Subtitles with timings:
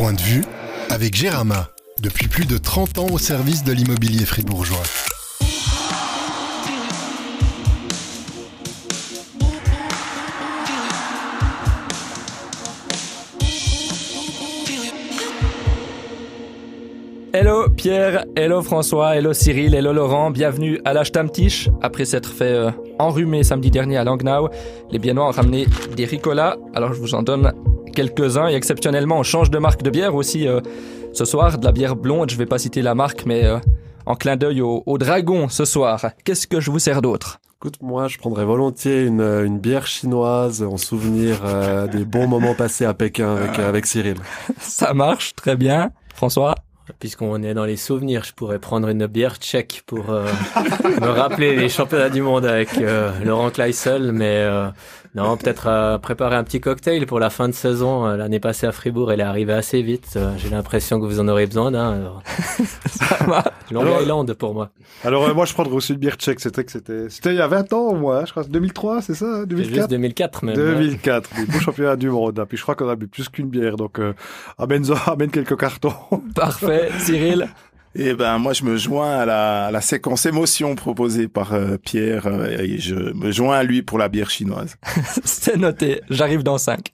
[0.00, 0.44] Point de vue
[0.88, 1.68] avec Gérama,
[2.00, 4.78] depuis plus de 30 ans au service de l'immobilier fribourgeois.
[17.34, 21.02] Hello Pierre, hello François, hello Cyril, hello Laurent, bienvenue à la.
[21.82, 24.48] Après s'être fait euh, enrhumer samedi dernier à Langnau,
[24.90, 27.52] les Biennois ont ramené des Ricola, alors je vous en donne
[27.90, 30.60] quelques-uns et exceptionnellement on change de marque de bière aussi euh,
[31.12, 33.58] ce soir, de la bière blonde, je vais pas citer la marque mais euh,
[34.06, 36.06] en clin d'œil au, au dragon ce soir.
[36.24, 37.40] Qu'est-ce que je vous sers d'autre?
[37.62, 42.54] Écoute, moi, je prendrais volontiers une, une bière chinoise en souvenir euh, des bons moments
[42.54, 44.16] passés à Pékin avec, euh, avec Cyril.
[44.58, 45.90] Ça marche, très bien.
[46.14, 46.54] François?
[46.98, 50.26] Puisqu'on est dans les souvenirs, je pourrais prendre une bière tchèque pour euh,
[51.00, 54.68] me rappeler les championnats du monde avec euh, Laurent Kleissel, mais euh,
[55.14, 58.06] non, peut-être euh, préparer un petit cocktail pour la fin de saison.
[58.06, 60.12] Euh, L'année passée à Fribourg, elle est arrivée assez vite.
[60.16, 62.12] Euh, J'ai l'impression que vous en aurez besoin d'un.
[63.26, 64.70] va Long Alors- Island pour moi.
[65.04, 67.40] Alors euh, moi je prendrais aussi une bière tchèque, c'était que c'était c'était il y
[67.40, 69.88] a 20 ans au moins, je crois 2003, c'est ça, hein, C'est juste 2004.
[69.90, 70.54] 2004 même.
[70.56, 72.38] 2004, des beaux championnats du monde.
[72.38, 72.44] hein.
[72.46, 74.12] Puis je crois qu'on a bu plus qu'une bière, donc euh,
[74.58, 75.94] amène, amène quelques cartons.
[76.34, 77.48] Parfait, Cyril
[77.94, 81.76] Eh ben, moi, je me joins à la, à la séquence émotion proposée par euh,
[81.76, 84.76] Pierre euh, et je me joins à lui pour la bière chinoise.
[85.24, 86.92] C'est noté, j'arrive dans 5.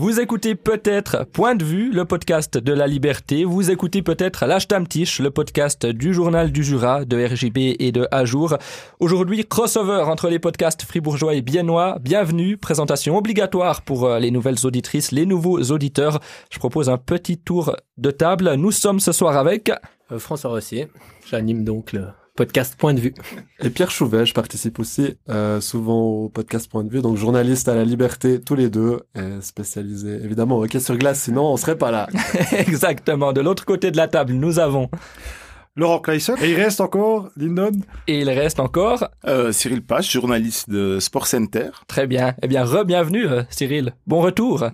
[0.00, 3.44] Vous écoutez peut-être Point de vue, le podcast de la liberté.
[3.44, 8.56] Vous écoutez peut-être L'Achtamtisch, le podcast du journal du Jura, de RJB et de Ajour.
[8.98, 11.98] Aujourd'hui, crossover entre les podcasts fribourgeois et biennois.
[12.00, 16.20] Bienvenue, présentation obligatoire pour euh, les nouvelles auditrices, les nouveaux auditeurs.
[16.50, 18.54] Je propose un petit tour de table.
[18.54, 19.70] Nous sommes ce soir avec...
[20.10, 20.88] Euh, François Rossier.
[21.30, 22.06] J'anime donc le
[22.40, 23.12] podcast Point de vue.
[23.62, 27.68] Et Pierre Chouvet, je participe aussi euh, souvent au podcast Point de vue, donc journaliste
[27.68, 31.58] à la Liberté, tous les deux, et spécialisé évidemment au hockey sur glace, sinon on
[31.58, 32.08] serait pas là.
[32.52, 34.88] Exactement, de l'autre côté de la table, nous avons...
[35.76, 36.34] Laurent Kleisen.
[36.42, 37.70] Et il reste encore Lindon.
[38.08, 41.68] Et il reste encore Euh, Cyril Pache, journaliste de Sport Center.
[41.86, 42.34] Très bien.
[42.42, 43.94] Eh bien, re-bienvenue, euh, Cyril.
[44.04, 44.64] Bon retour.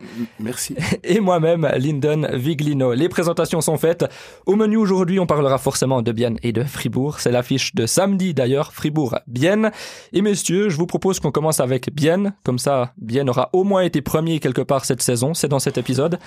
[0.41, 0.75] Merci.
[1.05, 2.95] Et moi-même, Lyndon Viglino.
[2.95, 4.07] Les présentations sont faites.
[4.47, 7.21] Au menu aujourd'hui, on parlera forcément de Bienne et de Fribourg.
[7.21, 9.73] C'est l'affiche de samedi d'ailleurs, Fribourg-Bienne.
[10.15, 12.33] Et messieurs, je vous propose qu'on commence avec Bienne.
[12.43, 15.35] Comme ça, Bienne aura au moins été premier quelque part cette saison.
[15.35, 16.19] C'est dans cet épisode.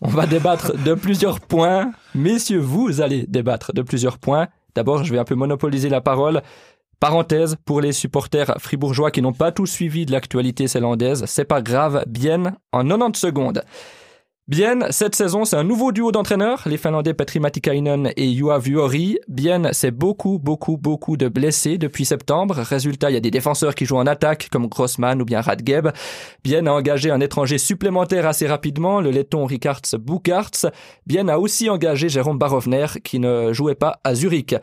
[0.00, 1.92] On va débattre de plusieurs points.
[2.16, 3.99] Messieurs, vous allez débattre de plusieurs
[4.74, 6.42] D'abord, je vais un peu monopoliser la parole.
[7.00, 11.62] Parenthèse, pour les supporters fribourgeois qui n'ont pas tout suivi de l'actualité zélandaise, c'est pas
[11.62, 13.64] grave, bien en 90 secondes.
[14.48, 19.20] Bien, cette saison, c'est un nouveau duo d'entraîneurs, les Finlandais Petri Matikainen et Juha Vuori.
[19.28, 22.56] Bien, c'est beaucoup, beaucoup, beaucoup de blessés depuis septembre.
[22.56, 25.90] Résultat, il y a des défenseurs qui jouent en attaque, comme Grossman ou bien Radgeb.
[26.42, 30.66] Bien a engagé un étranger supplémentaire assez rapidement, le letton Rikards Bukarts.
[31.06, 34.56] Bien a aussi engagé Jérôme Barovner, qui ne jouait pas à Zurich.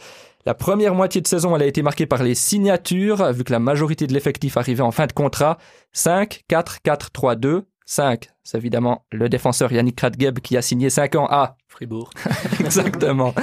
[0.46, 3.60] La première moitié de saison, elle a été marquée par les signatures, vu que la
[3.60, 5.58] majorité de l'effectif arrivait en fin de contrat.
[5.94, 7.64] 5, 4, 4, 3, 2.
[7.90, 12.10] 5, c'est évidemment le défenseur Yannick Radgeb qui a signé 5 ans à Fribourg.
[12.60, 13.36] Exactement.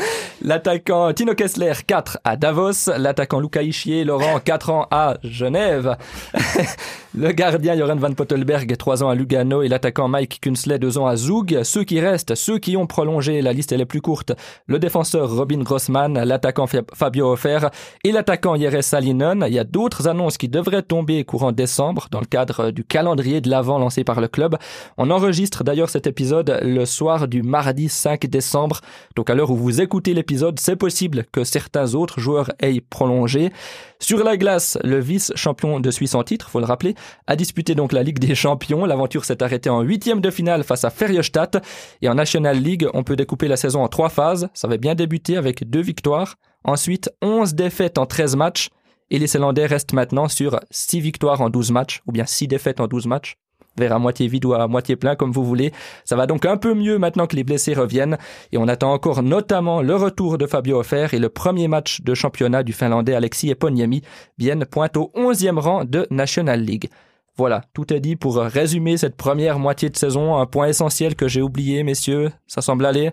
[0.43, 2.91] L'attaquant Tino Kessler, 4 à Davos.
[2.99, 5.97] L'attaquant Luca Ischier, Laurent, 4 ans à Genève.
[7.15, 9.63] le gardien Joran Van Pottelberg, 3 ans à Lugano.
[9.63, 11.61] Et l'attaquant Mike Kunsley, 2 ans à Zug.
[11.63, 14.33] Ceux qui restent, ceux qui ont prolongé, la liste elle est plus courte.
[14.67, 17.69] Le défenseur Robin Grossman, l'attaquant Fab- Fabio Offer
[18.03, 19.45] et l'attaquant Jere Salinen.
[19.47, 23.41] Il y a d'autres annonces qui devraient tomber courant décembre dans le cadre du calendrier
[23.41, 24.57] de l'avant lancé par le club.
[24.99, 28.81] On enregistre d'ailleurs cet épisode le soir du mardi 5 décembre.
[29.17, 33.53] Donc à l'heure où vous écoutez l'épisode, c'est possible que certains autres joueurs aient prolongé.
[34.01, 36.95] Sur la glace, le vice-champion de Suisse en titre, faut le rappeler,
[37.27, 38.85] a disputé donc la Ligue des Champions.
[38.85, 41.63] L'aventure s'est arrêtée en huitième de finale face à Ferjestad.
[42.03, 44.49] Et en National League, on peut découper la saison en trois phases.
[44.55, 46.35] Ça va bien débuter avec deux victoires.
[46.65, 48.69] Ensuite, 11 défaites en 13 matchs.
[49.11, 52.81] Et les Zélandais restent maintenant sur 6 victoires en 12 matchs, ou bien 6 défaites
[52.81, 53.37] en 12 matchs.
[53.79, 55.73] Vers à moitié vide ou à moitié plein, comme vous voulez.
[56.05, 58.19] Ça va donc un peu mieux maintenant que les blessés reviennent.
[58.53, 62.15] Et on attend encore notamment le retour de Fabio Offer et le premier match de
[62.15, 64.03] championnat du Finlandais Alexis Eponiemi.
[64.39, 66.89] Bien pointe au 11e rang de National League.
[67.37, 70.37] Voilà, tout est dit pour résumer cette première moitié de saison.
[70.37, 72.31] Un point essentiel que j'ai oublié, messieurs.
[72.47, 73.11] Ça semble aller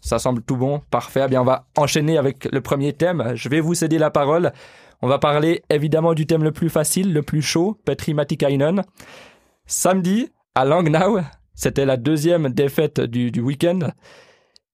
[0.00, 0.82] Ça semble tout bon.
[0.90, 1.22] Parfait.
[1.24, 3.32] Eh bien, on va enchaîner avec le premier thème.
[3.34, 4.52] Je vais vous céder la parole.
[5.00, 8.82] On va parler évidemment du thème le plus facile, le plus chaud, Petri Matikainen.
[9.66, 11.20] Samedi, à Langnau,
[11.54, 13.78] c'était la deuxième défaite du, du week-end.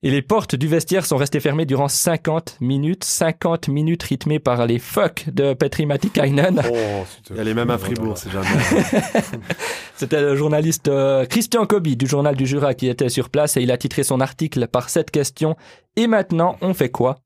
[0.03, 4.65] Et les portes du vestiaire sont restées fermées durant 50 minutes, 50 minutes rythmées par
[4.65, 6.61] les fuck de Petri Matikainen.
[6.69, 8.47] Oh, a les mêmes à Fribourg, c'est jamais.
[9.95, 13.61] C'était le journaliste euh, Christian Kobi du journal du Jura qui était sur place et
[13.61, 15.55] il a titré son article par cette question.
[15.95, 17.19] Et maintenant, on fait quoi?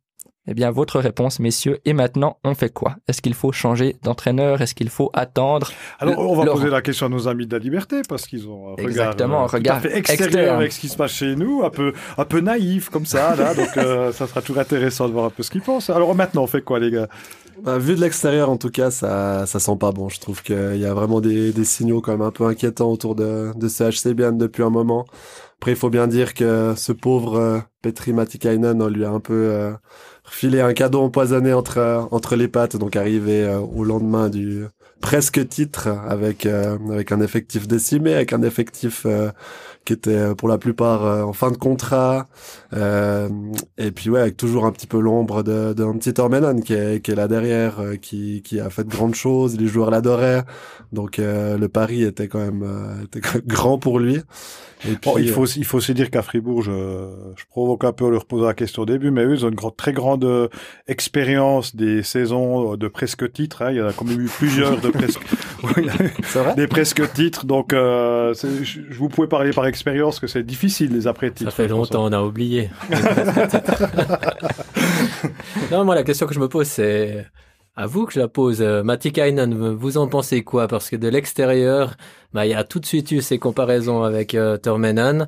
[0.48, 1.80] Eh bien, votre réponse, messieurs.
[1.86, 2.98] Et maintenant, on fait quoi?
[3.08, 4.62] Est-ce qu'il faut changer d'entraîneur?
[4.62, 5.72] Est-ce qu'il faut attendre?
[6.00, 6.58] Alors, on va Laurent.
[6.60, 9.42] poser la question à nos amis de la liberté parce qu'ils ont un regard, Exactement,
[9.42, 10.56] un euh, tout à regard fait extérieur externe.
[10.58, 13.56] avec ce qui se passe chez nous, un peu, un peu naïf comme ça, là.
[13.56, 15.90] donc, euh, ça sera toujours intéressant de voir un peu ce qu'ils pensent.
[15.90, 17.08] Alors, maintenant, on fait quoi, les gars?
[17.64, 20.10] Bah, vu de l'extérieur, en tout cas, ça, ça sent pas bon.
[20.10, 23.16] Je trouve qu'il y a vraiment des, des signaux quand même un peu inquiétants autour
[23.16, 25.06] de, de ce HC Bienne depuis un moment.
[25.58, 29.22] Après, il faut bien dire que ce pauvre euh, Petri Matikainen, on lui a un
[29.22, 29.72] peu euh,
[30.25, 34.66] refilé un cadeau empoisonné entre, entre les pattes, donc arrivé euh, au lendemain du
[35.01, 39.31] presque titre avec, euh, avec un effectif décimé, avec un effectif euh,
[39.86, 42.25] qui était pour la plupart en fin de contrat.
[42.75, 43.30] Euh,
[43.77, 46.74] et puis ouais, avec toujours un petit peu l'ombre de, de un petit Tormenon qui
[46.74, 49.57] est, qui est là derrière, euh, qui, qui a fait de grandes choses.
[49.57, 50.44] Les joueurs l'adoraient,
[50.92, 54.22] donc euh, le pari était quand même euh, était quand même grand pour lui.
[54.88, 57.94] Et puis, Bon, il faut, il faut aussi dire qu'à Fribourg, je, je provoque un
[57.94, 59.94] peu en leur posant la question au début, mais eux, ils ont une grande, très
[59.94, 60.50] grande
[60.88, 63.63] expérience des saisons de presque titres.
[63.63, 63.72] Hein.
[63.72, 65.22] Il y en a quand même eu plusieurs de presque,
[65.63, 65.86] vrai?
[66.56, 67.45] des presque titres.
[67.45, 71.51] Donc, euh, je, je vous pouvez parler par expérience que c'est difficile les après titres.
[71.51, 72.65] Ça fait longtemps, on a oublié.
[75.72, 77.26] Non, moi, la question que je me pose, c'est
[77.76, 78.62] à vous que je la pose.
[78.62, 80.68] Euh, Matikainen, vous en pensez quoi?
[80.68, 81.96] Parce que de l'extérieur,
[82.34, 85.28] bah, il y a tout de suite eu ces comparaisons avec euh, Tormenan.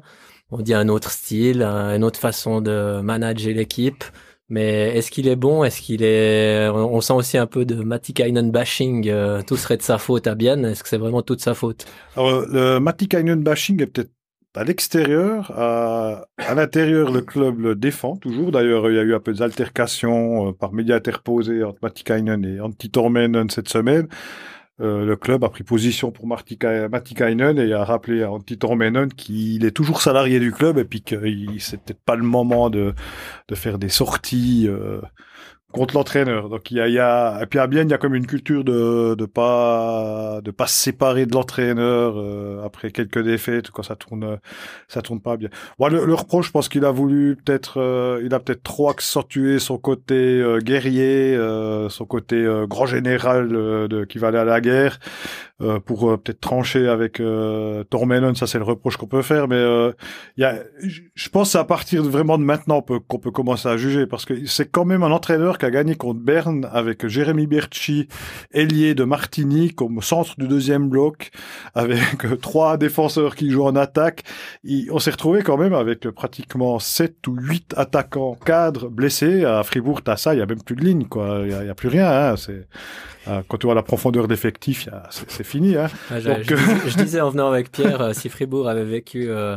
[0.51, 4.03] On dit un autre style, un- une autre façon de manager l'équipe.
[4.49, 5.65] Mais est-ce qu'il est bon?
[5.65, 9.09] Est-ce qu'il est On sent aussi un peu de Matikainen bashing.
[9.09, 10.63] euh, tout serait de sa faute à Bienne.
[10.63, 11.85] Est-ce que c'est vraiment toute sa faute?
[12.15, 14.11] Alors, le Matikainen bashing est peut-être
[14.57, 16.25] à l'extérieur, à,
[16.55, 18.51] l'intérieur, le club le défend toujours.
[18.51, 22.59] D'ailleurs, il y a eu un peu d'altercation euh, par médias interposés entre Matikainen et
[22.59, 24.07] Antti Tormenen cette semaine.
[24.79, 29.65] Euh, le club a pris position pour Matikainen et a rappelé à Antti Tormenen qu'il
[29.65, 31.15] est toujours salarié du club et puis que
[31.57, 32.93] c'est peut-être pas le moment de,
[33.47, 35.01] de faire des sorties euh,
[35.77, 36.49] contre l'entraîneur.
[36.49, 39.15] Donc il y a, et puis à Bienne, il y a comme une culture de
[39.15, 44.39] de pas de pas se séparer de l'entraîneur euh, après quelques défaites quand ça tourne
[44.87, 45.49] ça tourne pas bien.
[45.79, 49.59] Bon, le, reproche, je pense qu'il a voulu peut-être euh, il a peut-être trop accentué
[49.59, 51.37] son côté euh, guerrier,
[51.89, 54.99] son côté grand général de, qui va aller à la guerre
[55.85, 57.83] pour peut-être trancher avec euh.
[58.35, 59.63] Ça c'est le reproche qu'on peut faire, mais
[60.37, 63.77] il y je- pense à partir vraiment de maintenant on peut- qu'on peut commencer à
[63.77, 67.47] juger parce que c'est quand même un entraîneur qui a gagné contre Berne avec Jérémy
[67.47, 68.07] Berchi,
[68.51, 71.31] ailier de Martigny comme centre du deuxième bloc
[71.75, 72.01] avec
[72.41, 74.23] trois défenseurs qui jouent en attaque.
[74.91, 79.45] On s'est retrouvé quand même avec pratiquement sept ou huit attaquants cadres blessés.
[79.45, 81.41] À Fribourg, t'as ça, il y a même plus de ligne, quoi.
[81.43, 82.09] Il y a, y a plus rien.
[82.09, 82.35] Hein.
[83.47, 85.75] Quand tu vois la profondeur d'effectif, c'est fini.
[85.75, 85.87] Hein.
[86.11, 88.83] Ah, je, Donc, je disais- je disais en venant avec Pierre, euh, si Fribourg avait
[88.85, 89.55] vécu euh,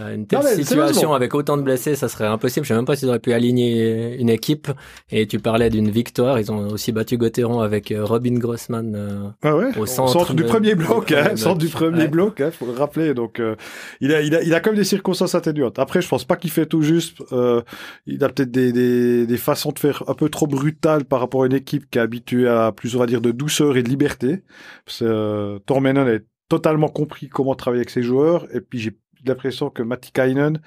[0.00, 2.64] euh, une telle Non, situation avec autant de blessés, ça serait impossible.
[2.64, 4.68] Je sais même pas s'ils auraient pu aligner une équipe.
[5.10, 6.38] Et tu parlais d'une victoire.
[6.40, 8.94] Ils ont aussi battu Gauthieron avec euh, Robin Grossman.
[8.96, 12.08] euh, Ah ouais, Au centre du premier bloc, du hein, premier centre du premier Ouais.
[12.08, 13.12] bloc, hein, faut le rappeler.
[13.14, 13.56] Donc, euh,
[14.00, 15.78] il a, il a, il a quand même des circonstances atténuantes.
[15.78, 17.18] Après, je pense pas qu'il fait tout juste.
[17.32, 17.60] Euh,
[18.06, 21.42] il a peut-être des, des, des façons de faire un peu trop brutales par rapport
[21.42, 24.42] à une équipe qui est habituée à plus, va dire, de douceur et de liberté.
[25.02, 26.18] Euh, Tormenon a
[26.48, 28.46] totalement compris comment travailler avec ses joueurs.
[28.54, 28.92] Et puis, j'ai
[29.26, 30.60] l'impression que Matikainen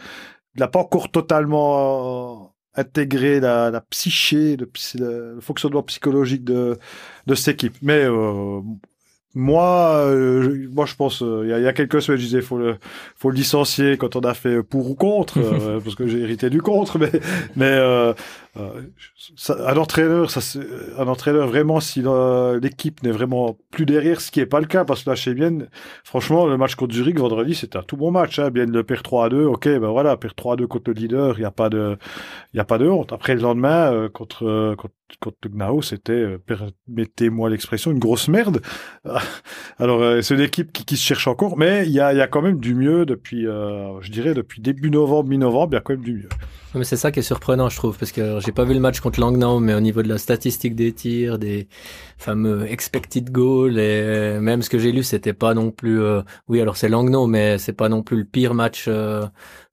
[0.57, 2.43] n'a pas encore totalement
[2.75, 6.77] euh, intégré la, la psyché, le, fonctionnement psychologique de,
[7.27, 7.75] de cette équipe.
[7.81, 8.61] Mais euh,
[9.35, 12.19] moi, euh, je- moi, je pense, euh, il y, a, il y a quelques semaines,
[12.19, 12.77] je disais, faut le,
[13.15, 15.39] faut le licencier quand on a fait pour ou contre,
[15.83, 16.99] parce que j'ai hérité du contre.
[16.99, 17.11] Mais,
[17.55, 18.13] mais
[19.35, 20.59] ça- un entraîneur, ça, c'est-
[20.97, 24.67] un entraîneur vraiment, si euh, l'équipe n'est vraiment plus derrière, ce qui est pas le
[24.67, 25.69] cas, parce que là, chez Bienne,
[26.03, 28.37] franchement, le match contre Zurich vendredi, c'était un tout bon match.
[28.39, 28.51] Hein.
[28.51, 30.93] Bienne le perd 3 à 2, ok, ben voilà, perd 3 à 2 contre le
[30.95, 31.97] leader, il y a pas de,
[32.57, 33.11] a pas de honte.
[33.13, 38.27] Après le lendemain, euh, contre, euh, contre contre Gnao, c'était, euh, permettez-moi l'expression, une grosse
[38.29, 38.61] merde.
[39.79, 42.21] Alors, euh, c'est une équipe qui, qui se cherche encore, mais il y a, y
[42.21, 45.77] a quand même du mieux depuis, euh, je dirais, depuis début novembre, mi-novembre, il y
[45.77, 46.29] a quand même du mieux.
[46.75, 48.99] Mais c'est ça qui est surprenant, je trouve, parce que j'ai pas vu le match
[48.99, 51.67] contre Langnau, mais au niveau de la statistique des tirs, des
[52.17, 56.01] fameux expected goals, et même ce que j'ai lu, c'était pas non plus.
[56.01, 59.27] euh, oui, alors c'est Langnau, mais c'est pas non plus le pire match euh,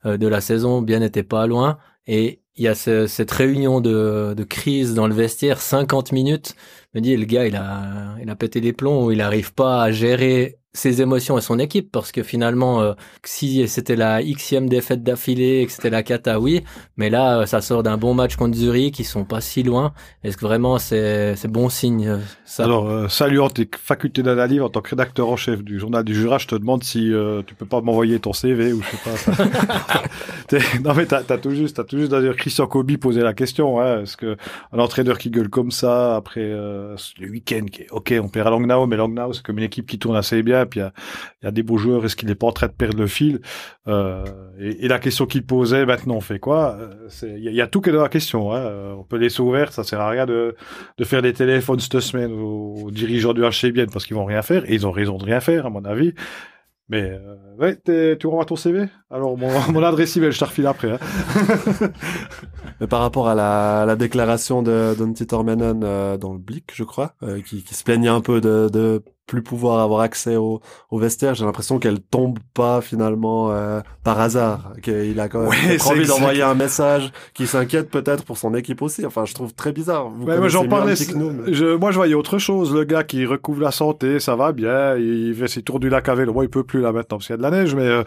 [0.04, 0.82] euh, de la saison.
[0.82, 5.06] Bien n'était pas loin, et il y a ce- cette réunion de, de crise dans
[5.06, 6.54] le vestiaire, 50 minutes.
[6.94, 9.90] Me dis, le gars, il a, il a pété les plombs, il arrive pas à
[9.90, 12.92] gérer ses émotions et son équipe parce que finalement euh,
[13.24, 16.62] si c'était la xème défaite d'affilée et que c'était la cata oui
[16.96, 19.92] mais là euh, ça sort d'un bon match contre Zurich qui sont pas si loin.
[20.22, 22.64] Est-ce que vraiment c'est c'est bon signe euh, ça?
[22.64, 26.14] Alors euh, saluant tes facultés d'analyse en tant que rédacteur en chef du journal du
[26.14, 28.98] Jura je te demande si euh, tu peux pas m'envoyer ton CV ou je sais
[29.04, 30.02] pas.
[30.84, 33.80] Non mais t'as as tout juste t'as tout juste d'ailleurs Christian Kobi posé la question
[33.80, 34.36] hein, est-ce que
[34.72, 38.50] un entraîneur qui gueule comme ça après le week-end qui est ok on perd à
[38.50, 41.50] Langnau mais Langnau c'est comme une équipe qui tourne assez bien puis il y a,
[41.50, 43.40] des beaux joueurs est-ce qu'il est pas en train de perdre le fil?
[43.88, 44.24] Euh,
[44.58, 46.76] et, la question qu'il posait maintenant on fait quoi?
[46.78, 48.58] Euh, il y, a- tout qui est dans la question hein.
[48.58, 50.54] Euh, on peut laisser ouvert ça sert à rien de,
[51.02, 54.74] faire des téléphones cette semaine aux, dirigeants du HCBN parce qu'ils vont rien faire et
[54.74, 56.14] ils ont raison de rien faire à mon avis
[56.88, 57.78] mais euh, ouais
[58.18, 60.98] tu renvoies ton CV alors mon, mon adresse email je te refile après hein.
[62.80, 66.82] Mais par rapport à la, la déclaration de Donty Tormenon euh, dans le Blick, je
[66.82, 67.14] crois,
[67.46, 70.60] qui, se plaignait un peu de plus pouvoir avoir accès au,
[70.90, 74.72] au vestiaire, j'ai l'impression qu'elle tombe pas finalement euh, par hasard.
[74.82, 78.82] Qu'il a quand même Ouais, envie d'envoyer un message qui s'inquiète peut-être pour son équipe
[78.82, 79.06] aussi.
[79.06, 80.08] Enfin, je trouve très bizarre.
[80.10, 80.94] Vous Ouais, moi j'en parlais.
[81.14, 82.74] Mais- je, moi je voyais autre chose.
[82.74, 84.96] Le gars qui recouvre la santé, ça va bien.
[84.96, 86.32] Il fait ses tours du lac à vélo.
[86.32, 88.02] Bon, il peut plus là maintenant parce qu'il y a de la neige, mais euh,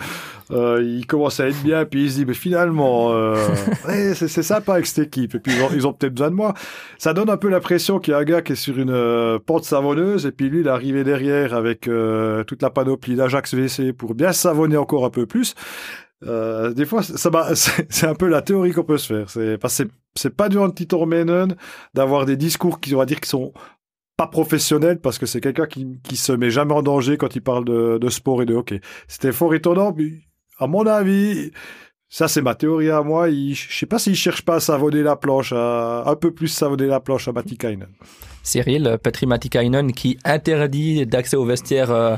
[0.51, 1.85] euh, il commence à être bien.
[1.85, 3.11] Puis il se dit, mais finalement,
[3.87, 5.35] ouais, c'est sympa avec cette équipe.
[5.35, 6.53] Et puis ils ont, ils ont peut-être besoin de moi.
[6.97, 9.63] Ça donne un peu l'impression qu'il y a un gars qui est sur une pente
[9.63, 14.15] savonneuse et puis lui il est arrivé avec euh, toute la panoplie d'Ajax WC pour
[14.15, 15.55] bien savonner encore un peu plus.
[16.25, 17.01] Euh, des fois,
[17.89, 19.29] c'est un peu la théorie qu'on peut se faire.
[19.29, 19.81] C'est parce
[20.35, 21.49] pas du anti-Tormenon
[21.93, 23.53] d'avoir des discours qui, on va dire, qui sont
[24.15, 27.41] pas professionnels parce que c'est quelqu'un qui, qui se met jamais en danger quand il
[27.41, 28.81] parle de, sport et de hockey.
[29.07, 30.11] C'était fort étonnant, mais
[30.59, 31.51] à mon avis,
[32.09, 33.29] ça c'est ma théorie à moi.
[33.29, 36.85] Je sais pas s'il cherche pas à savonner la planche, à un peu plus savonner
[36.85, 37.89] la planche à Matikainen.
[38.43, 42.15] Cyril, euh, Petri Matikainen qui interdit d'accès au vestiaire euh,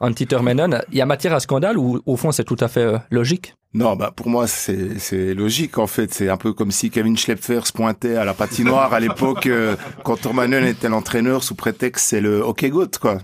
[0.00, 0.80] anti-Termenon.
[0.90, 3.54] Il y a matière à scandale ou au fond c'est tout à fait euh, logique?
[3.74, 6.14] Non, bah pour moi c'est logique en fait.
[6.14, 9.74] C'est un peu comme si Kevin Schlepfer se pointait à la patinoire à l'époque euh,
[10.04, 13.18] quand Tormanen était l'entraîneur sous prétexte c'est le hockey goat quoi.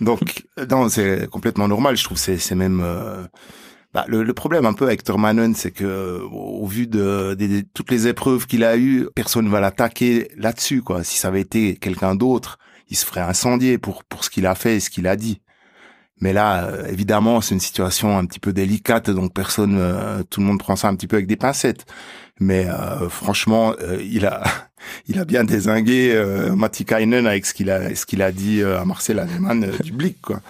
[0.00, 1.96] Donc non, c'est complètement normal.
[1.96, 3.24] Je trouve c'est c'est même euh,
[3.94, 7.46] bah, le, le problème un peu avec Tormanen, c'est que euh, au vu de, de-
[7.46, 11.04] de toutes les épreuves qu'il a eues, personne va l'attaquer là-dessus quoi.
[11.04, 12.58] Si ça avait été quelqu'un d'autre,
[12.88, 15.40] il se ferait incendier pour pour ce qu'il a fait et ce qu'il a dit.
[16.20, 20.40] Mais là, euh, évidemment, c'est une situation un petit peu délicate, donc personne, euh, tout
[20.40, 21.84] le monde prend ça un petit peu avec des pincettes.
[22.40, 24.42] Mais euh, franchement, euh, il a,
[25.08, 28.84] il a bien désingué euh, Matikainen avec ce qu'il a, ce qu'il a dit à
[28.84, 30.20] Marcel Alemann euh, du Blick.
[30.22, 30.40] Quoi.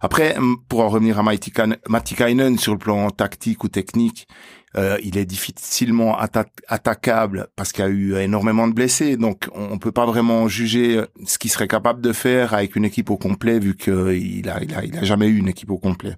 [0.00, 0.36] Après,
[0.68, 4.28] pour en revenir à Matikainen sur le plan tactique ou technique,
[4.76, 9.16] euh, il est difficilement atta- attaquable parce qu'il y a eu énormément de blessés.
[9.16, 12.86] Donc, on on peut pas vraiment juger ce qu'il serait capable de faire avec une
[12.86, 15.76] équipe au complet vu qu'il a, il a, il a jamais eu une équipe au
[15.76, 16.16] complet.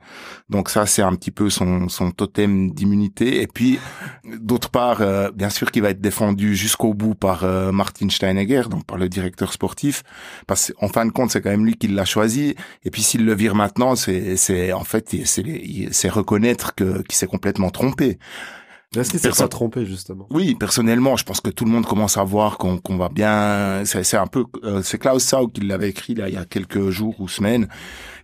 [0.49, 3.43] Donc ça, c'est un petit peu son, son totem d'immunité.
[3.43, 3.81] Et puis,
[4.41, 8.63] d'autre part, euh, bien sûr qu'il va être défendu jusqu'au bout par euh, Martin Steinegger,
[8.71, 10.05] donc par le directeur sportif,
[10.47, 12.55] parce qu'en fin de compte, c'est quand même lui qui l'a choisi.
[12.85, 17.27] Et puis, s'il le vire maintenant, c'est, c'est en fait, c'est reconnaître que qu'il s'est
[17.27, 18.19] complètement trompé.
[18.97, 20.27] Est-ce qu'il s'est Personne- pas trompé justement?
[20.31, 23.83] Oui, personnellement, je pense que tout le monde commence à voir qu'on va bien.
[23.85, 26.89] C'est un peu, euh, c'est Klaus Sau qui l'avait écrit là il y a quelques
[26.89, 27.69] jours ou semaines.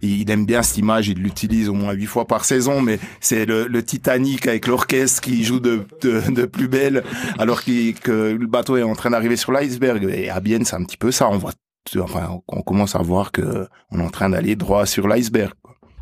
[0.01, 2.99] Il, il aime bien cette image, il l'utilise au moins huit fois par saison, mais
[3.21, 7.05] c'est le, le Titanic avec l'orchestre qui joue de, de, de plus belle,
[7.39, 10.09] alors que le bateau est en train d'arriver sur l'iceberg.
[10.11, 11.29] Et à Bienne, c'est un petit peu ça.
[11.29, 11.53] On voit,
[11.99, 15.53] enfin, on commence à voir que on est en train d'aller droit sur l'iceberg.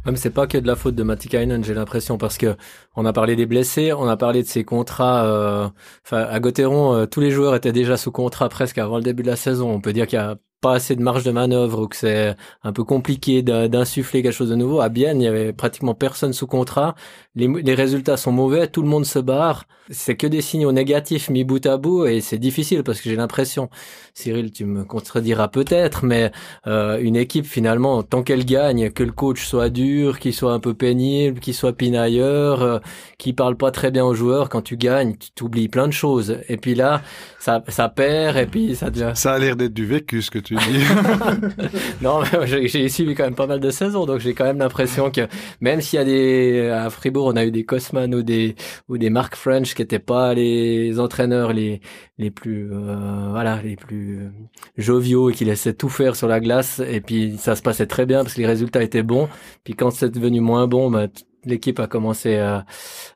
[0.04, 2.56] Même c'est pas que de la faute de Matikainen, j'ai l'impression, parce que
[2.97, 5.25] on a parlé des blessés, on a parlé de ses contrats.
[5.26, 5.68] euh,
[6.04, 9.23] Enfin, à Gauthieron, euh, tous les joueurs étaient déjà sous contrat presque avant le début
[9.23, 9.71] de la saison.
[9.71, 12.37] On peut dire qu'il y a pas assez de marge de manœuvre ou que c'est
[12.62, 14.80] un peu compliqué d'in- d'insuffler quelque chose de nouveau.
[14.80, 16.94] À Bienne, il y avait pratiquement personne sous contrat.
[17.34, 19.64] Les, les résultats sont mauvais, tout le monde se barre.
[19.90, 23.16] C'est que des signaux négatifs mis bout à bout et c'est difficile parce que j'ai
[23.16, 23.68] l'impression,
[24.14, 26.30] Cyril, tu me contrediras peut-être, mais
[26.66, 30.60] euh, une équipe finalement, tant qu'elle gagne, que le coach soit dur, qu'il soit un
[30.60, 32.78] peu pénible, qu'il soit pinailleur, euh,
[33.18, 36.38] qu'il parle pas très bien aux joueurs, quand tu gagnes, tu t'oublies plein de choses.
[36.48, 37.02] Et puis là,
[37.38, 39.12] ça, ça perd et puis ça devient.
[39.14, 40.62] Ça a l'air d'être du vécu ce que tu dis.
[42.00, 44.58] Non, mais j'ai j'ai suivi quand même pas mal de saisons, donc j'ai quand même
[44.58, 45.22] l'impression que
[45.60, 48.54] même s'il y a des à Fribourg, on a eu des Cosman ou des
[48.88, 51.80] ou des Mark French qui étaient pas les entraîneurs les
[52.18, 54.30] les plus euh, voilà les plus euh,
[54.76, 58.06] joviaux et qui laissaient tout faire sur la glace et puis ça se passait très
[58.06, 59.28] bien parce que les résultats étaient bons.
[59.64, 61.06] Puis quand c'est devenu moins bon, bah,
[61.44, 62.64] l'équipe a commencé à,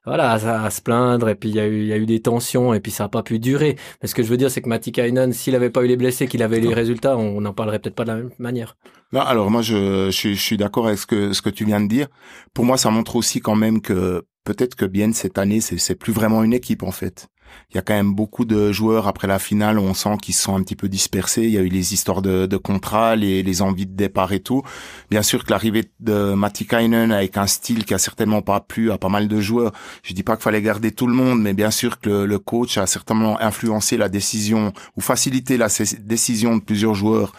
[0.04, 2.06] voilà à, à se plaindre et puis il y a eu il y a eu
[2.06, 3.76] des tensions et puis ça a pas pu durer.
[4.02, 6.26] Mais ce que je veux dire c'est que Matikainen s'il avait pas eu les blessés,
[6.26, 8.76] qu'il avait les résultats, on n'en parlerait peut-être pas de la même manière.
[9.12, 11.64] Non, alors moi je, je, suis- je suis d'accord avec ce que ce que tu
[11.64, 12.08] viens de dire.
[12.54, 15.94] Pour moi, ça montre aussi quand même que peut-être que bien cette année, c'est c'est
[15.94, 17.28] plus vraiment une équipe en fait.
[17.70, 20.56] Il y a quand même beaucoup de joueurs après la finale, on sent qu'ils sont
[20.56, 21.44] un petit peu dispersés.
[21.44, 24.40] Il y a eu les histoires de, de contrats, les, les envies de départ et
[24.40, 24.62] tout.
[25.10, 28.98] Bien sûr que l'arrivée de Matikainen avec un style qui a certainement pas plu à
[28.98, 29.72] pas mal de joueurs.
[30.02, 32.38] Je dis pas qu'il fallait garder tout le monde, mais bien sûr que le, le
[32.40, 35.68] coach a certainement influencé la décision ou facilité la
[36.00, 37.32] décision de plusieurs joueurs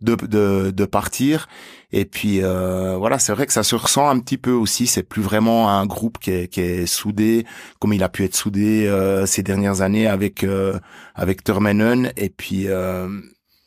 [0.00, 1.48] de, de, de partir.
[1.90, 4.86] Et puis euh, voilà, c'est vrai que ça se ressent un petit peu aussi.
[4.86, 7.46] C'est plus vraiment un groupe qui est, qui est soudé
[7.80, 10.78] comme il a pu être soudé euh, ces dernières années avec euh,
[11.14, 12.12] avec Turmenen.
[12.16, 13.08] Et puis euh,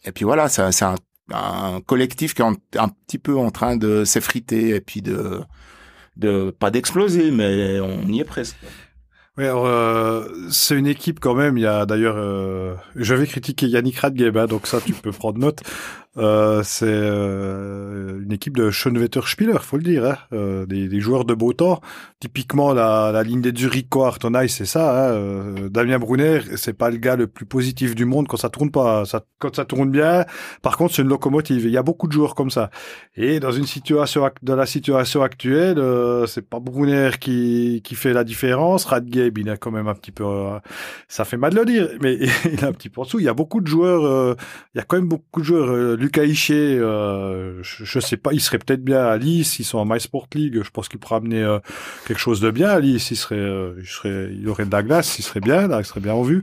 [0.05, 0.95] et puis voilà, c'est un,
[1.33, 5.41] un collectif qui est un petit peu en train de s'effriter et puis de
[6.17, 8.57] de pas d'exploser, mais on y est presque.
[9.37, 11.57] Oui, alors, euh, c'est une équipe quand même.
[11.57, 15.13] Il y a d'ailleurs, euh, je vais critiquer Yannick Radgeb, hein, donc ça tu peux
[15.13, 15.61] prendre note.
[16.17, 20.99] Euh, c'est euh, une équipe de Schönwetter Spieler, faut le dire, hein, euh, des, des
[20.99, 21.79] joueurs de beau temps.
[22.19, 24.91] Typiquement la, la ligne des Zuricho Artonai, c'est ça.
[24.91, 28.49] Hein, euh, Damien Brunner, c'est pas le gars le plus positif du monde quand ça
[28.49, 29.05] tourne pas.
[29.05, 30.25] Ça, quand ça tourne bien,
[30.61, 31.65] par contre, c'est une locomotive.
[31.65, 32.71] Il y a beaucoup de joueurs comme ça.
[33.15, 38.13] Et dans une situation, dans la situation actuelle, euh, c'est pas Brunner qui, qui fait
[38.13, 38.83] la différence.
[38.83, 40.25] Radgeb, il a quand même un petit peu,
[41.07, 42.15] ça fait mal de le dire, mais
[42.45, 43.19] il est un petit peu en dessous.
[43.19, 44.35] Il y a beaucoup de joueurs,
[44.75, 45.97] il y a quand même beaucoup de joueurs.
[46.01, 49.59] Lucas Hiché, euh, je, je sais pas, il serait peut-être bien à Nice.
[49.59, 50.59] Ils sont en My Sport League.
[50.63, 51.59] Je pense qu'il pourrait amener euh,
[52.07, 53.11] quelque chose de bien à Nice.
[53.11, 55.19] Il serait, euh, il serait, il aurait de la glace.
[55.19, 56.41] Il serait bien, là, il serait bien en vue.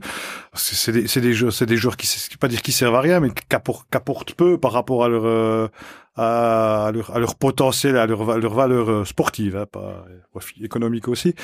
[0.53, 2.07] C'est des, des c'est des joueurs qui,
[2.39, 5.09] pas dire qui servent à rien, mais qui apportent, qui apportent peu par rapport à
[5.09, 5.69] leur,
[6.15, 10.05] à leur, à leur potentiel, à leur, va- leur valeur sportive, hein, pas
[10.61, 11.35] économique aussi.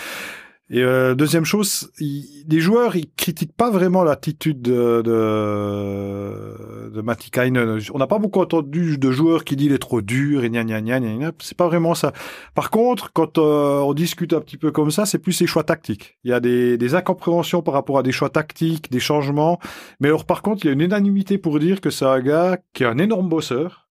[0.71, 7.01] Et euh, deuxième chose, il- les joueurs, ils critiquent pas vraiment l'attitude de, de, de
[7.01, 7.79] Matikainen.
[7.93, 10.63] On n'a pas beaucoup entendu de joueurs qui disent il est trop dur et gna
[10.63, 11.31] gna gna gna gna.
[11.39, 12.13] C'est pas vraiment ça.
[12.55, 15.63] Par contre, quand euh, on discute un petit peu comme ça, c'est plus ses choix
[15.63, 16.17] tactiques.
[16.23, 19.59] Il y a des, des incompréhensions par rapport à des choix tactiques, des changements.
[19.99, 22.57] Mais alors, par contre, il y a une unanimité pour dire que c'est un gars
[22.73, 23.84] qui est un énorme bosseur.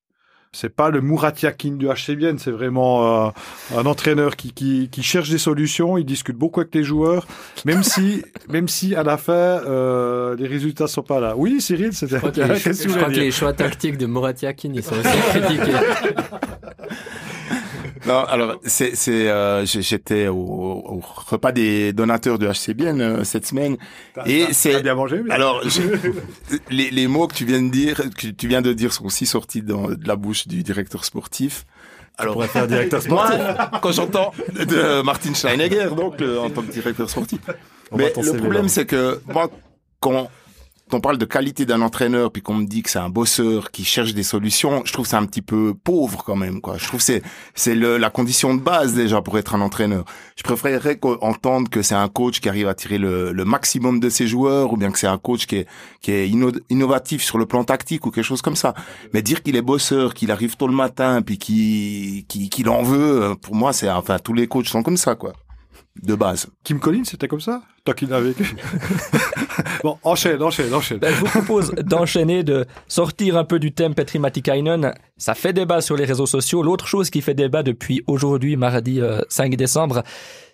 [0.55, 3.31] C'est pas le Murat Yakin du HCBN, c'est vraiment euh,
[3.77, 5.99] un entraîneur qui, qui, qui cherche des solutions.
[5.99, 7.27] Il discute beaucoup avec les joueurs,
[7.65, 11.35] même si, même si à la fin euh, les résultats sont pas là.
[11.37, 12.15] Oui, Cyril, c'était.
[12.15, 14.95] Je crois que, les, je crois que les choix tactiques de Murat Yakin, ils sont
[14.95, 15.73] aussi critiqués.
[18.07, 23.47] Non, alors c'est c'est euh, j'étais au, au repas des donateurs de HCBN euh, cette
[23.47, 23.77] semaine
[24.27, 25.23] et T'as c'est bien mangé.
[25.25, 25.63] mais- alors
[26.71, 29.27] les, les mots que tu viens de dire que tu viens de dire sont aussi
[29.27, 31.65] sortis dans, de la bouche du directeur sportif.
[32.19, 33.31] Alors pourrait faire directeur moi
[33.83, 37.41] quand j'entends de Martin Scheinegger donc le- en tant que directeur sportif.
[37.91, 38.69] On Mais le problème là.
[38.69, 39.51] c'est que moi
[40.01, 40.31] quand
[40.93, 43.85] on parle de qualité d'un entraîneur puis qu'on me dit que c'est un bosseur qui
[43.85, 46.77] cherche des solutions, je trouve c'est un petit peu pauvre quand même quoi.
[46.79, 47.23] Je trouve c'est
[47.55, 50.05] c'est la condition de base déjà pour être un entraîneur.
[50.37, 54.09] Je préférerais entendre que c'est un coach qui arrive à tirer le, le maximum de
[54.11, 55.67] ses joueurs ou bien que c'est un coach qui est
[56.01, 58.75] qui est inno- innovatif sur le plan tactique ou quelque chose comme ça.
[59.13, 62.83] Mais dire qu'il est bosseur, qu'il arrive tôt le matin puis qu'il qu'il qu'il en
[62.83, 65.33] veut, pour moi c'est enfin tous les coachs sont comme ça quoi.
[66.03, 66.49] De base.
[66.65, 67.63] Kim Collins, c'était comme ça?
[67.85, 68.57] Toi qui vécu
[69.85, 70.99] Bon, enchaîne, enchaîne, enchaîne.
[70.99, 74.93] Ben, je vous propose d'enchaîner, de sortir un peu du thème Petri Matikainen.
[75.17, 76.65] Ça fait débat sur les réseaux sociaux.
[76.65, 80.03] L'autre chose qui fait débat depuis aujourd'hui, mardi euh, 5 décembre,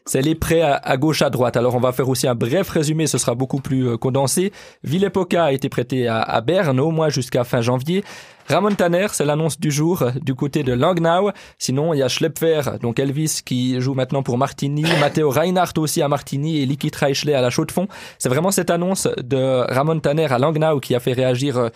[0.04, 1.56] c'est les prêts à, à gauche, à droite.
[1.56, 4.52] Alors on va faire aussi un bref résumé, ce sera beaucoup plus euh, condensé.
[4.84, 8.04] Villepoca a été prêté à, à Berne, au moins jusqu'à fin janvier.
[8.50, 11.30] Ramon Tanner, c'est l'annonce du jour euh, du côté de Langnau.
[11.56, 14.82] Sinon, il y a Schlepfer, donc Elvis, qui joue maintenant pour Martigny.
[15.00, 17.86] Matteo Reinhardt aussi à Martigny et Liki Treichler à la Chaux-de-Fonds.
[18.18, 21.68] C'est vraiment cette annonce de Ramon Tanner à Langnau qui a fait réagir euh,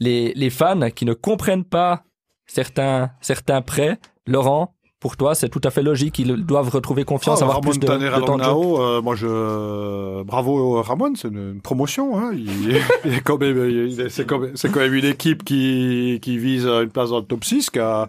[0.00, 2.02] les, les fans qui ne comprennent pas
[2.46, 3.98] certains, certains prêts.
[4.26, 6.18] Laurent, pour toi, c'est tout à fait logique.
[6.18, 8.50] Ils doivent retrouver confiance, Ah, avoir Ramon plus de, Tanner de temps de jeu.
[8.50, 12.18] Euh, moi je bravo Ramon, c'est une, une promotion.
[12.18, 12.30] Hein.
[12.34, 15.44] Il, il est quand même, il est- c'est quand même, c'est quand même une équipe
[15.44, 18.08] qui qui vise une place dans le top 6, qui a,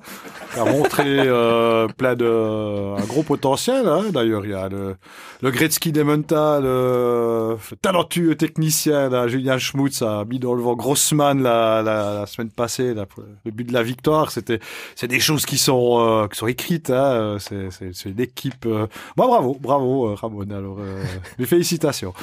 [0.53, 3.87] qui a montré euh, plein de un gros potentiel.
[3.87, 4.05] Hein.
[4.11, 4.95] D'ailleurs, il y a le
[5.41, 11.41] le Gretzky d'Emmental, le talentueux technicien là, Julien Schmutz a mis dans le vent Grossman
[11.41, 14.31] la, la, la semaine passée, là, pour le but de la victoire.
[14.31, 14.59] C'était
[14.95, 16.78] c'est des choses qui sont euh, qui sont écrites.
[16.89, 17.37] Hein.
[17.39, 18.65] C'est une équipe.
[18.65, 18.87] euh,
[19.17, 20.49] Bon, bravo, bravo, euh, Ramon.
[20.51, 21.03] Alors, euh,
[21.37, 22.13] mes félicitations.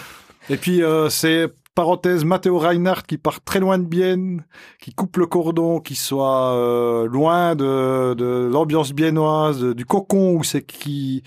[0.49, 4.45] Et puis, euh, c'est, parenthèse, Matteo Reinhardt qui part très loin de Bienne,
[4.81, 10.45] qui coupe le cordon, qui soit euh, loin de, de l'ambiance biennoise, du cocon où
[10.45, 11.23] c'est qui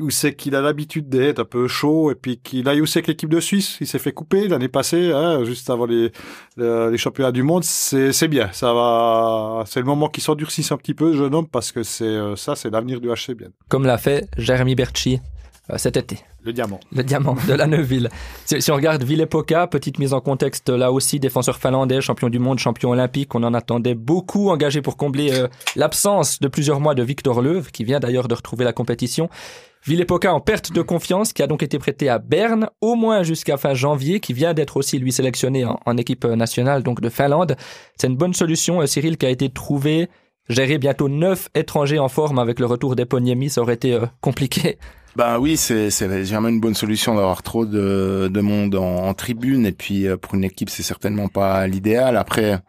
[0.00, 3.08] où c'est qu'il a l'habitude d'être un peu chaud et puis qu'il aille aussi avec
[3.08, 3.78] l'équipe de Suisse.
[3.80, 6.12] Il s'est fait couper l'année passée, hein, juste avant les,
[6.96, 7.64] championnats du monde.
[7.64, 8.50] C'est bien.
[8.52, 9.64] Ça va.
[9.66, 12.56] C'est le moment qu'il s'endurcisse un petit peu, jeune homme, parce que c'est euh, ça,
[12.56, 13.48] c'est l'avenir du HC bien.
[13.68, 15.20] Comme l'a fait Jérémy Berchi
[15.76, 16.20] cet été.
[16.44, 16.78] Le diamant.
[16.92, 18.08] Le diamant de la Neuville.
[18.44, 22.38] Si, si on regarde Ville-Epoca, petite mise en contexte là aussi, défenseur finlandais, champion du
[22.38, 26.94] monde, champion olympique, on en attendait beaucoup, engagé pour combler euh, l'absence de plusieurs mois
[26.94, 29.28] de Victor Leuve, qui vient d'ailleurs de retrouver la compétition.
[29.84, 33.56] Ville-Epoca en perte de confiance, qui a donc été prêté à Berne, au moins jusqu'à
[33.56, 37.56] fin janvier, qui vient d'être aussi lui sélectionné en, en, équipe nationale donc de Finlande.
[37.96, 40.08] C'est une bonne solution, euh, Cyril, qui a été trouvée.
[40.48, 44.78] Gérer bientôt neuf étrangers en forme avec le retour d'Eponiemi, ça aurait été euh, compliqué.
[45.16, 45.90] Ben oui, c'est
[46.26, 50.18] jamais une bonne solution d'avoir trop de, de monde en, en, tribune et puis euh,
[50.18, 52.18] pour une équipe c'est certainement pas l'idéal.
[52.18, 52.60] Après,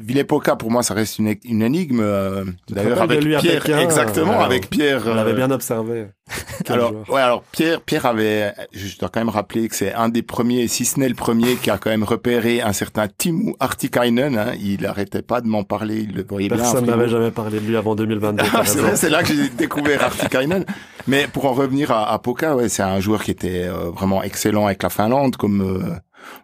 [0.00, 2.00] Villepoca pour moi ça reste une, une énigme.
[2.00, 5.02] Euh, D'ailleurs avec lui Pierre, exactement euh, avec Pierre.
[5.06, 6.06] On l'avait euh, bien observé.
[6.68, 7.10] Alors joueur.
[7.10, 10.68] ouais alors Pierre Pierre avait je dois quand même rappeler que c'est un des premiers
[10.68, 14.38] si ce n'est le premier qui a quand même repéré un certain Timo Artikainen.
[14.38, 16.06] Hein, il arrêtait pas de m'en parler.
[16.08, 18.42] Il le voyait Personne n'avait jamais parlé de lui avant 2022.
[18.50, 18.82] t'as Ah, c'est raison.
[18.86, 20.64] vrai, c'est là que j'ai découvert Artikainen.
[21.06, 24.22] Mais pour en revenir à, à Poka, ouais, c'est un joueur qui était euh, vraiment
[24.22, 25.94] excellent avec la Finlande, comme euh,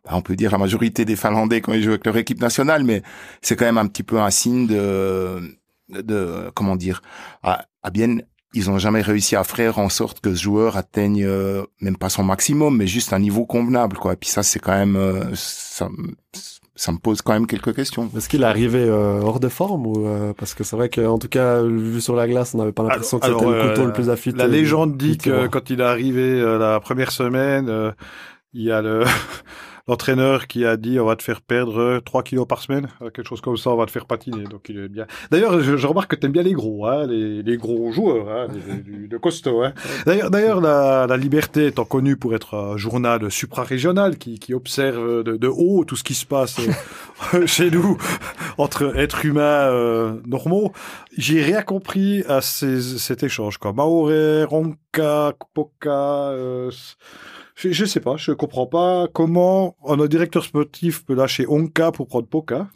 [0.04, 2.84] bah, on peut dire la majorité des Finlandais quand ils jouent avec leur équipe nationale.
[2.84, 3.02] Mais
[3.42, 5.40] c'est quand même un petit peu un signe de,
[5.88, 7.02] de comment dire,
[7.42, 8.18] à, à bien.
[8.52, 12.08] Ils ont jamais réussi à faire en sorte que ce joueur atteigne euh, même pas
[12.08, 14.14] son maximum, mais juste un niveau convenable, quoi.
[14.14, 16.14] Et puis ça, c'est quand même, euh, ça, me-
[16.74, 18.10] ça me pose quand même quelques questions.
[18.16, 21.18] Est-ce qu'il est arrivé euh, hors de forme ou euh, parce que c'est vrai qu'en
[21.18, 23.92] tout cas vu sur la glace on n'avait pas l'impression que c'était le couteau le
[23.92, 24.38] plus affûté.
[24.38, 27.92] La légende dit que quand il est arrivé euh, la première semaine, euh,
[28.52, 29.04] il y a le
[29.88, 33.26] l'entraîneur qui a dit on va te faire perdre 3 kilos par semaine, euh, quelque
[33.26, 34.44] chose comme ça, on va te faire patiner.
[34.44, 35.06] Donc il est bien.
[35.30, 38.46] D'ailleurs, je, remarque que tu aimes bien les gros, hein, les, gros joueurs, hein,
[38.86, 39.62] les, les- costauds.
[39.62, 39.72] Hein.
[40.06, 45.96] D'ailleurs, la, Liberté étant connue pour être un journal suprarégional qui, observe de, haut tout
[45.96, 46.58] ce qui se passe
[47.34, 47.98] euh, chez nous
[48.58, 50.72] entre êtres humains euh, normaux,
[51.16, 53.58] j'ai rien compris à cet échange.
[53.58, 53.72] Quoi.
[53.72, 54.10] Maore,
[54.48, 56.70] Ronka, Poka, euh,
[57.60, 62.06] je, je sais pas, je comprends pas comment un directeur sportif peut lâcher Onka pour
[62.06, 62.68] prendre Poka.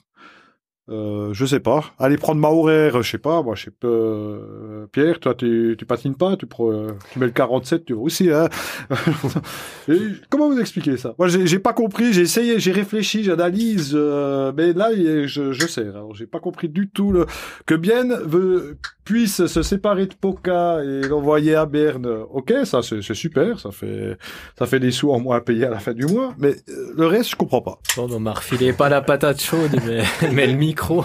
[0.90, 1.82] Euh, je sais pas.
[1.98, 3.42] Aller prendre Maurer, je sais pas.
[3.42, 3.88] Moi, je sais pas.
[3.88, 7.94] euh, Pierre, toi, tu, tu patines pas, tu, prends, euh, tu mets le 47, tu
[7.94, 8.30] vas aussi.
[8.30, 8.50] Hein
[9.88, 11.14] Et comment vous expliquez ça?
[11.18, 12.12] Moi, j'ai pas compris.
[12.12, 15.88] J'ai essayé, j'ai réfléchi, j'analyse, euh, mais là, je, je sais.
[15.88, 17.24] Alors, j'ai pas compris du tout le,
[17.64, 22.06] que Bien veut, puisse se séparer de Poka et l'envoyer à Berne.
[22.30, 23.60] Ok, ça, c'est super.
[23.60, 24.16] Ça fait,
[24.58, 26.34] ça fait des sous en moins à payer à la fin du mois.
[26.38, 27.78] Mais euh, le reste, je comprends pas.
[27.96, 31.04] Bon, on m'a refilé pas la patate chaude, mais, mais le micro.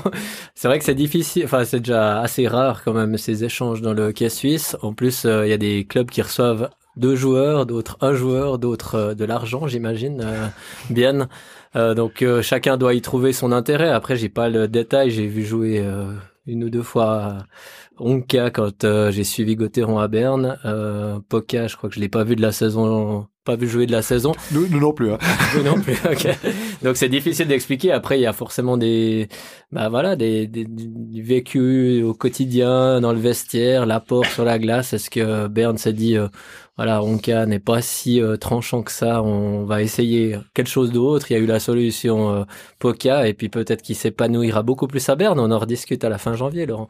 [0.56, 1.44] C'est vrai que c'est difficile.
[1.46, 4.78] Enfin, c'est déjà assez rare quand même ces échanges dans le hockey suisse.
[4.82, 8.60] En plus, euh, il y a des clubs qui reçoivent deux joueurs, d'autres un joueur,
[8.60, 10.26] d'autres euh, de l'argent, j'imagine,
[10.90, 11.28] bien.
[11.76, 13.90] Donc chacun doit y trouver son intérêt.
[13.90, 15.12] Après, j'ai pas le détail.
[15.12, 15.86] J'ai vu jouer
[16.48, 17.38] une ou deux fois
[18.00, 20.58] Onka quand euh, j'ai suivi Gauthieron à Berne.
[20.66, 23.88] Euh, Poca, je crois que je l'ai pas vu de la saison, pas vu jouer
[23.88, 24.34] de la saison.
[24.52, 25.12] Nous, nous non plus.
[25.12, 25.18] Hein.
[25.54, 25.96] Vous non plus.
[26.84, 27.92] Donc c'est difficile d'expliquer.
[27.92, 29.28] Après, il y a forcément des,
[29.72, 34.94] bah voilà, des, des, du vécu au quotidien, dans le vestiaire, l'apport sur la glace.
[34.94, 36.28] Est-ce que Berne s'est dit, euh,
[36.78, 41.32] voilà, Onka n'est pas si euh, tranchant que ça, on va essayer quelque chose d'autre.
[41.32, 42.44] Il y a eu la solution euh,
[42.78, 45.40] Poca, et puis peut-être qu'il s'épanouira beaucoup plus à Berne.
[45.40, 46.88] On en rediscute à la fin janvier, Laurent.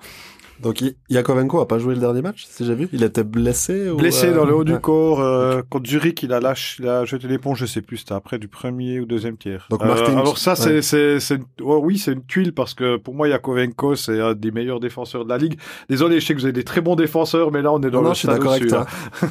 [0.61, 2.89] Donc Yakovenko a pas joué le dernier match, si j'ai vu?
[2.91, 3.89] Il était blessé.
[3.97, 7.05] Blessé euh, dans le haut du corps euh, contre Zurich, il a lâché, il a
[7.05, 9.67] jeté l'éponge, je sais plus, c'était après du premier ou deuxième tiers.
[9.69, 10.81] Donc Euh, Martin- alors ça, c'est, ouais.
[10.81, 14.81] c'est, ouais, oui, c'est une tuile parce que pour moi, Yakovenko, c'est un des meilleurs
[14.81, 15.57] défenseurs de la ligue.
[15.89, 17.99] Désolé, je sais que vous avez des très bons défenseurs, mais là, on est dans
[17.99, 18.85] Non, le non, je suis d'accord avec toi.
[19.21, 19.27] là.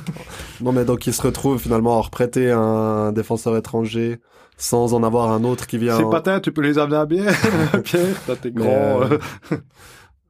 [0.63, 4.19] non, mais donc il se retrouve finalement à reprêter un défenseur étranger
[4.57, 5.97] sans en avoir un autre qui vient.
[5.97, 7.25] C'est en- patin, tu peux les amener à bien,
[7.85, 8.67] Pierre, t'es grand.
[9.03, 9.19] euh,
[9.53, 9.57] euh.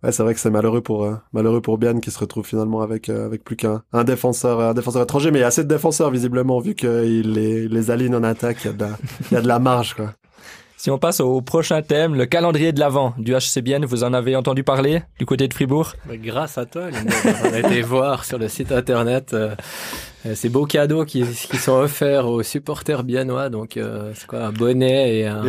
[0.03, 2.83] Ouais, c'est vrai que c'est malheureux pour euh, malheureux pour Bian qui se retrouve finalement
[2.83, 5.65] avec euh, avec plus qu'un un défenseur un défenseur étranger, mais il y a assez
[5.65, 8.91] de défenseurs visiblement vu qu'il les les aligne en attaque, il y a de la,
[9.31, 10.13] il y a de la marge quoi.
[10.81, 14.37] Si on passe au prochain thème, le calendrier de l'avant du HCBN, vous en avez
[14.37, 15.95] entendu parler du côté de Fribourg?
[16.09, 17.13] Mais grâce à toi, Linda,
[17.45, 19.57] on a été voir sur le site internet euh,
[20.25, 23.49] euh, ces beaux cadeaux qui, qui sont offerts aux supporters biennois.
[23.49, 25.43] Donc, euh, c'est quoi un bonnet et, un-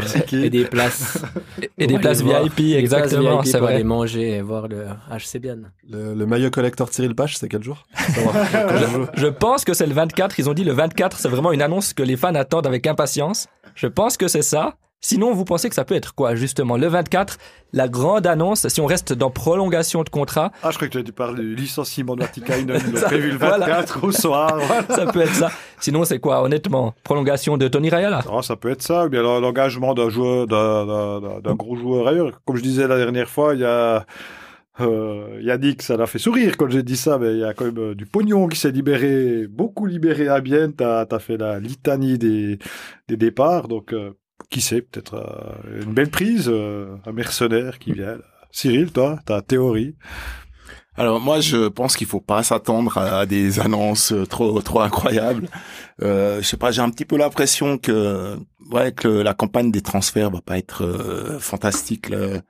[0.50, 1.24] des places.
[1.78, 3.76] et des places voir- VIP, exactement, c'est pour vrai.
[3.76, 5.58] aller manger et voir le HC Bien.
[5.88, 7.86] Le, le maillot collector Cyril Pache, c'est quel jour?
[7.96, 9.06] Joue.
[9.13, 10.39] Je pense que c'est le 24.
[10.39, 13.46] Ils ont dit le 24, c'est vraiment une annonce que les fans attendent avec impatience.
[13.76, 14.74] Je pense que c'est ça.
[15.02, 16.76] Sinon, vous pensez que ça peut être quoi, justement?
[16.76, 17.38] Le 24,
[17.72, 20.52] la grande annonce, si on reste dans prolongation de contrat?
[20.62, 24.12] Ah, je crois que tu parler du licenciement de Vatikainen, le prévu le 24 au
[24.12, 24.58] soir.
[24.60, 24.84] Voilà.
[24.90, 25.52] Ça peut être ça.
[25.80, 26.94] Sinon, c'est quoi, honnêtement?
[27.06, 28.22] Prolongation de Tony Rayala?
[28.30, 32.42] Ah, ça peut être ça, ou bien l'engagement d'un joueur, d'un- gros joueur ailleurs.
[32.46, 34.06] Comme je disais la dernière fois, il y a
[34.82, 37.66] euh, Yannick, ça l'a fait sourire quand j'ai dit ça, mais il y a quand
[37.66, 40.74] même euh, du pognon qui s'est libéré, beaucoup libéré à Bienne.
[40.74, 42.60] T'as as fait la litanie des,
[43.08, 44.12] des départs, donc euh,
[44.49, 48.17] qui sait, peut-être euh, une belle prise, euh, un mercenaire qui vient.
[48.52, 49.95] Cyril, toi, ta théorie
[50.95, 55.47] Alors moi, je pense qu'il faut pas s'attendre à, des annonces euh, trop trop incroyables.
[56.02, 58.38] Euh, je sais pas, j'ai un petit peu l'impression que
[58.71, 62.10] ouais que la campagne des transferts va pas être euh, fantastique.
[62.10, 62.41] là.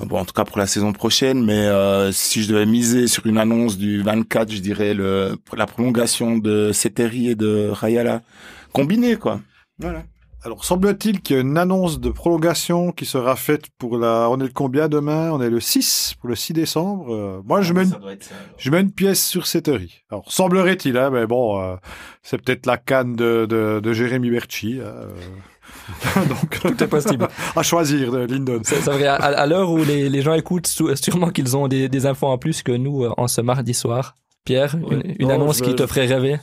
[0.00, 3.26] Bon, en tout cas pour la saison prochaine, mais euh, si je devais miser sur
[3.26, 8.22] une annonce du 24, je dirais le la prolongation de Seteri et de Rayala
[8.72, 9.40] combinés quoi.
[9.78, 10.04] Voilà.
[10.44, 14.28] Alors, semble-t-il qu'il y a une annonce de prolongation qui sera faite pour la...
[14.28, 15.30] On est le combien demain?
[15.30, 17.14] On est le 6, pour le 6 décembre.
[17.14, 17.96] Euh, moi, je mets, une...
[18.58, 20.02] je mets une pièce sur Settery.
[20.10, 21.76] Alors, semblerait-il, hein, mais bon, euh,
[22.24, 24.80] c'est peut-être la canne de, de, de Jérémy Berchi.
[24.82, 26.24] hein, euh.
[26.28, 27.28] Donc, Tout est possible.
[27.56, 28.60] à choisir de Lindon.
[28.64, 32.04] C'est vrai, à, à l'heure où les, les gens écoutent, sûrement qu'ils ont des, des
[32.06, 34.16] infos en plus que nous en ce mardi soir.
[34.44, 35.16] Pierre, une, Ouais.
[35.20, 36.38] une Non, annonce je- qui te ferait rêver?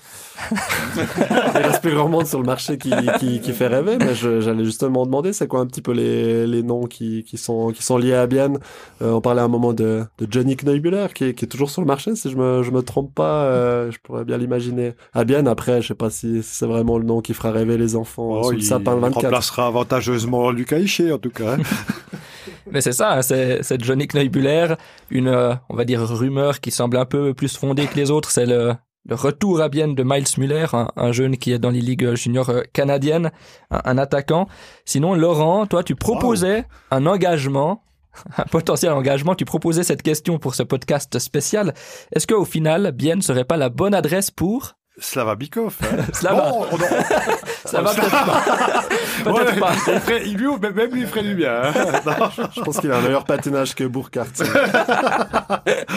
[0.96, 4.64] Il reste plus grand monde sur le marché qui, qui, qui fait rêver, mais j'allais
[4.66, 7.98] justement demander, c'est quoi un petit peu les, les noms qui, qui, sont, qui sont
[7.98, 8.60] liés à Bienne
[9.02, 11.70] Euh, On parlait à un moment de, de Johnny Kneubuller, qui est, qui est toujours
[11.70, 14.94] sur le marché, si je me, je me trompe pas, euh, je pourrais bien l'imaginer.
[15.14, 17.78] À Bienne, après, je sais pas si, si c'est vraiment le nom qui fera rêver
[17.78, 19.24] les enfants euh, Oh, sous le il sapin le 24.
[19.24, 21.54] remplacera avantageusement Lucas Hichet, en tout cas.
[21.54, 21.58] hein.
[22.72, 24.76] Mais c'est ça, hein, c'est c'est Johnny Kneubuller,
[25.10, 28.30] une, euh, on va dire, rumeur qui semble un peu plus fondée que les autres,
[28.30, 28.74] c'est le,
[29.06, 32.14] le retour à Bienne de Miles Muller, un, un jeune qui est dans les ligues
[32.16, 33.32] juniors euh, canadiennes,
[33.72, 34.48] un, un attaquant.
[34.86, 37.84] Sinon, Laurent, toi, tu proposais un engagement,
[38.38, 41.74] un potentiel engagement, tu proposais cette question pour ce podcast spécial.
[42.14, 45.76] Est-ce qu'au final, Bienne serait pas la bonne adresse pour Slava Bikov.
[45.84, 46.04] Hein.
[46.14, 48.42] Slava Bon, on- peut-être pas.
[49.24, 49.72] Peut-être Ouais, pas.
[49.88, 51.62] il ferait- il lui- même lui, il ferait du bien.
[51.64, 51.72] hein.
[52.06, 52.14] Non,
[52.56, 54.30] Je pense qu'il a un meilleur patinage que Burkhardt.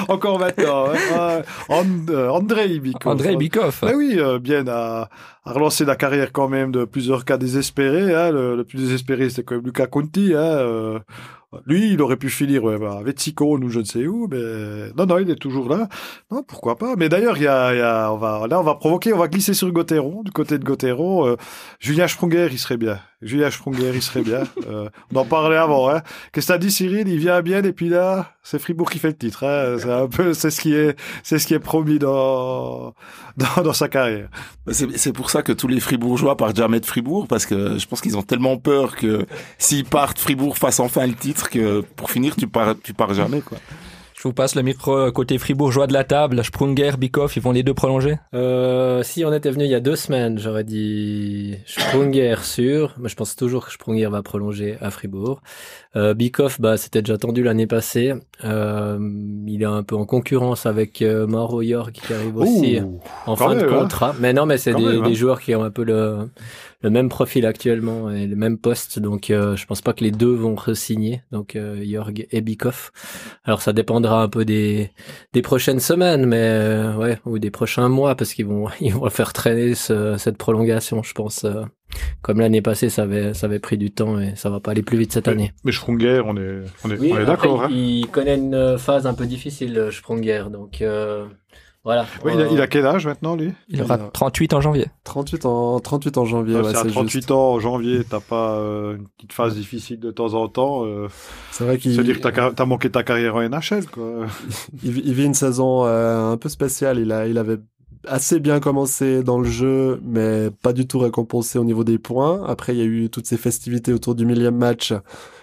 [0.08, 0.86] encore maintenant.
[1.16, 1.42] hein.
[1.68, 3.12] And- euh, Andrei Bikov.
[3.12, 3.78] Andrei Bikov.
[3.82, 5.08] Mais oui, euh, bien à,
[5.44, 8.30] à relancer la carrière quand même de plusieurs cas désespérés.
[8.32, 10.32] Le, le plus désespéré, c'est quand même Luca Conti.
[10.34, 10.98] Euh,
[11.66, 15.18] lui, il aurait pu finir avec Ticone ou je ne sais où, mais non, non,
[15.18, 15.88] il est toujours là.
[16.30, 16.96] Non, pourquoi pas.
[16.96, 19.70] Mais d'ailleurs, il y a, on va, là, on va provoquer, on va glisser sur
[19.70, 21.26] Gauthieron, du côté de Gauthieron.
[21.26, 21.36] Euh,
[21.78, 22.98] Julien Sprunger, il serait bien.
[23.22, 24.42] Julien Sprunger, il serait bien.
[24.68, 25.90] Euh, on en parlait avant.
[25.90, 26.02] Hein.
[26.32, 27.08] Qu'est-ce que t'as dit, Cyril?
[27.08, 29.44] Il vient bien et puis là, c'est Fribourg qui fait le titre.
[29.44, 29.76] Hein.
[29.78, 32.94] C'est un peu, c'est ce qui est, c'est ce qui est promis dans,
[33.36, 34.28] dans, dans sa carrière.
[34.70, 37.86] C'est c'est pour ça que tous les Fribourgeois partent jamais de Fribourg parce que je
[37.86, 39.26] pense qu'ils ont tellement peur que
[39.58, 43.40] s'ils partent, Fribourg fasse enfin le titre que pour finir, tu pars, tu pars jamais
[43.40, 43.58] quoi.
[44.22, 46.44] Je vous passe le micro côté fribourgeois de la table.
[46.44, 49.80] Sprunger, Bikov, ils vont les deux prolonger Euh, si on était venu il y a
[49.80, 54.92] deux semaines, j'aurais dit Sprunger sûr, mais je pense toujours que Sprunger va prolonger à
[54.92, 55.42] Fribourg.
[55.96, 58.14] Euh, Bikoff, bah c'était déjà tendu l'année passée.
[58.44, 58.96] Euh,
[59.48, 63.34] il est un peu en concurrence avec euh, Mauro York qui arrive aussi Ouh, en
[63.34, 63.80] fin de hein.
[63.80, 64.14] contrat.
[64.20, 65.08] Mais non, mais c'est des, même, hein.
[65.08, 66.30] des joueurs qui ont un peu le,
[66.82, 68.98] le même profil actuellement et le même poste.
[68.98, 71.22] Donc euh, je pense pas que les deux vont re-signer.
[71.32, 72.92] Donc euh, Jorg et Bikoff.
[73.44, 74.90] Alors ça dépendra un peu des
[75.32, 79.08] des prochaines semaines, mais euh, ouais, ou des prochains mois, parce qu'ils vont ils vont
[79.10, 81.44] faire traîner ce- cette prolongation, je pense.
[81.44, 81.62] euh,
[82.22, 84.82] comme l'année passée, ça avait ça avait pris du temps et ça va pas aller
[84.82, 85.52] plus vite cette année.
[85.62, 87.64] Mais Sprunger, on est, on est, on est d'accord.
[87.64, 87.68] Hein.
[87.70, 91.26] il, connaît une phase un peu difficile, Sprunger, donc euh,
[91.84, 92.06] voilà.
[92.24, 93.52] Oui, il, a, Euh, il a quel âge maintenant, lui?
[93.68, 94.86] Il aura Il a- 38 en janvier.
[95.04, 97.30] 38 en, 38 en janvier, Ouais, C'est à c'est 38 juste.
[97.32, 100.84] ans, en janvier, t'as pas euh, une petite phase difficile de temps en temps.
[100.86, 101.08] Euh,
[101.50, 104.26] C'est vrai qu'il C'est dire que t'as as manqué ta carrière en NHL, quoi.
[104.84, 106.98] il, vit- il vit une saison euh, un peu spéciale.
[106.98, 107.58] Il, a, il avait
[108.06, 112.42] assez bien commencé dans le jeu, mais pas du tout récompensé au niveau des points.
[112.46, 114.92] Après, il y a eu toutes ces festivités autour du millième match.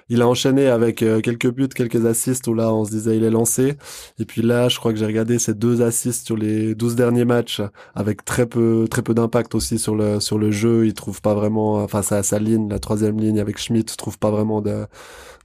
[0.10, 3.24] Il a enchaîné avec euh, quelques buts, quelques assists où là, on se disait il
[3.24, 3.76] est lancé.
[4.20, 7.26] Et puis là, je crois que j'ai regardé ces deux assists sur les 12 derniers
[7.26, 7.62] matchs
[7.96, 10.86] avec très peu, très peu d'impact aussi sur le, sur le jeu.
[10.86, 14.32] Il trouve pas vraiment, enfin, sa, sa ligne, la troisième ligne avec Schmidt, trouve pas
[14.32, 14.86] vraiment de,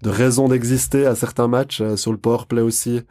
[0.03, 1.81] de raison d'exister à certains matchs.
[1.81, 3.03] Euh, sur le power play aussi.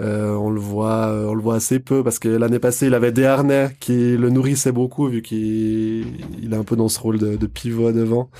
[0.00, 2.94] Euh, on le voit, euh, on le voit assez peu parce que l'année passée, il
[2.94, 6.06] avait des harnais qui le nourrissaient beaucoup vu qu'il
[6.40, 8.30] il est un peu dans ce rôle de, de pivot devant.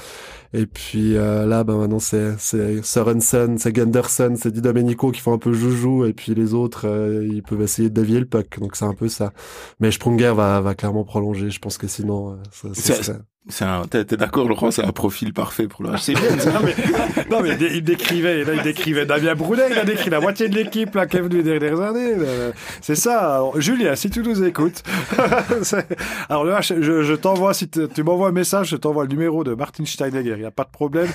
[0.55, 5.21] Et puis euh, là, ben maintenant c'est c'est Sorensen, c'est Gunderson, c'est Di Domenico qui
[5.21, 8.27] font un peu joujou et puis les autres, euh, ils peuvent essayer de dévier le
[8.27, 8.59] puck.
[8.61, 9.33] Donc c'est un peu ça.
[9.81, 11.51] Mais Sprunger va va clairement prolonger.
[11.51, 12.37] Je pense que sinon, euh,
[12.75, 13.13] ça, ça
[13.51, 16.19] C'est- un, t'es, d'accord, Laurent, c'est un profil parfait pour le HCB.
[16.53, 16.75] non, mais,
[17.31, 20.55] non, mais il décrivait, là, il décrivait Damien Brunet, il a décrit la moitié de
[20.55, 22.13] l'équipe, là, qui est venue les dernières années.
[22.83, 23.37] C'est ça.
[23.37, 24.83] Alors, Julien, si tu nous écoutes.
[26.29, 29.45] Alors, le H, je, je t'envoie, si tu m'envoies un message, je t'envoie le numéro
[29.45, 30.37] de Martin Steinegger.
[30.39, 31.09] Il n'y a pas de problème.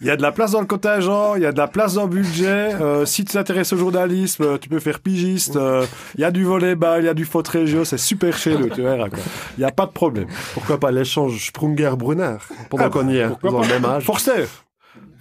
[0.00, 1.94] Il y a de la place dans le contingent, il y a de la place
[1.94, 2.74] dans le budget.
[2.80, 5.56] Euh, si tu t'intéresses au journalisme, tu peux faire pigiste.
[5.56, 5.84] euh,
[6.16, 8.68] Il y a du volleyball, il y a du faute régio, c'est super chez nous,
[8.70, 9.18] tu verras, quoi.
[9.56, 10.26] Il n'y a pas de problème.
[10.54, 12.36] Pourquoi pas l'échange Sprunger-Brunner?
[12.70, 14.04] Pendant Ah, qu'on y est, pas le même âge.
[14.04, 14.46] Forster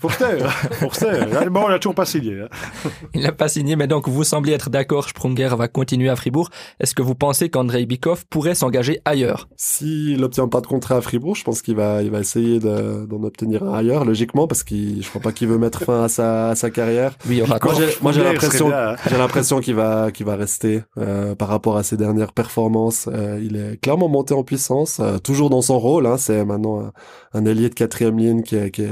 [0.02, 0.38] Forster
[0.80, 2.42] Forster Bon, on n'a toujours pas signé.
[2.42, 2.48] hein.
[3.14, 6.50] Il n'a pas signé, mais donc vous semblez être d'accord, Sprunger va continuer à Fribourg.
[6.80, 9.48] Est-ce que vous pensez qu'Andrei Bikov pourrait s'engager ailleurs?
[9.58, 13.06] S'il n'obtient pas de contrat à Fribourg, je pense qu'il va, il va essayer de-
[13.06, 16.10] d'en obtenir un ailleurs, logiquement, parce qu'il, je crois pas qu'il veut mettre fin à
[16.10, 17.16] sa, à sa carrière.
[17.42, 18.96] Aura Moi, j'ai, moi, j'ai Sprunger, l'impression, hein.
[19.10, 23.08] j'ai l'impression qu'il va, qu'il va rester euh, par rapport à ses dernières performances.
[23.12, 26.06] Euh, il est clairement monté en puissance, euh, toujours dans son rôle.
[26.08, 26.92] Hein, c'est maintenant un,
[27.34, 28.92] un ailier de quatrième ligne qui est, qui est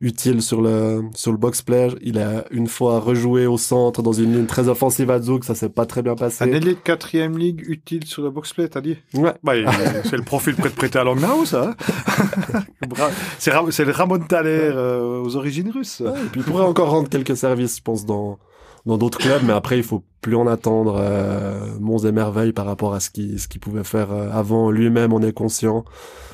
[0.00, 1.88] utile sur le sur le box play.
[2.02, 5.54] Il a une fois rejoué au centre dans une ligne très offensive à Zug, ça
[5.54, 6.42] s'est pas très bien passé.
[6.44, 8.96] Un ailier de quatrième ligue utile sur le box-play, t'as dit?
[9.14, 9.32] Ouais.
[9.44, 9.52] bah,
[10.04, 11.70] C'est le profil prêt de prêter à Langnau, ça.
[11.70, 11.74] hein.
[13.38, 16.00] C'est Ra- le Ramon Thaler euh, aux origines russes.
[16.00, 18.38] Et puis il pourrait encore rendre quelques services, je pense, dans
[18.86, 22.64] dans d'autres clubs, mais après il faut plus en attendre euh, monts et merveilles par
[22.64, 24.70] rapport à ce qu'il ce qu'il pouvait faire euh, avant.
[24.70, 25.84] Lui-même, on est conscient.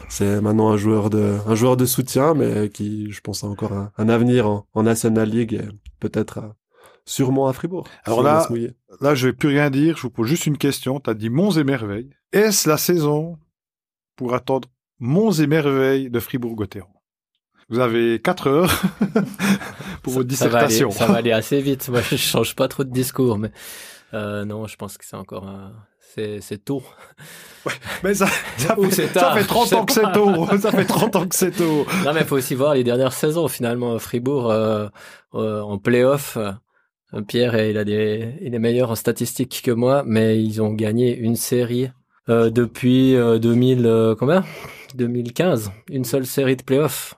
[0.08, 3.72] C'est maintenant un joueur de un joueur de soutien, mais qui, je pense, a encore
[3.72, 5.68] un, un avenir en, en National League, et
[6.00, 6.48] peut-être euh,
[7.04, 7.86] sûrement à Fribourg.
[8.04, 8.70] Alors si on là- va se mouiller.
[9.00, 9.96] Là, je vais plus rien dire.
[9.96, 11.00] Je vous pose juste une question.
[11.00, 12.10] T'as dit Monts et Merveilles.
[12.32, 13.38] Est-ce la saison
[14.14, 14.68] pour attendre
[15.00, 16.88] Monts et Merveilles de Fribourg-Gotteron?
[17.68, 18.82] Vous avez 4 heures
[20.02, 20.90] pour votre Ça va, aller, dissertation.
[20.92, 21.88] ça va aller assez vite.
[21.88, 23.50] Moi, je change pas trop de discours, mais
[24.14, 25.72] euh, non, je pense que c'est encore un-
[26.14, 26.64] c'est c'est
[28.04, 28.26] Mais ça,
[28.56, 30.46] ça, fait, c'est ça tard, fait je 30 sais ans que c'est tôt.
[30.58, 31.86] Ça fait 30 ans que c'est tôt.
[32.04, 33.48] Non, mais il faut aussi voir les dernières saisons.
[33.48, 34.88] Finalement, Fribourg euh,
[35.34, 36.52] euh, en playoff, euh,
[37.28, 41.16] Pierre, il a des, il est meilleur en statistiques que moi, mais ils ont gagné
[41.16, 41.90] une série
[42.28, 44.44] depuis euh, 2000, euh, combien?
[44.94, 47.14] 2015, une seule série de playoffs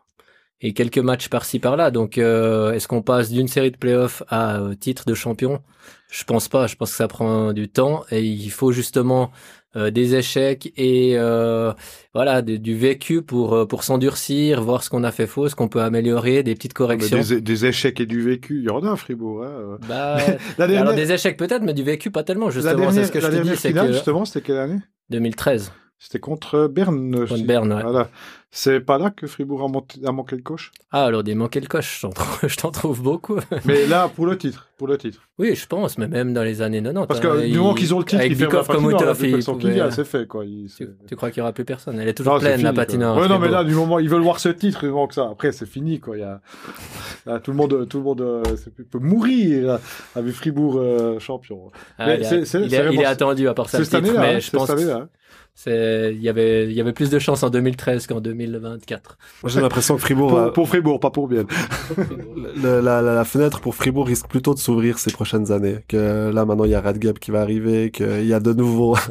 [0.61, 1.91] et quelques matchs par-ci par-là.
[1.91, 5.63] Donc, euh, est-ce qu'on passe d'une série de playoffs à euh, titre de champion?
[6.11, 6.67] Je pense pas.
[6.67, 9.31] Je pense que ça prend du temps et il faut justement
[9.77, 11.73] euh, des échecs et euh,
[12.15, 15.55] voilà de- du vécu pour euh, pour s'endurcir, voir ce qu'on a fait faux, ce
[15.55, 17.21] qu'on peut améliorer, des petites Mais corrections.
[17.21, 19.45] des, des échecs et du vécu, il y en a à Fribourg.
[19.45, 19.79] Hein.
[19.89, 20.17] Bah,
[20.59, 22.51] La dernière, alors des échecs peut-être, mais du vécu pas tellement.
[22.51, 24.79] Justement, c'est ce que je te dis, finale, que justement, c'était quelle année?
[25.11, 27.11] 2013 C'était contre Berne.
[27.13, 27.43] contre aussi.
[27.45, 27.73] Berne.
[27.73, 27.83] ouais.
[27.83, 28.09] Voilà.
[28.51, 30.73] C'est pas là que Fribourg a, monté- a manqué le coche?
[30.91, 32.01] Ah alors des manqué le coche,
[32.47, 33.37] je t'en trouve, beaucoup.
[33.67, 35.21] Mais là, pour le titre, pour le titre.
[35.39, 37.07] Oui, je pense, mais même dans les années 90.
[37.09, 39.91] Parce que hein, du moment qu'ils ont le titre, avec ils Bikov comme pouvaient- vient,
[39.91, 40.45] c'est fait, quoi.
[40.45, 42.63] Tu, c'est- tu crois qu'il y aura plus personne Elle est toujours Non, c'est pleine
[42.63, 43.17] la fini, patinoire.
[43.19, 45.29] Ouais, non, mais là, du moment, ils veulent voir ce titre, il manque ça.
[45.31, 46.17] Après, c'est fini, quoi.
[46.17, 46.41] Il y a,
[47.27, 49.81] là, tout le monde, tout le monde, euh, c'est- peut mourir là,
[50.17, 51.71] avec Fribourg euh, champion.
[51.99, 53.85] Ah, mais il, est, c'est- c'est- il c'est est- il est attendu à part ça
[53.85, 55.09] C'est le cette année-là,
[55.67, 59.19] il y avait il y avait plus de chances en 2013 qu'en 2024.
[59.43, 61.47] Moi, j'ai l'impression que Fribourg, Pour, pour Fribourg, pas pour Bienne.
[62.63, 65.79] le- la, la- la fenêtre pour Fribourg risque plutôt de s'ouvrir ces prochaines années.
[65.89, 68.97] Que là, maintenant, il y a Radgeb qui va arriver, qu'il y a de nouveau.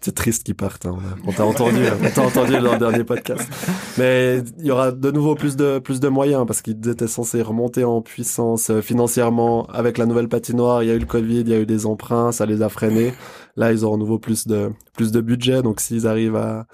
[0.00, 0.84] C'est triste qu'ils partent.
[0.86, 0.96] hein.
[1.26, 1.96] On t'a entendu, hein.
[2.04, 3.48] on t'a entendu dans le dernier podcast.
[3.96, 7.40] Mais il y aura de nouveau plus de plus de moyens parce qu'ils étaient censés
[7.40, 10.82] remonter en puissance euh, financièrement avec la nouvelle patinoire.
[10.82, 12.68] Il y a eu le Covid, il y a eu des emprunts, ça les a
[12.68, 13.14] freinés.
[13.56, 15.62] Là, ils auront nouveau plus de plus de budget.
[15.62, 16.66] Donc, s'ils arrivent à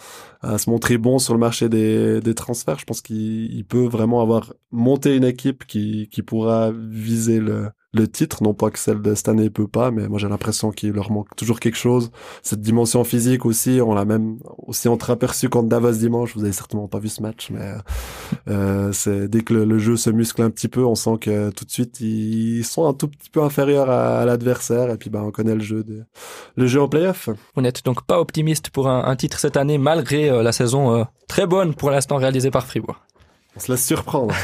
[0.43, 3.87] à se montrer bons sur le marché des, des transferts, je pense qu'il il peut
[3.87, 8.42] vraiment avoir monté une équipe qui, qui pourra viser le, le titre.
[8.42, 11.11] Non pas que celle de cette année peut pas, mais moi j'ai l'impression qu'il leur
[11.11, 12.11] manque toujours quelque chose.
[12.42, 16.35] Cette dimension physique aussi, on l'a même aussi entreaperçu contre Davos dimanche.
[16.35, 17.74] Vous avez certainement pas vu ce match, mais
[18.48, 21.50] euh, c'est dès que le, le jeu se muscle un petit peu, on sent que
[21.50, 24.90] tout de suite ils sont un tout petit peu inférieurs à, à l'adversaire.
[24.90, 26.05] Et puis ben on connaît le jeu de,
[26.57, 27.29] le jeu en playoff.
[27.55, 30.94] Vous n'êtes donc pas optimiste pour un, un titre cette année, malgré euh, la saison
[30.94, 33.00] euh, très bonne pour l'instant réalisée par Fribourg.
[33.57, 34.35] On se laisse surprendre.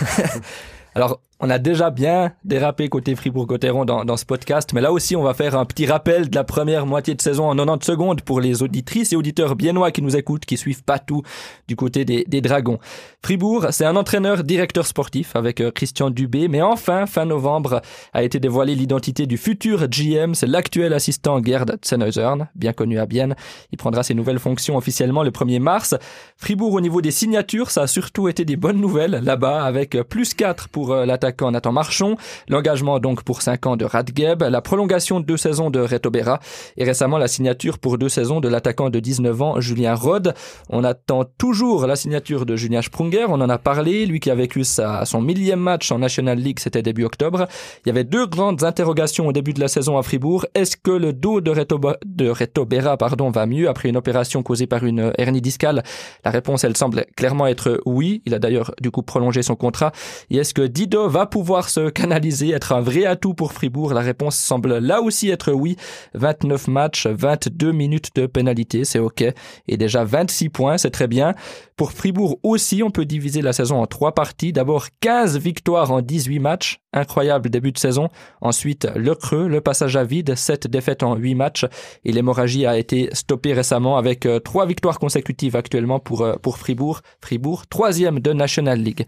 [0.94, 5.22] Alors, on a déjà bien dérapé côté Fribourg-Gotteron dans, ce podcast, mais là aussi, on
[5.22, 8.40] va faire un petit rappel de la première moitié de saison en 90 secondes pour
[8.40, 11.22] les auditrices et auditeurs biennois qui nous écoutent, qui suivent pas tout
[11.68, 12.79] du côté des, Dragons.
[13.22, 17.81] Fribourg, c'est un entraîneur directeur sportif avec euh, Christian Dubé, mais enfin, fin novembre,
[18.12, 23.07] a été dévoilée l'identité du futur GM, c'est l'actuel assistant Gerd Zenhäusern, bien connu à
[23.07, 23.35] Bienne.
[23.72, 25.94] Il prendra ses nouvelles fonctions officiellement le 1er mars.
[26.37, 30.05] Fribourg, au niveau des signatures, ça a surtout été des bonnes nouvelles là-bas, avec euh,
[30.05, 32.16] plus 4 pour euh, l'attaquant Nathan Marchon,
[32.49, 36.39] l'engagement donc pour 5 ans de Radgeb, la prolongation de deux saisons de Reto Berra
[36.77, 40.35] et récemment la signature pour deux saisons de l'attaquant de 19 ans Julien Rode.
[40.70, 44.37] On attend toujours la signature de Julien Sprunger, on en a parlé, lui qui a
[44.37, 47.49] vécu sa, son millième match en National League, c'était début octobre.
[47.85, 50.47] Il y avait deux grandes interrogations au début de la saison à Fribourg.
[50.55, 54.45] Est-ce que le dos de Reto, de Reto Berra pardon, va mieux après une opération
[54.45, 55.83] causée par une hernie discale?
[56.24, 58.22] La réponse, elle semble clairement être oui.
[58.27, 59.91] Il a d'ailleurs du coup prolongé son contrat.
[60.31, 64.02] Et est-ce que Dido va pouvoir se canaliser, être un vrai atout pour Fribourg La
[64.02, 65.76] réponse semble là aussi être oui.
[66.12, 69.24] 29 matchs, 22 minutes de pénalité, c'est ok.
[69.66, 71.34] Et déjà 26 points, c'est très bien.
[71.74, 74.52] Pour Fribourg aussi, on peut diviser la saison en trois parties.
[74.52, 78.10] D'abord 15 victoires en 18 matchs, incroyable début de saison.
[78.42, 81.64] Ensuite le creux, le passage à vide, 7 défaites en 8 matchs.
[82.04, 86.58] Et l'hémorragie a été stoppée récemment avec euh, trois victoires consécutives actuellement pour, euh, pour
[86.58, 87.00] Fribourg.
[87.22, 89.06] Fribourg, troisième de National League.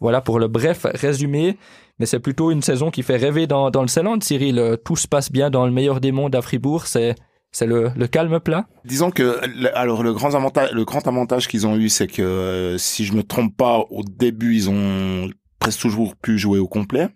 [0.00, 1.56] Voilà pour le bref résumé.
[1.98, 4.78] Mais c'est plutôt une saison qui fait rêver dans, dans le Ceyland, Cyril.
[4.84, 6.86] Tout se passe bien dans le meilleur des mondes à Fribourg.
[6.86, 7.16] C'est
[7.50, 9.40] c'est le, le, calme plat Disons que
[9.74, 13.14] alors le grand avantage le grand avantage qu'ils ont eu c'est que euh, si je
[13.14, 17.08] me trompe pas au début ils ont presque toujours pu jouer au complet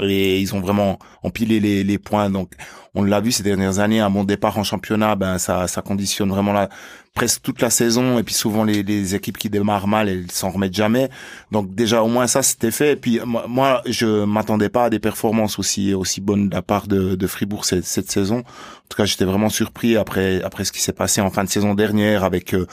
[0.00, 2.30] et ils ont vraiment empilé les, les points.
[2.30, 2.52] Donc,
[2.94, 6.30] on l'a vu ces dernières années, à mon départ en championnat, ben ça, ça conditionne
[6.30, 6.68] vraiment la,
[7.14, 8.18] presque toute la saison.
[8.18, 11.10] Et puis souvent les, les équipes qui démarrent mal, elles s'en remettent jamais.
[11.52, 12.92] Donc déjà au moins ça c'était fait.
[12.92, 16.86] Et puis moi, je m'attendais pas à des performances aussi aussi bonnes de la part
[16.86, 18.38] de, de Fribourg cette, cette saison.
[18.38, 21.50] En tout cas, j'étais vraiment surpris après après ce qui s'est passé en fin de
[21.50, 22.66] saison dernière avec euh,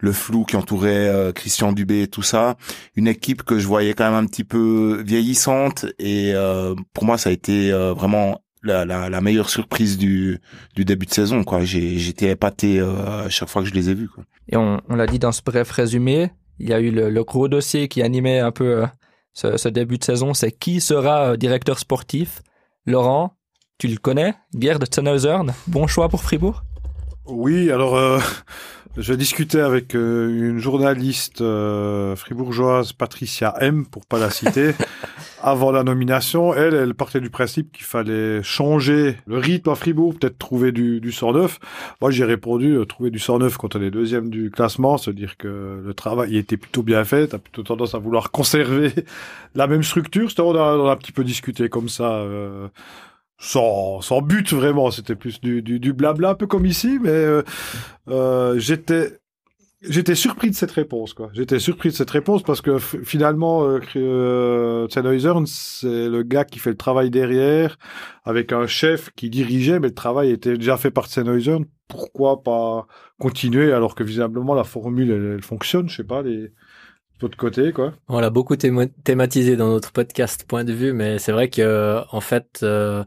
[0.00, 2.56] le flou qui entourait euh, Christian Dubé et tout ça.
[2.96, 7.18] Une équipe que je voyais quand même un petit peu vieillissante et euh, pour moi
[7.18, 10.38] ça a été euh, vraiment la, la, la, meilleure surprise du,
[10.74, 11.44] du début de saison.
[11.44, 11.64] quoi.
[11.64, 14.08] J'étais épaté à chaque fois que je les ai vus.
[14.08, 14.24] Quoi.
[14.48, 17.24] Et on, on l'a dit dans ce bref résumé, il y a eu le, le
[17.24, 18.84] gros dossier qui animait un peu
[19.32, 22.42] ce, ce, début de saison, c'est qui sera directeur sportif?
[22.84, 23.34] Laurent,
[23.78, 26.62] tu le connais, Gerd Tannhäusern, bon choix pour Fribourg?
[27.26, 28.20] Oui, alors
[28.96, 34.72] je discutais avec euh, une journaliste euh, fribourgeoise, Patricia M, pour pas la citer,
[35.42, 36.52] avant la nomination.
[36.54, 41.00] Elle, elle partait du principe qu'il fallait changer le rythme à Fribourg, peut-être trouver du,
[41.00, 41.60] du neuf.
[42.00, 45.36] Moi, j'ai répondu, euh, trouver du neuf quand on est deuxième du classement, se dire
[45.36, 47.28] que le travail était plutôt bien fait.
[47.28, 48.92] T'as plutôt tendance à vouloir conserver
[49.54, 50.28] la même structure.
[50.38, 52.10] On a, on a un petit peu discuté comme ça.
[52.14, 52.66] Euh,
[53.40, 57.08] sans, sans but vraiment, c'était plus du, du, du, blabla, un peu comme ici, mais
[57.08, 57.42] euh,
[58.08, 59.18] euh, j'étais
[59.82, 61.30] j'étais surpris de cette réponse quoi.
[61.32, 66.68] J'étais surpris de cette réponse parce que finalement euh, euh c'est le gars qui fait
[66.68, 67.78] le travail derrière
[68.24, 71.56] avec un chef qui dirigeait mais le travail était déjà fait par Sennheiser.
[71.88, 72.86] Pourquoi pas
[73.18, 76.52] continuer alors que visiblement la formule elle, elle fonctionne, je sais pas les
[77.28, 77.92] de côté, quoi.
[78.08, 82.20] On l'a beaucoup thématisé dans notre podcast Point de vue, mais c'est vrai que en
[82.20, 83.04] fait, euh,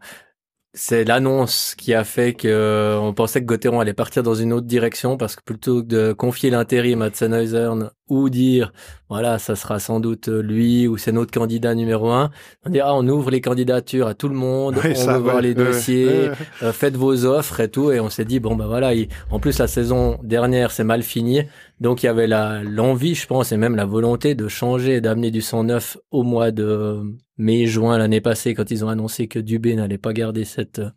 [0.75, 4.51] c'est l'annonce qui a fait que euh, on pensait que Gauthieron allait partir dans une
[4.51, 7.69] autre direction parce que plutôt que de confier l'intérim à Sennheiser
[8.09, 8.73] ou dire
[9.07, 12.31] voilà ça sera sans doute lui ou c'est notre candidat numéro un
[12.65, 15.53] on dira ah, on ouvre les candidatures à tout le monde on veut voir les
[15.53, 16.31] dossiers
[16.63, 17.91] euh, faites vos offres et tout.
[17.91, 18.93] Et on s'est dit bon ben voilà
[19.29, 21.43] en plus la saison dernière c'est mal fini
[21.83, 25.41] donc il y avait l'envie je pense et même la volonté de changer d'amener du
[25.41, 27.03] sang neuf au mois de
[27.37, 30.91] mai juin l'année passée quand ils ont annoncé que Dubé n'allait pas garder cette euh,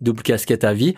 [0.00, 0.94] double casquette à vie.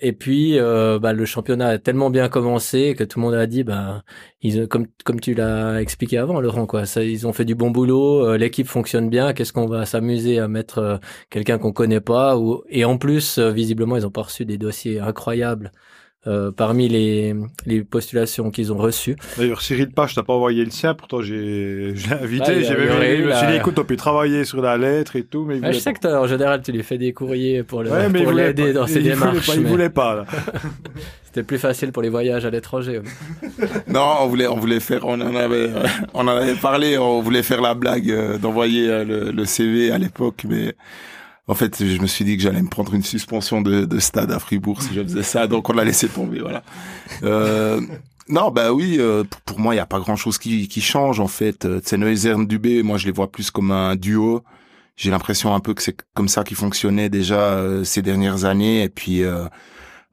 [0.00, 3.46] Et puis euh, bah, le championnat a tellement bien commencé que tout le monde a
[3.46, 4.02] dit bah
[4.42, 7.70] ils comme comme tu l'as expliqué avant Laurent quoi ça, ils ont fait du bon
[7.70, 10.98] boulot euh, l'équipe fonctionne bien qu'est-ce qu'on va s'amuser à mettre
[11.30, 12.36] quelqu'un qu'on connaît pas
[12.70, 15.70] et en plus visiblement ils ont pas reçu des dossiers incroyables
[16.26, 19.16] euh, parmi les, les postulations qu'ils ont reçues.
[19.38, 23.28] D'ailleurs, Cyril Page t'as pas envoyé le sien, pourtant j'ai invité, bah, j'ai même dit,
[23.28, 23.56] la...
[23.56, 26.06] écoute, on peut travailler sur la lettre et tout, mais il bah, Je sais que
[26.06, 29.48] en général, tu lui fais des courriers pour le ouais, pour l'aider dans ses démarches.
[29.48, 30.24] Voulait pas, Il voulait pas.
[31.24, 33.00] C'était plus facile pour les voyages à l'étranger.
[33.86, 35.70] non, on voulait, on voulait faire, on en avait,
[36.12, 39.92] on en avait parlé, on voulait faire la blague euh, d'envoyer euh, le, le CV
[39.92, 40.74] à l'époque, mais
[41.50, 44.30] en fait, je me suis dit que j'allais me prendre une suspension de, de, stade
[44.30, 46.62] à Fribourg si je faisais ça, donc on l'a laissé tomber, voilà.
[47.24, 47.80] Euh,
[48.28, 51.26] non, bah oui, euh, pour, moi, il n'y a pas grand-chose qui, qui change, en
[51.26, 51.64] fait.
[51.64, 54.44] Euh, Dubé, moi, je les vois plus comme un duo.
[54.94, 58.84] J'ai l'impression un peu que c'est comme ça qui fonctionnait déjà euh, ces dernières années,
[58.84, 59.22] et puis...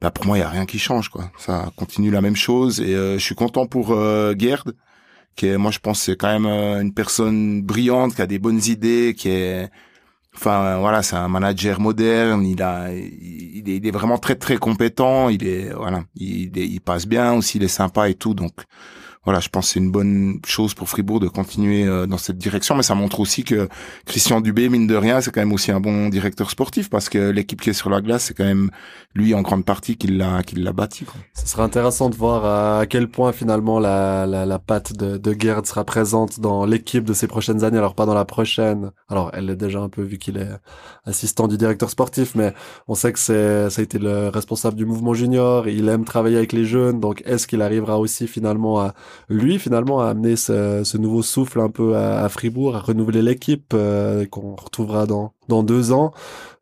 [0.00, 1.30] bah pour moi, il y a rien qui change, quoi.
[1.38, 3.96] Ça continue la même chose, et je suis content pour
[4.36, 4.72] Gerd,
[5.36, 8.62] qui est, moi, je pense, c'est quand même une personne brillante, qui a des bonnes
[8.66, 9.70] idées, qui est
[10.38, 12.46] Enfin voilà, c'est un manager moderne.
[12.46, 15.28] Il a, il est, vraiment très très compétent.
[15.30, 18.34] Il est voilà, il, il passe bien aussi, il est sympa et tout.
[18.34, 18.52] Donc
[19.28, 22.38] voilà, je pense que c'est une bonne chose pour Fribourg de continuer euh, dans cette
[22.38, 23.68] direction, mais ça montre aussi que
[24.06, 27.28] Christian Dubé, mine de rien, c'est quand même aussi un bon directeur sportif parce que
[27.28, 28.70] l'équipe qui est sur la glace, c'est quand même
[29.14, 31.04] lui en grande partie qui l'a qui l'a bâti.
[31.04, 31.20] Quoi.
[31.34, 32.46] Ce sera intéressant de voir
[32.80, 37.04] à quel point finalement la la, la patte de, de Gerd sera présente dans l'équipe
[37.04, 38.92] de ces prochaines années, alors pas dans la prochaine.
[39.10, 40.48] Alors elle l'est déjà un peu vu qu'il est
[41.04, 42.54] assistant du directeur sportif, mais
[42.86, 45.68] on sait que c'est ça a été le responsable du mouvement junior.
[45.68, 48.94] Il aime travailler avec les jeunes, donc est-ce qu'il arrivera aussi finalement à
[49.28, 53.22] lui finalement a amené ce, ce nouveau souffle un peu à, à Fribourg, à renouveler
[53.22, 56.12] l'équipe euh, qu'on retrouvera dans dans deux ans.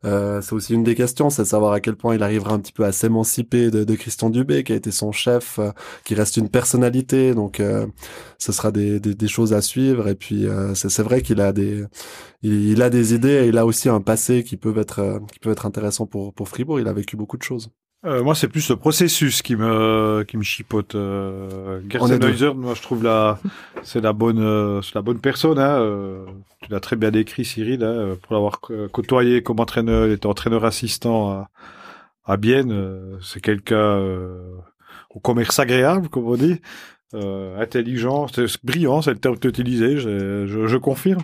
[0.05, 2.59] Euh, c'est aussi une des questions, c'est de savoir à quel point il arrivera un
[2.59, 5.71] petit peu à s'émanciper de, de, Christian Dubé, qui a été son chef, euh,
[6.05, 7.33] qui reste une personnalité.
[7.33, 7.87] Donc, euh,
[8.37, 10.07] ce sera des, des, des, choses à suivre.
[10.07, 11.83] Et puis, euh, c'est vrai qu'il a des,
[12.43, 15.51] il, a des idées et il a aussi un passé qui peut être, qui peut
[15.51, 16.79] être intéressant pour pour Fribourg.
[16.79, 17.69] Il a vécu beaucoup de choses.
[18.05, 20.93] Euh, moi, c'est plus le processus qui me qui me chipote.
[20.93, 21.81] Euh,
[22.53, 23.39] moi, je trouve la
[23.81, 25.57] c'est la bonne euh, c'est la bonne personne.
[25.57, 26.25] Hein, euh,
[26.61, 30.63] tu l'as très bien décrit, Cyril, hein, pour l'avoir côtoyé comme entraîneur, il était entraîneur
[30.63, 31.49] assistant à,
[32.25, 33.17] à Bienne.
[33.21, 33.99] C'est quelqu'un
[35.09, 36.61] au commerce agréable, comme on dit,
[37.13, 41.23] intelligent, c'est brillant, c'est le terme que tu utilisais, je, je, je confirme.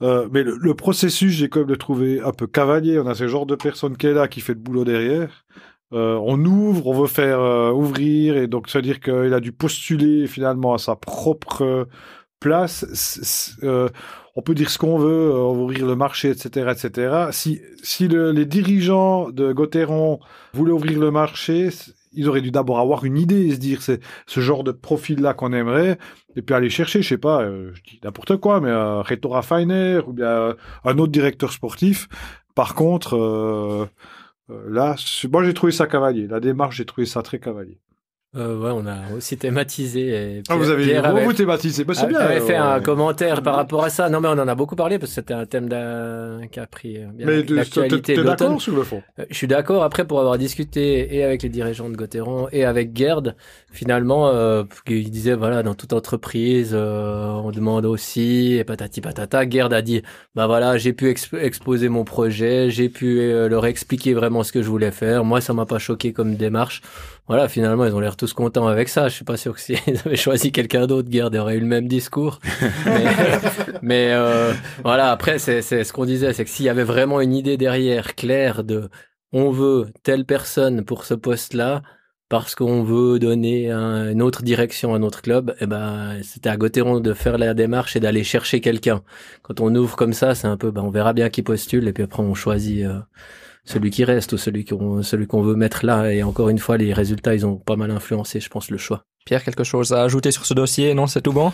[0.00, 2.98] mais le, le processus, j'ai quand même le trouvé un peu cavalier.
[2.98, 5.44] On a ce genre de personne qui est là, qui fait le boulot derrière.
[5.92, 9.40] Euh, on ouvre, on veut faire euh, ouvrir, et donc ça veut dire qu'il a
[9.40, 11.86] dû postuler finalement à sa propre
[12.40, 12.84] place.
[12.92, 13.20] C
[13.62, 13.88] est, euh,
[14.36, 17.28] on peut dire ce qu'on veut, veut ouvrir le marché, etc., etc.
[17.30, 20.18] Si, si le, les dirigeants de Gauthieron
[20.52, 21.70] voulaient ouvrir le marché,
[22.12, 25.34] ils auraient dû d'abord avoir une idée et se dire c'est ce genre de profil-là
[25.34, 25.98] qu'on aimerait,
[26.36, 29.42] et puis aller chercher, je sais pas, euh, je dis n'importe quoi, mais euh, Retora
[29.42, 30.54] Feiner ou bien euh,
[30.84, 32.08] un autre directeur sportif.
[32.54, 33.86] Par contre, euh,
[34.48, 34.96] là,
[35.30, 36.26] moi j'ai trouvé ça cavalier.
[36.26, 37.80] La démarche, j'ai trouvé ça très cavalier.
[38.36, 40.08] Euh, ouais, on a aussi thématisé.
[40.08, 42.18] Et ah, vous avez Pierre avait, vous thématisé, bah, c'est bien.
[42.18, 42.82] avait fait un ouais.
[42.82, 44.08] commentaire par rapport à ça.
[44.08, 45.68] Non, mais on en a beaucoup parlé parce que c'était un thème
[46.50, 48.14] qui a pris euh, bien mais l'actualité.
[48.14, 49.02] Tu es d'accord sur le fond?
[49.18, 49.84] Euh, Je suis d'accord.
[49.84, 53.36] Après, pour avoir discuté et avec les dirigeants de Gauthieron et avec Gerd,
[53.70, 59.48] finalement, euh, il disait voilà, dans toute entreprise, euh, on demande aussi et patati patata.
[59.48, 60.02] Gerd a dit
[60.34, 64.50] bah voilà, j'ai pu exp exposer mon projet, j'ai pu euh, leur expliquer vraiment ce
[64.52, 65.24] que je voulais faire.
[65.24, 66.82] Moi, ça m'a pas choqué comme démarche
[67.26, 69.08] voilà, finalement, ils ont l'air tous contents avec ça.
[69.08, 71.88] Je suis pas sûr que s'ils avaient choisi quelqu'un d'autre, Gerd aurait eu le même
[71.88, 72.38] discours.
[72.86, 73.04] mais
[73.82, 74.52] mais euh,
[74.82, 78.14] voilà, après, c'est ce qu'on disait, c'est que s'il y avait vraiment une idée derrière,
[78.14, 78.90] claire, de
[79.32, 81.82] on veut telle personne pour ce poste-là,
[82.28, 86.56] parce qu'on veut donner un, une autre direction à notre club, eh ben, c'était à
[86.56, 89.02] Gauthieron de faire la démarche et d'aller chercher quelqu'un.
[89.42, 91.92] Quand on ouvre comme ça, c'est un peu, ben, on verra bien qui postule et
[91.92, 92.98] puis après on choisit euh,
[93.64, 96.12] celui qui reste ou celui qu'on celui qu'on veut mettre là.
[96.12, 99.04] Et encore une fois, les résultats, ils ont pas mal influencé, je pense, le choix.
[99.24, 100.92] Pierre, quelque chose à ajouter sur ce dossier?
[100.94, 101.52] Non, c'est tout bon?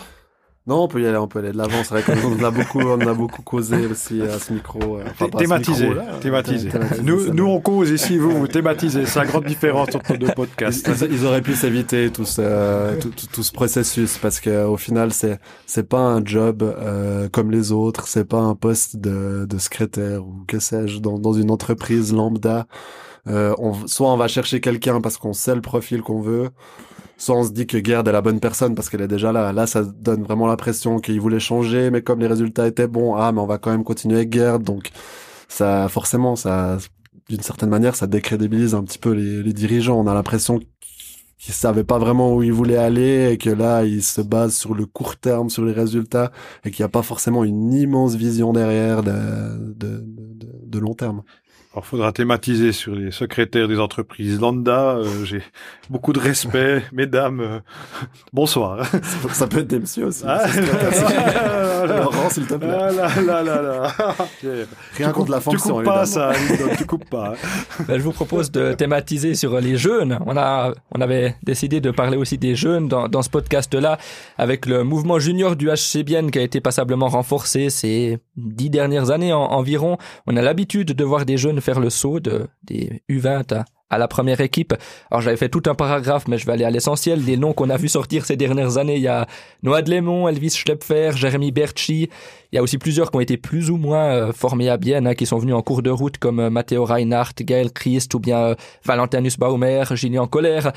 [0.67, 1.83] Non, on peut y aller, on peut aller de l'avant.
[1.83, 4.99] C'est vrai qu'on a beaucoup, on a beaucoup causé aussi à ce micro.
[4.99, 6.69] Enfin, thématisé, micro, là, thématisé.
[6.69, 7.01] thématisé.
[7.01, 9.07] Nous, nous, on cause ici, vous, vous thématisez.
[9.07, 10.87] C'est la grande différence entre nos deux podcasts.
[11.01, 14.77] Ils, ils auraient pu s'éviter tout ce, tout, tout, tout, ce processus parce que au
[14.77, 18.07] final, c'est, c'est pas un job euh, comme les autres.
[18.07, 22.67] C'est pas un poste de, de secrétaire ou que sais-je dans, dans une entreprise lambda.
[23.27, 26.49] Euh, on, soit on va chercher quelqu'un parce qu'on sait le profil qu'on veut
[27.21, 29.53] soit on se dit que Gerd est la bonne personne parce qu'elle est déjà là.
[29.53, 33.31] Là, ça donne vraiment l'impression qu'il voulait changer, mais comme les résultats étaient bons, ah,
[33.31, 34.63] mais on va quand même continuer avec Gerd.
[34.63, 34.89] Donc,
[35.47, 36.79] ça, forcément, ça,
[37.29, 39.99] d'une certaine manière, ça décrédibilise un petit peu les, dirigeants.
[39.99, 40.59] On a l'impression
[41.37, 44.73] qu'ils savaient pas vraiment où ils voulaient aller et que là, ils se basent sur
[44.73, 46.31] le court terme, sur les résultats
[46.65, 50.95] et qu'il n'y a pas forcément une immense vision derrière de, de, de, de long
[50.95, 51.21] terme.
[51.73, 54.97] Alors, faudra thématiser sur les secrétaires des entreprises lambda.
[54.97, 55.41] Euh, J'ai
[55.89, 57.39] beaucoup de respect, mesdames.
[57.39, 57.59] Euh,
[58.33, 58.85] bonsoir.
[59.31, 60.25] Ça peut être des messieurs aussi.
[60.27, 60.47] Ah,
[61.87, 62.67] Laurent, s'il te plaît.
[62.69, 63.87] Ah, là, là, là, là.
[64.97, 65.65] Rien tu contre la fonction.
[65.65, 67.35] Tu coupes pas ça, donc, tu coupes pas.
[67.87, 70.19] Ben, je vous propose de thématiser sur les jeunes.
[70.25, 73.97] On a, on avait décidé de parler aussi des jeunes dans, dans ce podcast-là,
[74.37, 79.09] avec le mouvement junior du HC Bienne qui a été passablement renforcé ces dix dernières
[79.09, 79.97] années en, environ.
[80.27, 83.97] On a l'habitude de voir des jeunes faire le saut de, des U20 à, à
[83.97, 84.73] la première équipe.
[85.11, 87.23] Alors j'avais fait tout un paragraphe, mais je vais aller à l'essentiel.
[87.23, 89.27] Des noms qu'on a vu sortir ces dernières années, il y a
[89.61, 92.09] Noah Lemont, Elvis Schlepfer, Jérémy Berchi.
[92.51, 95.07] Il y a aussi plusieurs qui ont été plus ou moins euh, formés à Bienne,
[95.07, 98.19] hein, qui sont venus en cours de route, comme euh, Matteo Reinhardt, Gaël Christ ou
[98.19, 100.71] bien euh, Valentinus Baumer, Julien Colère.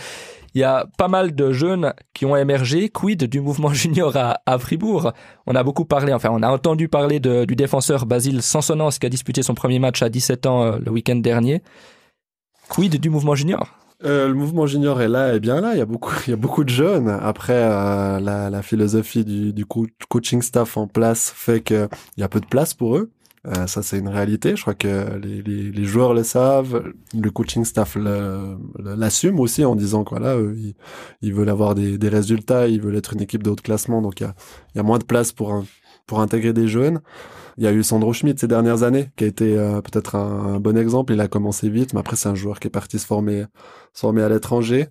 [0.55, 2.89] Il y a pas mal de jeunes qui ont émergé.
[2.91, 5.13] Quid du mouvement junior à, Fribourg?
[5.47, 9.09] On a beaucoup parlé, enfin on a entendu parler du défenseur Basile Sansonance qui a
[9.09, 11.61] disputé son premier match à 17 ans le week-end dernier.
[12.69, 13.69] Quid du mouvement junior?
[14.05, 15.75] Euh, le mouvement junior est là, et bien là.
[15.75, 17.09] Il y a beaucoup, il y a beaucoup de jeunes.
[17.09, 19.65] Après, euh, la, philosophie du,
[20.09, 21.89] coaching staff en place fait qu'il
[22.19, 23.11] y a peu de place pour eux.
[23.47, 24.57] Euh, ça, c'est une réalité.
[24.57, 26.93] Je crois que les, joueurs le savent.
[27.15, 27.97] Le coaching staff
[28.79, 30.37] l'assume aussi en disant que voilà,
[31.23, 34.03] ils, veulent avoir des, résultats, ils veulent être une équipe de haut classement.
[34.03, 34.35] Donc, il y a,
[34.77, 35.65] y a moins de place pour,
[36.07, 37.01] pour intégrer des jeunes.
[37.57, 40.59] Il y a eu Sandro Schmidt ces dernières années, qui a été euh, peut-être un,
[40.59, 41.13] bon exemple.
[41.13, 43.45] Il a commencé vite, mais après c'est un joueur qui est parti se former,
[43.93, 44.89] se former à l'étranger.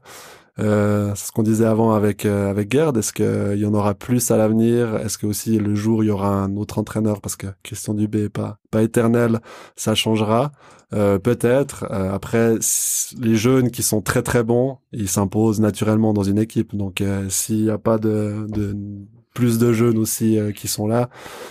[0.60, 2.96] Euh, c'est ce qu'on disait avant avec euh, avec Gerd.
[2.98, 4.98] Est-ce qu'il y en aura plus à l'avenir?
[4.98, 7.22] Est-ce que aussi le jour il y aura un autre entraîneur?
[7.22, 9.40] Parce que Christian Dubé est pas pas éternel,
[9.76, 10.52] ça changera
[10.94, 11.86] euh, peut-être.
[11.92, 12.56] Euh, après,
[13.20, 16.76] les jeunes qui sont très très bons, ils s'imposent naturellement dans une équipe.
[16.76, 18.76] Donc s'il n'y a pas de, de
[19.34, 21.10] plus de jeunes aussi euh, qui sont là,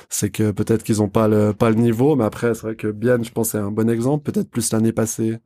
[0.09, 3.31] c'est que peut-être qu'ils ont pas le niveau, mais après c'est vrai que Bien, je
[3.31, 4.31] pense, c'est un bon exemple.
[4.31, 5.39] Peut-être plus l'année passée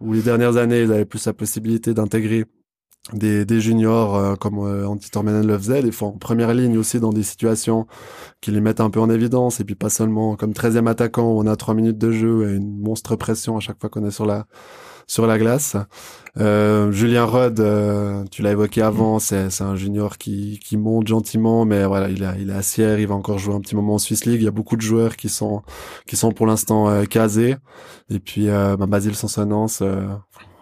[0.00, 2.44] ou les dernières années, ils avaient plus la possibilité d'intégrer
[3.12, 7.12] des, juniors euh, comme euh, Antti le faisait, des fois en première ligne aussi dans
[7.12, 7.86] des situations
[8.40, 9.60] qui les mettent un peu en évidence.
[9.60, 12.56] Et puis pas seulement comme 13e attaquant où on a trois minutes de jeu et
[12.56, 14.46] une monstre pression à chaque fois qu'on est sur la
[15.06, 15.76] sur la glace.
[16.36, 21.64] Euh, Julien Rudd, euh, tu l'as évoqué avant, c'est un junior qui, qui monte gentiment,
[21.64, 23.94] mais voilà, il, a, il est à Sierre, il va encore jouer un petit moment
[23.94, 24.40] en Swiss League.
[24.40, 25.62] Il y a beaucoup de joueurs qui sont
[26.06, 27.56] qui sont pour l'instant euh, casés.
[28.10, 30.06] Et puis euh, bah, Basile Sansonance, euh,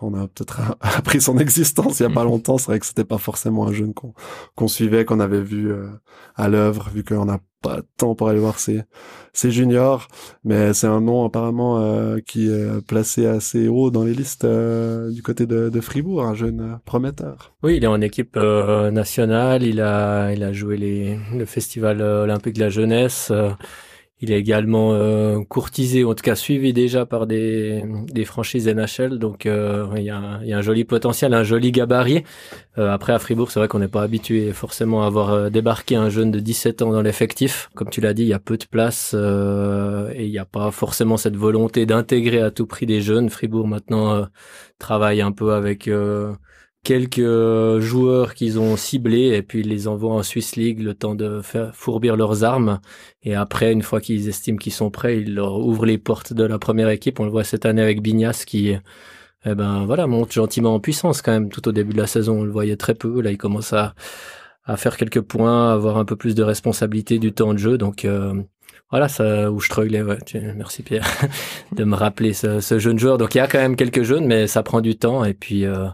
[0.02, 2.58] on a peut-être appris son existence il y a pas longtemps.
[2.58, 4.12] C'est vrai que c'était pas forcément un jeune qu'on
[4.54, 5.72] qu'on suivait, qu'on avait vu
[6.36, 8.82] à l'œuvre, vu qu'on a pas de temps pour aller voir ses,
[9.32, 10.08] ses juniors,
[10.44, 15.10] mais c'est un nom apparemment euh, qui est placé assez haut dans les listes euh,
[15.10, 17.54] du côté de, de, Fribourg, un jeune prometteur.
[17.62, 22.02] Oui, il est en équipe euh, nationale, il a, il a joué les, le festival
[22.02, 23.32] olympique de la jeunesse.
[24.22, 29.18] Il est également euh, courtisé, en tout cas suivi déjà par des, des franchises NHL.
[29.18, 32.22] Donc euh, il, y a, il, y a, un joli potentiel, un joli gabarit.
[32.78, 36.08] Euh, après à Fribourg, c'est vrai qu'on n'est pas habitué forcément à avoir débarqué un
[36.08, 37.68] jeune de 17 ans dans l'effectif.
[37.74, 40.70] Comme tu l'as dit, il y a peu de place et il n'y a pas
[40.70, 43.28] forcément cette volonté d'intégrer à tout prix des jeunes.
[43.28, 44.28] Fribourg maintenant
[44.78, 45.90] travaille un peu avec
[46.84, 50.94] quelques euh, joueurs qu'ils ont ciblés et puis ils les envoient en Swiss League le
[50.94, 52.80] temps de faire fourbir leurs armes.
[53.22, 56.44] Et après une fois qu'ils estiment qu'ils sont prêts ils leur ouvrent les portes de
[56.44, 57.20] la première équipe.
[57.20, 58.74] On le voit cette année avec Bignas qui
[59.44, 62.40] eh ben voilà monte gentiment en puissance quand même tout au début de la saison.
[62.40, 63.20] On le voyait très peu.
[63.20, 63.94] Là il commence à
[64.64, 67.78] à faire quelques points avoir un peu plus de responsabilité du temps de jeu.
[67.78, 68.34] Donc euh,
[68.90, 70.18] voilà ça où je strugglais ouais.
[70.56, 71.06] merci Pierre
[71.72, 73.18] de me rappeler ce, ce, jeune joueur.
[73.18, 75.24] Donc il y a quand même quelques jeunes mais ça prend du temps.
[75.24, 75.86] Et puis euh,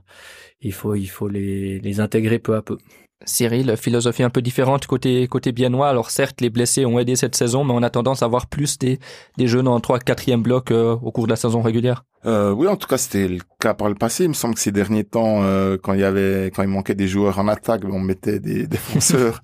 [0.60, 2.78] il faut, il faut les, les intégrer peu à peu.
[3.24, 5.88] Cyril, philosophie un peu différente côté côté biennois.
[5.88, 8.78] Alors certes, les blessés ont aidé cette saison, mais on a tendance à voir plus
[8.78, 9.00] des,
[9.36, 12.04] des jeunes en 3 4 bloc euh, au cours de la saison régulière.
[12.26, 14.24] Euh, oui, en tout cas, c'était le cas par le passé.
[14.24, 16.94] Il me semble que ces derniers temps, euh, quand il y avait quand il manquait
[16.94, 19.42] des joueurs en attaque, on mettait des défenseurs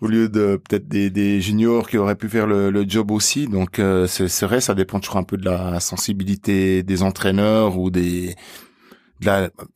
[0.00, 3.46] au lieu de peut-être des, des, juniors qui auraient pu faire le, le job aussi.
[3.48, 7.90] Donc, euh, c'est vrai, ça dépend toujours un peu de la sensibilité des entraîneurs ou
[7.90, 8.34] des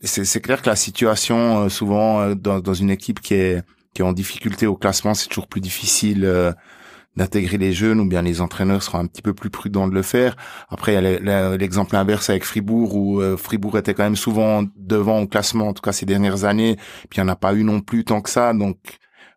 [0.01, 3.63] c'est clair que la situation euh, souvent euh, dans, une équipe qui est
[3.95, 6.53] qui est en difficulté au classement, c'est toujours plus difficile euh,
[7.17, 10.03] d'intégrer les jeunes ou bien les entraîneurs seront un petit peu plus prudents de le
[10.03, 10.37] faire.
[10.69, 15.21] Après, il y a l'exemple inverse avec Fribourg où Fribourg était quand même souvent devant
[15.21, 16.75] au classement, en tout cas ces dernières années.
[17.09, 18.79] Puis il n'y en a pas eu non plus tant que ça, donc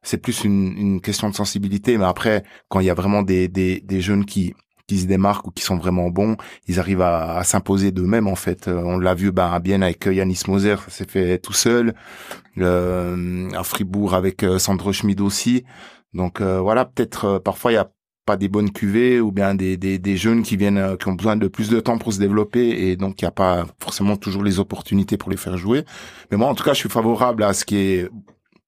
[0.02, 2.00] c'est plus une, question de sensibilité.
[2.00, 4.56] Mais après, quand il y a vraiment des, des jeunes qui
[4.88, 8.36] qui se démarquent ou qui sont vraiment bons, ils arrivent à, à s'imposer d'eux-mêmes en
[8.36, 8.68] fait.
[8.68, 11.94] Euh, on l'a vu ben, bien avec euh, Yanis Moser, ça s'est fait tout seul.
[12.58, 15.64] Euh, à Fribourg avec Sandro Schmid aussi.
[16.14, 17.92] Donc voilà, peut-être parfois il y a
[18.26, 21.36] pas des bonnes cuvées ou bien des, des, des jeunes qui viennent qui ont besoin
[21.36, 24.44] de plus de temps pour se développer et donc il n'y a pas forcément toujours
[24.44, 25.86] les opportunités pour les faire jouer.
[26.32, 28.10] Mais moi en tout cas je suis favorable à ce qui est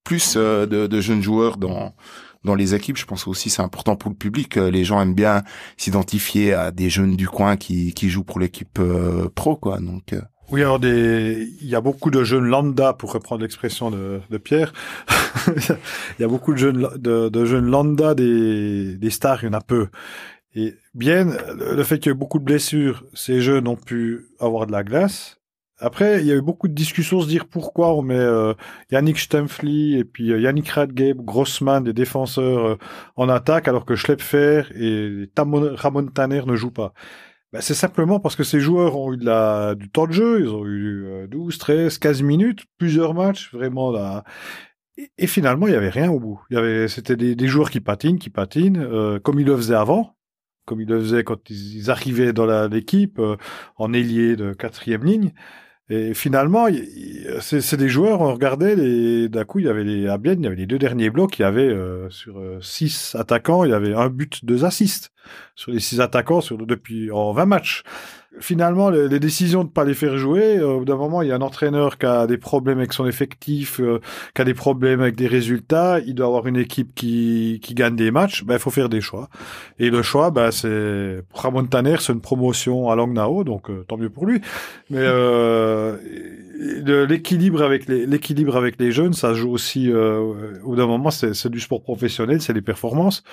[0.03, 1.95] plus de, de jeunes joueurs dans
[2.44, 4.58] dans les équipes, je pense aussi c'est important pour le public.
[4.58, 5.44] Euh, les gens aiment bien
[5.78, 9.80] s'identifier à des jeunes du coin qui, qui jouent pour l'équipe euh, pro, quoi.
[9.80, 10.22] Donc euh.
[10.52, 11.50] oui, alors des...
[11.62, 14.74] il y a beaucoup de jeunes lambda, pour reprendre l'expression de, de Pierre.
[15.48, 19.50] il y a beaucoup de jeunes, de, de jeunes lambda, des, des stars, il y
[19.50, 19.88] en a peu.
[20.56, 21.28] Et bien,
[21.58, 24.84] le fait qu'il y ait beaucoup de blessures, ces jeunes ont pu avoir de la
[24.84, 25.39] glace,
[25.82, 28.53] après, il y a eu beaucoup de discussions se dire pourquoi on met euh,
[28.91, 32.77] Yannick Stempfli et puis euh, Yannick Radgeb, Grossman, des défenseurs euh,
[33.15, 36.93] en attaque, alors que Schlepfer et Ramon Tanner ne jouent pas.
[37.53, 40.41] Ben, c'est simplement parce que ces joueurs ont eu de la, du temps de jeu,
[40.41, 44.23] ils ont eu 12, 13, 15 minutes, plusieurs matchs, vraiment là.
[45.17, 46.41] Et, finalement, il y avait rien au bout.
[46.89, 50.17] C'était des, des, joueurs qui patinent, qui patinent, comme ils le faisaient avant,
[50.65, 53.21] comme ils le faisaient quand ils, arrivaient dans l'équipe
[53.77, 55.32] en ailier de quatrième ligne.
[55.92, 56.68] Et finalement,
[57.42, 60.48] c'est des joueurs, on regardait, d'un coup, il y avait les, à Bienne, il y
[60.48, 63.74] avait les deux derniers blocs, il y avait euh, sur euh, six attaquants, il y
[63.74, 65.12] avait un but, deux assists.
[65.56, 67.84] Sur les six attaquants, sur, depuis en 20 matchs.
[68.39, 71.21] Finalement, les, les décisions de ne pas les faire jouer, euh, au bout d'un moment,
[71.21, 73.99] il y a un entraîneur qui a des problèmes avec son effectif, euh,
[74.36, 77.95] qui a des problèmes avec des résultats, il doit avoir une équipe qui, qui gagne
[77.95, 79.30] des matchs, ben, il faut faire des choix.
[79.80, 83.84] Et le choix, ben, c'est, pour Ramon Tanner, c'est une promotion à Langnau, donc euh,
[83.88, 84.41] tant mieux pour lui.
[84.89, 85.97] Mais euh,
[86.59, 89.91] l'équilibre avec les l'équilibre avec les jeunes, ça joue aussi.
[89.91, 93.23] Euh, au bout d'un moment, c'est du sport professionnel, c'est les performances.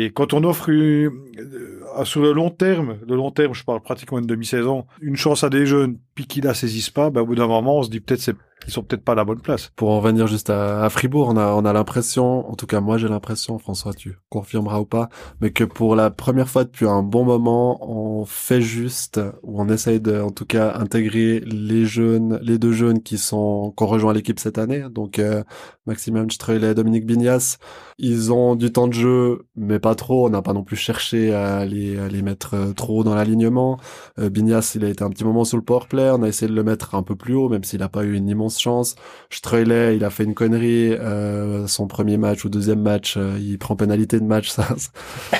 [0.00, 3.80] Et quand on offre une- euh, sur le long terme, le long terme, je parle
[3.80, 7.26] pratiquement une demi-saison, une chance à des jeunes, puis qu'ils la saisissent pas, ben, au
[7.26, 9.40] bout d'un moment, on se dit peut-être c'est- qu'ils sont peut-être pas à la bonne
[9.40, 9.70] place.
[9.76, 12.80] Pour en revenir juste à, à Fribourg, on a, on a l'impression, en tout cas
[12.80, 15.08] moi j'ai l'impression, François tu confirmeras ou pas,
[15.40, 19.68] mais que pour la première fois depuis un bon moment, on fait juste, ou on
[19.68, 23.86] essaye de, en tout cas, intégrer les jeunes, les deux jeunes qui sont, qui ont
[23.86, 25.44] rejoint l'équipe cette année, donc euh,
[25.86, 27.58] Maximum et Dominique Bignas.
[28.00, 30.26] Ils ont du temps de jeu, mais pas trop.
[30.26, 33.76] On n'a pas non plus cherché à les, à les mettre euh, trop dans l'alignement.
[34.20, 36.10] Euh, Bignas, il a été un petit moment sous le powerplay.
[36.10, 38.14] On a essayé de le mettre un peu plus haut, même s'il n'a pas eu
[38.14, 38.94] une immense chance.
[39.30, 40.92] Streulet, il a fait une connerie.
[40.92, 44.68] Euh, son premier match ou deuxième match, il prend pénalité de match ça,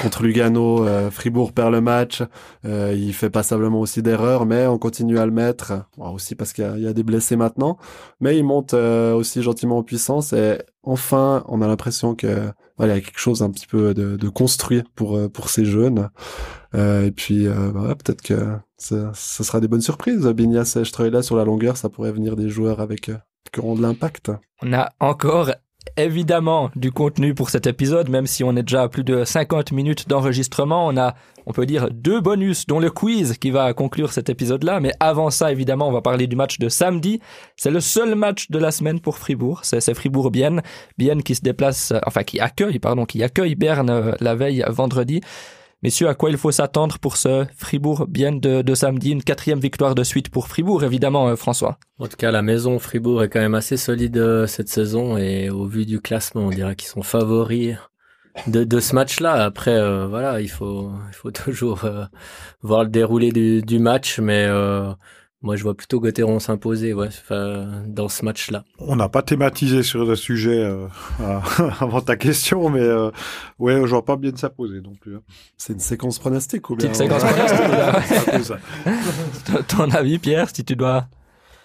[0.03, 0.85] contre Lugano.
[1.13, 2.25] Fribourg perd le match.
[2.65, 5.85] Il fait passablement aussi d'erreurs, mais on continue à le mettre.
[5.97, 7.79] Aussi parce qu'il y, y a des blessés maintenant.
[8.21, 10.33] Mais il monte aussi gentiment en puissance.
[10.33, 13.95] Et enfin, on a l'impression que voilà, il y a quelque chose un petit peu
[13.95, 16.11] de, de construit pour euh, pour ces jeunes.
[16.75, 20.27] Euh, et puis, euh, bah peut-être que ça, ça sera des bonnes surprises.
[20.27, 23.17] Bignas et Streulet sur la longueur, ça pourrait venir des joueurs avec euh,
[23.53, 24.31] qui auront de l'impact.
[24.63, 25.51] On a encore
[25.97, 29.73] évidemment du contenu pour cet épisode, même si on est déjà à plus de 50
[29.73, 30.87] minutes d'enregistrement.
[30.87, 31.15] On a,
[31.47, 34.81] on peut dire, deux bonus, dont le quiz qui va conclure cet épisode-là.
[34.81, 37.21] Mais avant ça, évidemment, on va parler du match de samedi.
[37.57, 39.61] C'est le seul match de la semaine pour Fribourg.
[39.63, 40.63] C'est Fribourg-Bienne.
[40.99, 44.65] Bienne qui se déplace, euh, enfin qui accueille, pardon, qui accueille Berne euh, la veille
[44.69, 45.21] vendredi.
[45.81, 49.13] Messieurs, à quoi il faut s'attendre pour ce Fribourg-Bienne de, de samedi?
[49.13, 51.79] Une quatrième victoire de suite pour Fribourg, évidemment, euh, François.
[52.01, 55.51] En tout cas, la maison Fribourg est quand même assez solide euh, cette saison et
[55.51, 57.77] au vu du classement, on dirait qu'ils sont favoris
[58.49, 59.45] de, ce match-là.
[59.45, 61.89] Après, euh, voilà, il faut, il faut toujours
[62.63, 64.93] voir le déroulé du, du match, mais euh,
[65.41, 67.09] moi, je vois plutôt Gauthieron s'imposer ouais,
[67.87, 68.65] dans ce match-là.
[68.79, 70.89] On n'a pas thématisé sur le sujet euh,
[71.81, 73.11] avant ta question, mais euh,
[73.59, 75.17] ouais, je vois pas bien de s'imposer non plus.
[75.17, 75.23] hein.
[75.57, 78.03] C'est une séquence pronostique ou bien Petite séquence pronostique, là.
[78.07, 78.59] C'est un peu ça.
[79.47, 81.07] Ton- Ton avis, Pierre, si tu dois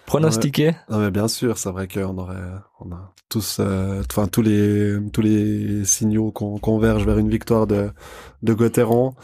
[0.06, 0.72] pronostiquer?
[0.90, 2.36] Non mais bien sûr, c'est vrai qu'on aurait,
[2.80, 7.66] on a tous, euh, enfin tous les tous les signaux qu'on convergent vers une victoire
[7.66, 7.90] de
[8.42, 9.14] de Gauthieron.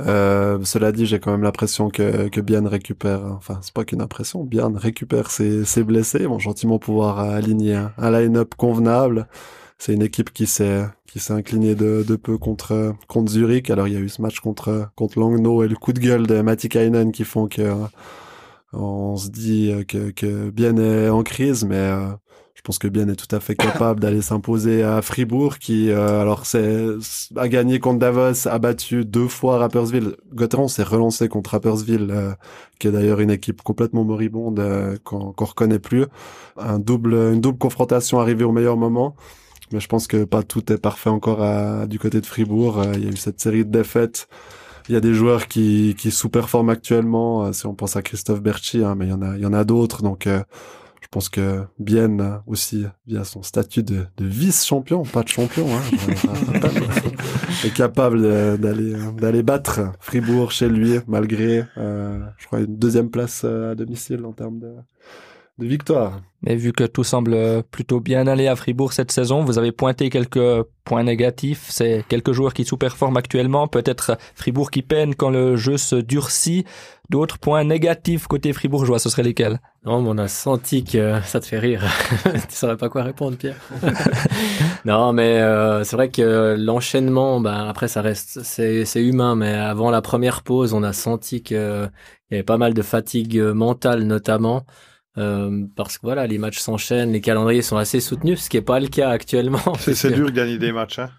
[0.00, 4.02] Euh, cela dit, j'ai quand même l'impression que que Bian récupère, enfin c'est pas qu'une
[4.02, 9.28] impression, Bian récupère ses ses blessés, vont gentiment pouvoir aligner un, line-up convenable.
[9.78, 13.70] C'est une équipe qui s'est qui s'est inclinée de, de peu contre contre Zurich.
[13.70, 16.26] Alors il y a eu ce match contre contre Langnau et le coup de gueule
[16.26, 17.86] de Matikainen qui font que euh,
[18.72, 22.08] on se dit euh, que, que Bien est en crise, mais euh,
[22.64, 26.46] pense que Bien est tout à fait capable d'aller s'imposer à Fribourg, qui euh, alors
[26.46, 26.86] c'est
[27.36, 30.16] a gagné contre Davos, a battu deux fois Rapperswil.
[30.32, 32.32] Gauthieron s'est relancé contre Rapperswil, euh,
[32.78, 36.06] qui est d'ailleurs une équipe complètement moribonde euh, qu'on qu'on reconnaît plus.
[36.56, 39.14] Un double, une double confrontation arrivée au meilleur moment.
[39.72, 42.78] Mais je pense que pas tout est parfait encore à- du côté de Fribourg.
[42.80, 44.28] Euh, Il y a eu cette série de défaites.
[44.88, 48.42] Il y a des joueurs qui, qui sous-performent actuellement, euh, si on pense à Christophe
[48.42, 50.02] Berchi, hein, mais il y en a, il y en a d'autres.
[50.02, 50.42] Donc, euh,
[50.83, 50.83] je
[51.14, 55.80] pense que Bienne euh, aussi, via son statut de, de vice-champion, pas de champion, hein,
[57.62, 63.10] je est capable d'aller d'aller battre Fribourg chez lui, malgré, euh, je crois, une deuxième
[63.10, 64.72] place euh, à domicile en termes de,
[65.58, 66.20] de victoire.
[66.42, 70.10] Mais vu que tout semble plutôt bien aller à Fribourg cette saison, vous avez pointé
[70.10, 71.66] quelques points négatifs.
[71.70, 73.68] C'est quelques joueurs qui sous-performent actuellement.
[73.68, 76.64] Peut-être Fribourg qui peine quand le jeu se durcit.
[77.08, 79.60] D'autres points négatifs côté fribourgeois, ce seraient lesquels?
[79.84, 81.82] Non, mais on a senti que ça te fait rire.
[82.48, 83.56] tu saurais pas quoi répondre, Pierre.
[84.86, 89.52] non, mais euh, c'est vrai que l'enchaînement, ben après ça reste, c'est c'est humain, mais
[89.52, 91.86] avant la première pause, on a senti que
[92.30, 94.64] il y avait pas mal de fatigue mentale notamment.
[95.16, 98.62] Euh, parce que voilà, les matchs s'enchaînent, les calendriers sont assez soutenus, ce qui est
[98.62, 99.74] pas le cas actuellement.
[99.78, 100.98] C'est dur de gagner des matchs.
[100.98, 101.10] Hein.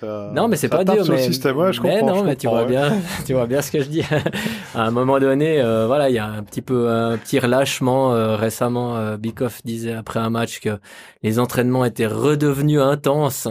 [0.00, 1.04] Ça- non, mais c'est pas dur.
[1.08, 1.56] Mais, système.
[1.56, 2.68] Ouais, je mais comprends, non, je mais tu vois ouais.
[2.68, 2.92] bien,
[3.26, 4.02] tu vois bien ce que je dis.
[4.74, 8.12] à un moment donné, euh, voilà, il y a un petit peu un petit relâchement.
[8.14, 10.78] euh, récemment, euh, Bikoff disait après un match que
[11.22, 13.48] les entraînements étaient redevenus intenses.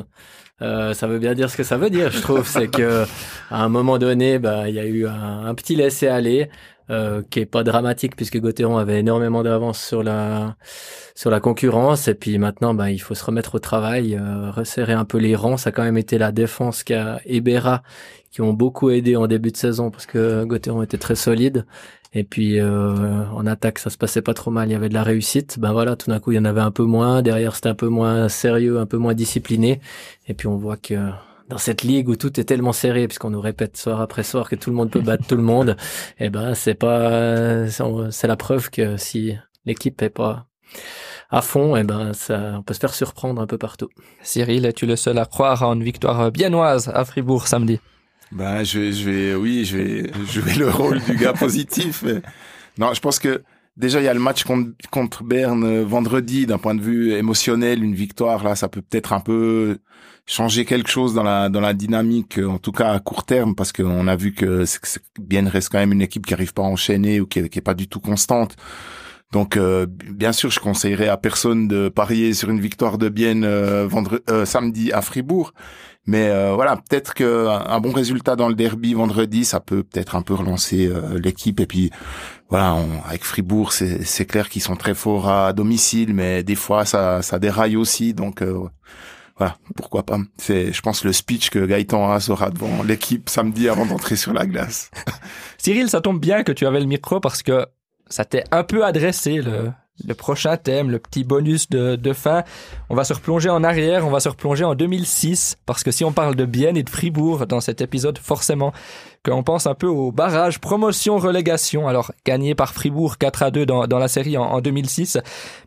[0.61, 2.47] Euh, ça veut bien dire ce que ça veut dire, je trouve.
[2.47, 3.05] C'est que
[3.49, 6.49] à un moment donné, bah, il y a eu un, un petit laisser aller.
[6.89, 10.57] Euh, qui est pas dramatique puisque Gauthieron avait énormément d'avance sur la
[11.15, 14.91] sur la concurrence et puis maintenant bah, il faut se remettre au travail, euh, resserrer
[14.91, 15.55] un peu les rangs.
[15.55, 17.83] Ça a quand même été la défense qui a Ebera
[18.31, 21.65] qui ont beaucoup aidé en début de saison parce que Gauthieron était très solide
[22.13, 24.93] et puis euh, en attaque ça se passait pas trop mal, il y avait de
[24.93, 25.59] la réussite.
[25.59, 27.21] Ben voilà, tout d'un coup il y en avait un peu moins.
[27.21, 29.79] Derrière c'était un peu moins sérieux, un peu moins discipliné
[30.27, 30.95] et puis on voit que
[31.49, 34.55] dans cette ligue où tout est tellement serré, puisqu'on nous répète soir après soir que
[34.55, 35.75] tout le monde peut battre tout le monde,
[36.19, 39.35] eh ben c'est pas, c'est la preuve que si
[39.65, 40.47] l'équipe est pas
[41.29, 43.89] à fond, eh ben ça, on peut se faire surprendre un peu partout.
[44.21, 47.79] Cyril, es-tu le seul à croire en une victoire biennoise à Fribourg samedi?
[48.31, 52.03] Ben je vais, je vais, oui, je vais jouer le rôle du gars positif.
[52.03, 52.21] Mais...
[52.77, 53.43] Non, je pense que
[53.75, 56.45] Déjà, il y a le match contre, contre Berne vendredi.
[56.45, 59.79] D'un point de vue émotionnel, une victoire là, ça peut peut-être un peu
[60.25, 63.71] changer quelque chose dans la dans la dynamique, en tout cas à court terme, parce
[63.71, 64.63] qu'on a vu que
[65.19, 67.73] bien reste quand même une équipe qui arrive pas à enchaîner ou qui est, pas
[67.73, 68.55] du tout constante.
[69.33, 73.43] Donc, euh, bien sûr, je conseillerais à personne de parier sur une victoire de Bienne
[73.43, 75.53] euh, vendredi, euh, samedi à Fribourg.
[76.05, 80.15] Mais euh, voilà, peut-être que un bon résultat dans le derby vendredi, ça peut peut-être
[80.15, 81.59] un peu relancer l'équipe.
[81.61, 81.89] Et puis,
[82.49, 87.21] voilà, avec Fribourg, c'est clair qu'ils sont très forts à domicile, mais des fois, ça,
[87.21, 88.13] ça déraille aussi.
[88.13, 88.43] Donc,
[89.37, 90.19] voilà, pourquoi pas.
[90.37, 94.33] C'est, je pense, le speech que Gaëtan Haas aura devant l'équipe samedi avant d'entrer sur
[94.33, 94.91] la glace.
[95.57, 97.65] Cyril, ça tombe bien que tu avais le micro parce que
[98.07, 99.71] ça t'est un peu adressé le,
[100.05, 102.43] le prochain thème, le petit bonus de, de, fin.
[102.89, 106.03] On va se replonger en arrière, on va se replonger en 2006, parce que si
[106.03, 108.73] on parle de Bienne et de Fribourg dans cet épisode, forcément,
[109.23, 113.87] qu'on pense un peu au barrage promotion-relégation, alors gagné par Fribourg 4 à 2 dans,
[113.87, 115.19] dans la série en, en, 2006,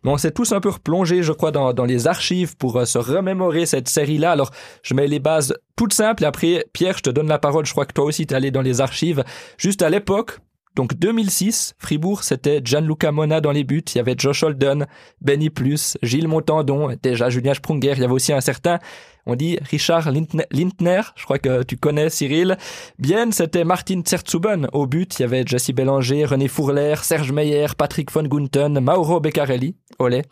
[0.02, 2.84] mais on s'est tous un peu replongé, je crois, dans, dans les archives pour euh,
[2.84, 4.32] se remémorer cette série-là.
[4.32, 4.50] Alors,
[4.82, 7.72] je mets les bases toutes simples, et après, Pierre, je te donne la parole, je
[7.72, 9.24] crois que toi aussi, t'es allé dans les archives.
[9.58, 10.38] Juste à l'époque,
[10.76, 14.86] donc 2006, Fribourg, c'était Gianluca Mona dans les buts, il y avait Josh Holden,
[15.22, 18.78] Benny Plus, Gilles Montandon, déjà Julien Sprunger, il y avait aussi un certain,
[19.24, 22.58] on dit Richard Lindner, je crois que tu connais Cyril.
[22.98, 27.68] Bien, c'était Martin Zerzuben au but, il y avait Jesse Bélanger, René Fourler, Serge Meyer,
[27.76, 30.22] Patrick von Gunten, Mauro Beccarelli, olé,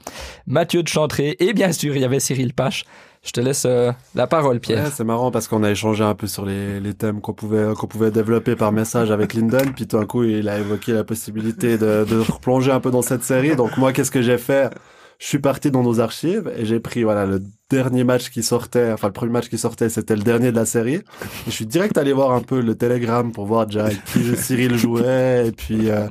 [0.47, 2.85] Mathieu de Chantré, et bien sûr, il y avait Cyril Pache.
[3.25, 4.89] Je te laisse euh, la parole, Pierre.
[4.93, 8.71] C'est marrant parce qu'on a échangé un peu sur les, thèmes qu'on pouvait développer par
[8.71, 9.73] message avec Linden.
[9.75, 13.03] Puis tout d'un coup, il a évoqué la possibilité de, de replonger un peu dans
[13.03, 13.57] cette série.
[13.57, 14.71] Donc moi, qu'est-ce que j'ai fait?
[15.19, 17.41] Je suis parti dans nos archives et j'ai pris voilà le
[17.71, 20.67] dernier match qui sortait, enfin le premier match qui sortait, c'était le dernier de la
[20.67, 20.97] série.
[20.97, 21.03] Et
[21.47, 24.77] je suis direct allé voir un peu le télégramme pour voir déjà avec qui Cyril
[24.77, 26.07] jouait et puis euh,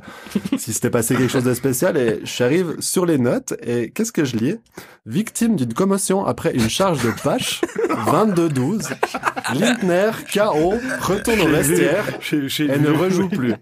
[0.58, 1.96] si c'était passé quelque chose de spécial.
[1.96, 4.56] Et j'arrive sur les notes et qu'est-ce que je lis?
[5.06, 8.90] Victime d'une commotion après une charge de Pache, 22-12.
[9.54, 13.54] Lindner, KO, retourne au vestiaire et ne rejoue plus.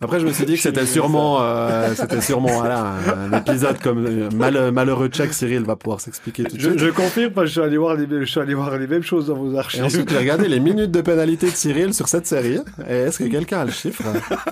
[0.00, 2.94] Après, je me suis dit que c'était sûrement, euh, c'était sûrement voilà,
[3.32, 5.32] un, épisode comme euh, mal, malheureux tchèque.
[5.32, 6.78] Cyril va pouvoir s'expliquer tout de je, suite.
[6.78, 9.02] Je confirme parce que je suis allé voir les, je suis allé voir les mêmes
[9.02, 9.80] choses dans vos archives.
[9.80, 12.58] Et ensuite, j'ai regardé les minutes de pénalité de Cyril sur cette série.
[12.88, 14.02] Et est-ce que quelqu'un a le chiffre?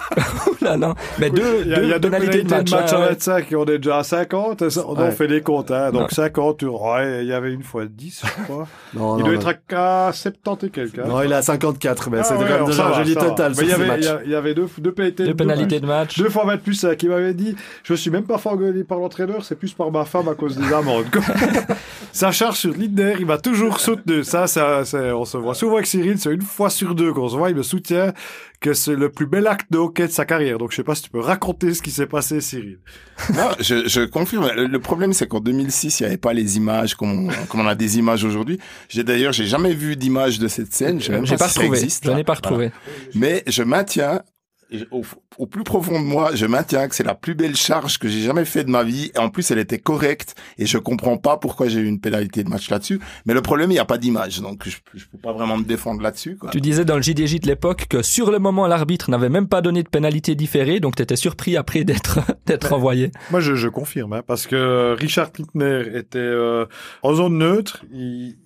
[0.61, 0.95] Là, non.
[1.19, 2.71] Mais deux, il y a, deux, y a deux pénalités de match.
[2.71, 3.09] match hein, à ouais.
[3.11, 4.63] 25 et on est déjà à 50.
[4.87, 5.11] On Ouais.
[5.13, 5.71] fait les comptes.
[5.71, 5.91] Hein.
[5.93, 6.09] Donc Non.
[6.09, 8.67] 50, tu- ouais, il y avait une fois 10, je crois.
[8.95, 9.51] Non, il non, doit non.
[9.51, 10.99] être à 70 et quelques.
[10.99, 11.05] hein.
[11.07, 13.03] Non, il est à 54, mais Ah c'est ouais, quand même alors déjà ça un
[13.05, 13.53] joli total
[14.25, 16.19] il y avait, deux pénalités Deux pénalités de match.
[16.19, 19.45] Deux fois 20 plus ça, qui m'avait dit je suis même pas engueuler par l'entraîneur,
[19.45, 21.07] c'est plus par ma femme à cause des amendes.
[22.13, 24.25] ça charge sur Lindner, il m'a toujours soutenu.
[24.25, 24.83] Ça, ça,
[25.15, 27.57] on se voit souvent avec Cyril, c'est une fois sur deux qu'on se voit, il
[27.57, 28.13] me soutient
[28.61, 30.59] que c'est le plus bel acte de hockey de sa carrière.
[30.59, 32.79] Donc je sais pas si tu peux raconter ce qui s'est passé, Cyril.
[33.35, 34.51] Non, je, je confirme.
[34.57, 37.67] Le, problème, c'est qu'en 2006, il n'y avait pas les images comme on, comme on
[37.67, 38.59] a des images aujourd'hui.
[38.89, 41.01] J'ai d'ailleurs, j'ai jamais vu d'image de cette scène.
[41.01, 41.81] Je même J'ai pas si retrouvé.
[42.03, 42.57] Je n'ai pas Voilà.
[42.57, 42.73] retrouvé.
[43.15, 44.23] Mais je maintiens,
[44.91, 45.03] au,
[45.39, 48.21] au plus profond de moi, je maintiens que c'est la plus belle charge que j'ai
[48.23, 49.13] jamais fait de ma vie.
[49.15, 50.35] Et en plus, elle était correcte.
[50.59, 53.01] Et je comprends pas pourquoi j'ai eu une pénalité de match là-dessus.
[53.27, 54.41] Mais le problème, il n'y a pas d'image.
[54.41, 56.51] Donc, je, je peux pas vraiment me défendre là-dessus, quoi.
[56.51, 59.63] Tu disais dans le JDJ de l'époque que sur le moment, l'arbitre n'avait même pas
[59.63, 63.13] donné de pénalité différée, donc tu étais surpris après d'être d'être envoyé.
[63.31, 66.67] Moi, je, je confirme, hein, parce que Richard Lindner était euh,
[67.03, 67.85] en zone neutre.
[67.93, 68.37] Il-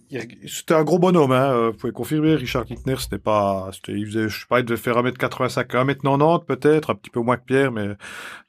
[0.47, 1.33] c'était un gros bonhomme.
[1.33, 4.61] Hein, euh, vous pouvez confirmer, Richard Lindner, c'était pas, c'était, il faisait, je sais pas,
[4.61, 7.89] il devait faire 1m85, 1m90 peut-être, un petit peu moins que Pierre, mais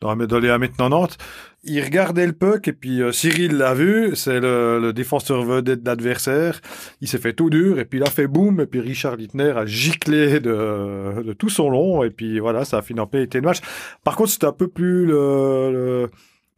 [0.01, 1.17] dans, les 1m90.
[1.63, 5.83] Il regardait le puck et puis euh, Cyril l'a vu, c'est le, le défenseur vedette
[5.83, 6.59] d'adversaire.
[7.01, 9.51] Il s'est fait tout dur et puis il a fait boum et puis Richard Littner
[9.55, 13.39] a giclé de, de tout son long et puis voilà, ça a fini en pénalité
[13.41, 13.59] de match.
[14.03, 16.09] Par contre, c'était un peu plus le, le-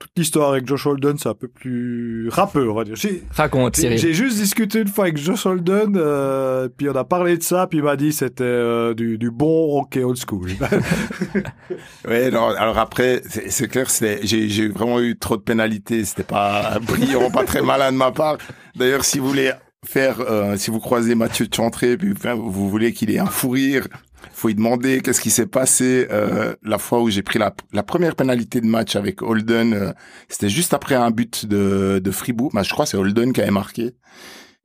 [0.03, 2.95] toute l'histoire avec Josh Holden, c'est un peu plus rappeux, on va dire.
[2.95, 3.97] J'ai- Raconte, J'ai Cyril.
[3.97, 7.67] j'ai juste discuté une fois avec Josh Holden, euh, puis on a parlé de ça,
[7.67, 10.49] puis il m'a dit c'était euh, du, du bon hockey old school.
[12.07, 13.87] Ouais, non, alors après, c'est clair,
[14.23, 16.03] j'ai j'ai vraiment eu trop de pénalités.
[16.05, 18.37] C'était pas brillant, pas très malin de ma part.
[18.75, 19.51] D'ailleurs, si vous voulez
[19.85, 23.49] faire, euh, si vous croisez Mathieu Chantré, puis enfin, vous voulez qu'il ait un fou
[23.51, 23.87] rire,
[24.31, 27.83] faut lui demander qu'est-ce qui s'est passé euh, la fois où j'ai pris la, la
[27.83, 29.73] première pénalité de match avec Holden.
[29.73, 29.91] euh,
[30.29, 32.51] C'était juste après un but de, de Fribourg.
[32.53, 33.95] Bah, je crois c'est Holden qui avait marqué.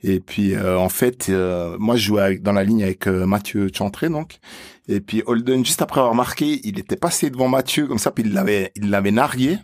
[0.03, 3.69] Et puis euh, en fait, euh, moi je jouais dans la ligne avec euh, Mathieu
[3.75, 4.39] Chantré donc.
[4.87, 8.25] Et puis Holden, juste après avoir marqué, il était passé devant Mathieu comme ça, puis
[8.25, 9.59] il l'avait, il l'avait nargué.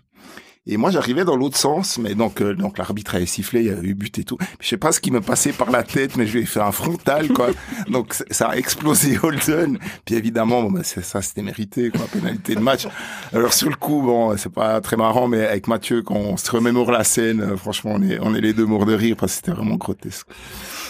[0.67, 3.71] Et moi, j'arrivais dans l'autre sens, mais donc, euh, donc l'arbitre avait sifflé, il y
[3.71, 4.39] avait eu but et tout.
[4.61, 6.61] Je sais pas ce qui me passait par la tête, mais je lui ai fait
[6.61, 7.49] un frontal, quoi.
[7.89, 9.79] donc, ça a explosé Holden.
[10.07, 12.89] Puis évidemment, bon, bah, ça, c'était mérité, quoi, pénalité de match.
[13.35, 16.51] Alors sur le coup, bon, c'est pas très marrant, mais avec Mathieu, quand on se
[16.51, 19.33] remémore la scène, euh, franchement, on est, on est les deux morts de rire parce
[19.33, 20.27] que c'était vraiment grotesque.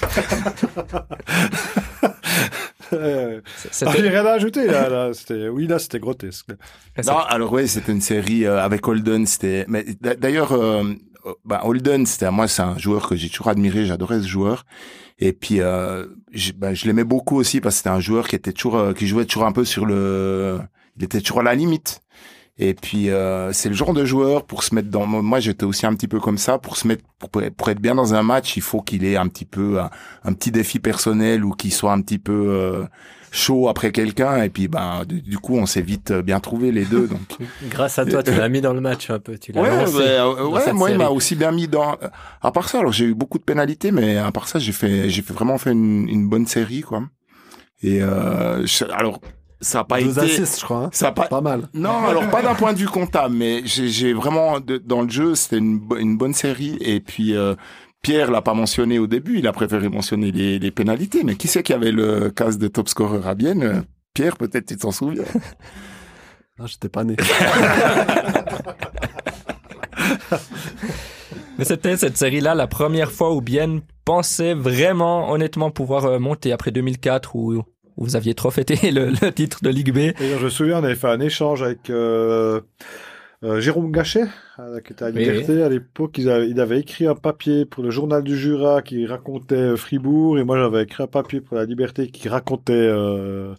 [3.87, 4.89] Ah, J'ai rien à ajouter là.
[4.89, 5.13] là.
[5.13, 6.49] C'était- Oui, là, c'était grotesque.
[7.07, 9.27] Non, alors ouais, c'était une série euh, avec Holden.
[9.27, 10.83] C'était, mais d'a- d'ailleurs, euh,
[11.45, 13.87] bah, Holden, c'était moi, c'est un joueur que j'ai toujours admiré.
[13.87, 14.65] J'adorais ce joueur.
[15.19, 18.37] Et puis, euh, je, bah, je l'aimais beaucoup aussi parce que c'était un joueur qui
[18.37, 20.59] était toujours, euh, qui jouait toujours un peu sur le,
[20.97, 22.01] il était toujours à la limite.
[22.57, 25.07] Et puis, euh, c'est le genre de joueur pour se mettre dans.
[25.07, 26.59] Moi, j'étais aussi un petit peu comme ça.
[26.59, 29.27] Pour se mettre, pour, pour être bien dans un match, il faut qu'il ait un
[29.27, 29.91] petit peu un,
[30.23, 32.85] un petit défi personnel ou qu'il soit un petit peu euh,
[33.33, 34.41] chaud après quelqu'un.
[34.45, 37.09] Et puis, ben, du, du coup, on s'est vite euh, bien trouvé les deux.
[37.09, 37.19] Donc,
[37.71, 39.37] Grâce à toi, tu l'as mis dans le match un peu.
[39.37, 39.69] Tu l'as ouais,
[40.69, 41.97] euh, moi, il m'a aussi bien mis dans.
[42.41, 45.11] À part ça, alors j'ai eu beaucoup de pénalités, mais à part ça, j'ai fait,
[45.11, 47.03] j'ai vraiment fait une, une bonne série, quoi.
[47.83, 49.21] Et euh, je- alors,
[49.65, 50.21] ça a pas Deux été.
[50.21, 50.85] assists, je crois.
[50.85, 50.91] hein.
[50.93, 51.69] Ça a pas, Pas mal.
[51.75, 55.35] non, alors pas d'un point de vue comptable, mais j'ai vraiment de- dans le jeu,
[55.35, 56.77] c'était une, bo- une bonne série.
[56.81, 57.55] Et puis euh,
[58.03, 61.25] Pierre l'a pas mentionné au début, il a préféré mentionner les, les pénalités.
[61.25, 63.63] Mais qui c'est qui avait le casse de top scorer à Bienne?
[63.63, 63.81] Euh,
[64.15, 65.25] Pierre, peut-être tu t'en souviens.
[66.57, 67.17] Ah, j'étais pas né.
[71.59, 76.53] Mais c'était cette série-là la première fois où Bienne pensait vraiment, honnêtement, pouvoir euh, monter
[76.53, 77.63] après 2004 où, où
[77.97, 80.17] vous aviez trop fêté le, le titre de Ligue B.
[80.19, 82.61] Je me souviens, on avait fait un échange avec euh,
[83.45, 84.25] euh, Jérôme Gachet,
[84.59, 86.17] euh, qui était à Oui, Liberté à l'époque.
[86.19, 90.39] Il avait, il avait écrit un papier pour le journal du Jura qui racontait Fribourg,
[90.39, 93.55] et moi j'avais écrit un papier pour la Liberté qui racontait, euh,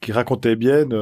[0.00, 0.94] qui racontait Bienne.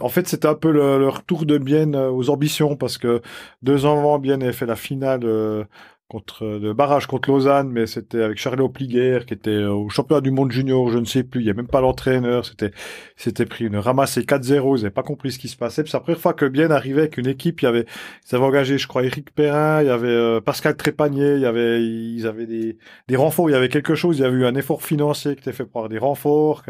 [0.00, 3.20] En fait, c'était un peu le, le retour de Bienne aux ambitions, parce que
[3.62, 5.22] deux ans avant, Bienne avait fait la finale.
[6.12, 9.88] Euh, contre le barrage contre Lausanne, mais c'était avec Charles Opliguer qui était euh, au
[9.88, 12.70] championnat du monde junior, je ne sais plus, il n'y a même pas l'entraîneur, c'était
[13.16, 15.82] s'était pris une ramassée 4-0, ils n'avaient pas compris ce qui se passait.
[15.86, 17.86] C'est la première fois que Bien arrivait avec une équipe, il y avait,
[18.30, 21.46] ils avaient engagé, je crois, Eric Perrin, il y avait euh, Pascal Trépanier, il y
[21.46, 24.46] avait, ils avaient des, des renforts, il y avait quelque chose, il y avait eu
[24.46, 26.64] un effort financier qui était fait avoir des renforts,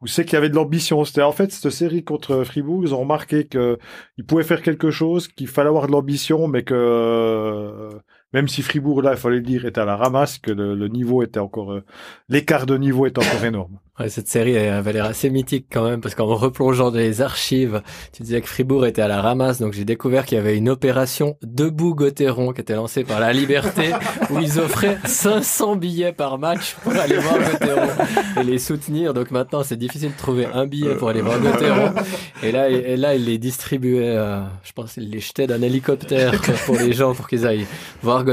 [0.00, 1.04] où c'est qu'il y avait de l'ambition.
[1.04, 3.78] C'était en fait cette série contre Fribourg, ils ont remarqué que
[4.18, 7.90] ils pouvaient faire quelque chose, qu'il fallait avoir de l'ambition, mais que euh,
[8.34, 10.88] même si Fribourg là, il fallait le dire, était à la ramasse, que le, le
[10.88, 11.84] niveau était encore, euh,
[12.28, 13.78] l'écart de niveau est encore énorme.
[14.00, 17.22] Ouais, cette série elle avait l'air assez mythique quand même parce qu'en replongeant dans les
[17.22, 17.80] archives,
[18.12, 20.68] tu disais que Fribourg était à la ramasse, donc j'ai découvert qu'il y avait une
[20.68, 23.92] opération debout Gauthieron qui était lancée par la Liberté
[24.30, 27.86] où ils offraient 500 billets par match pour aller voir Gauthieron
[28.40, 29.14] et les soutenir.
[29.14, 31.94] Donc maintenant c'est difficile de trouver un billet pour aller voir Gauthieron.
[32.42, 36.32] Et là, et là ils les distribuaient, euh, je pense ils les jetaient d'un hélicoptère
[36.66, 37.66] pour les gens pour qu'ils aillent
[38.02, 38.23] voir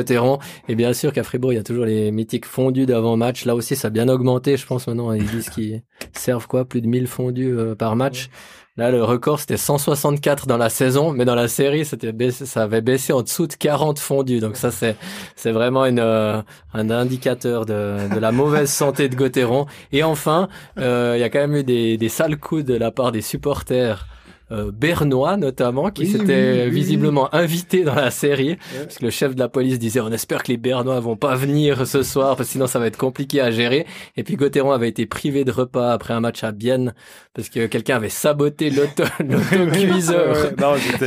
[0.67, 3.45] Et bien sûr qu'à Fribourg il y a toujours les mythiques fondus d'avant match.
[3.45, 5.83] Là aussi ça a bien augmenté, je pense maintenant ils disent qu'ils
[6.13, 6.65] servent quoi?
[6.65, 8.29] Plus de 1000 fondus euh, par match.
[8.77, 12.63] Là, le record, c'était 164 dans la saison, mais dans la série, c'était baissé, ça
[12.63, 14.39] avait baissé en dessous de 40 fondus.
[14.39, 14.95] Donc ça, c'est,
[15.35, 16.41] c'est vraiment une, euh,
[16.73, 19.65] un indicateur de, de la mauvaise santé de Gauthieron.
[19.91, 22.91] Et enfin, euh, il y a quand même eu des, des sales coups de la
[22.91, 24.07] part des supporters
[24.51, 29.05] euh, bernois notamment, qui Oui, s'étaient oui, oui, visiblement invités dans la série, parce que
[29.05, 32.03] le chef de la police disait on espère que les bernois vont pas venir ce
[32.03, 33.85] soir, parce que sinon ça va être compliqué à gérer.
[34.17, 36.93] Et puis Gauthieron avait été privé de repas après un match à Bienne,
[37.33, 40.35] parce que quelqu'un avait saboté l'auto, l'autocuiseur.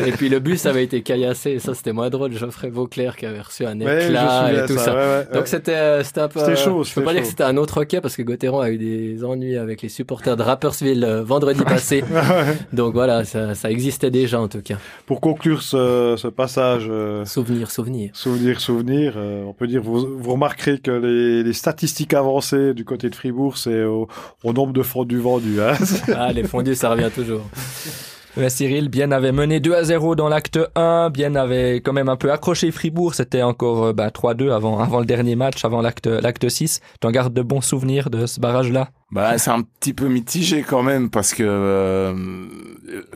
[0.07, 3.27] Et puis le bus avait été caillassé, et ça c'était moins drôle, Geoffrey Vauclair qui
[3.27, 4.85] avait reçu un éclat et tout ça.
[4.85, 4.95] ça.
[4.95, 6.41] ouais, ouais, Donc c'était euh, c'était un peu.
[6.41, 8.71] C'était chaud, Je peux pas dire que c'était un autre hockey parce que Gauthieron a
[8.71, 12.05] eu des ennuis avec les supporters de Rapperswil euh, vendredi passé.
[12.73, 14.77] Donc voilà, ça, ça existait déjà en tout cas.
[15.07, 18.11] Pour conclure ce, ce passage euh, Souvenir, souvenir.
[18.15, 22.85] souvenir souvenir, euh, on peut dire vous, vous remarquerez que les, les statistiques avancées du
[22.85, 24.09] côté de Fribourg, c'est au,
[24.45, 25.61] au nombre de fondus vendus.
[25.61, 25.75] Hein.
[26.15, 27.43] Ah les fondus, ça revient toujours.
[28.37, 31.11] Ouais, Cyril, Bien avait mené 2 à 0 dans l'acte 1.
[31.11, 33.15] Bien avait quand même un peu accroché Fribourg.
[33.15, 36.81] C'était encore euh, bah, 3-2 avant, avant le dernier match, avant l'acte, l'acte 6.
[37.01, 38.89] Tu en gardes de bons souvenirs de ce barrage-là?
[39.13, 42.13] Bah, c'est un petit peu mitigé quand même parce que euh,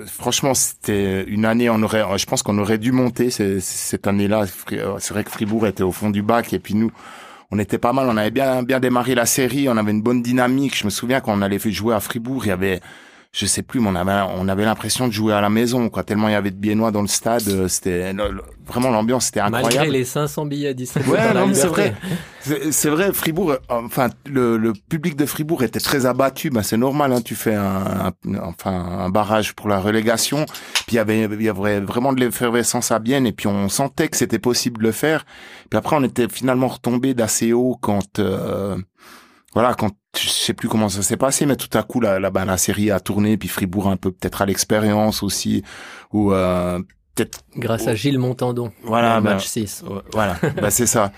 [0.06, 1.68] franchement, c'était une année.
[1.68, 4.44] On aurait, je pense qu'on aurait dû monter cette année-là.
[4.46, 6.92] C'est vrai que Fribourg était au fond du bac et puis nous,
[7.50, 8.06] on était pas mal.
[8.08, 9.68] On avait bien bien démarré la série.
[9.68, 10.78] On avait une bonne dynamique.
[10.78, 12.80] Je me souviens quand on allait jouer à Fribourg, il y avait
[13.32, 16.02] je sais plus, mais on avait, on avait l'impression de jouer à la maison, quoi.
[16.02, 18.14] Tellement il y avait de Biennois dans le stade, euh, c'était
[18.66, 19.74] vraiment l'ambiance, c'était incroyable.
[19.76, 21.94] Malgré les 500 billets distribués Ouais, par la non, c'est vrai.
[22.70, 26.48] C'est vrai, Fribourg, euh, enfin, le, le public de Fribourg était très abattu.
[26.48, 30.46] Ben, c'est normal, hein, tu fais un, un- enfin, un barrage pour la relégation.
[30.86, 33.68] Puis il y avait, il y avait vraiment de l'effervescence à Bienne, et puis on
[33.68, 35.26] sentait que c'était possible de le faire.
[35.68, 38.76] Puis après, on était finalement retombé d'assez haut quand, euh,
[39.54, 42.30] voilà, quand je sais plus comment ça s'est passé, mais tout à coup, la, la,
[42.30, 45.62] ben, la série a tourné, puis Fribourg un peu peut-être à l'expérience aussi,
[46.12, 46.78] ou euh,
[47.14, 48.72] peut-être Grâce à Gilles Montandon.
[48.82, 49.84] Voilà, ben, match 6.
[49.88, 51.12] Ouais, Voilà, bah, c'est ça.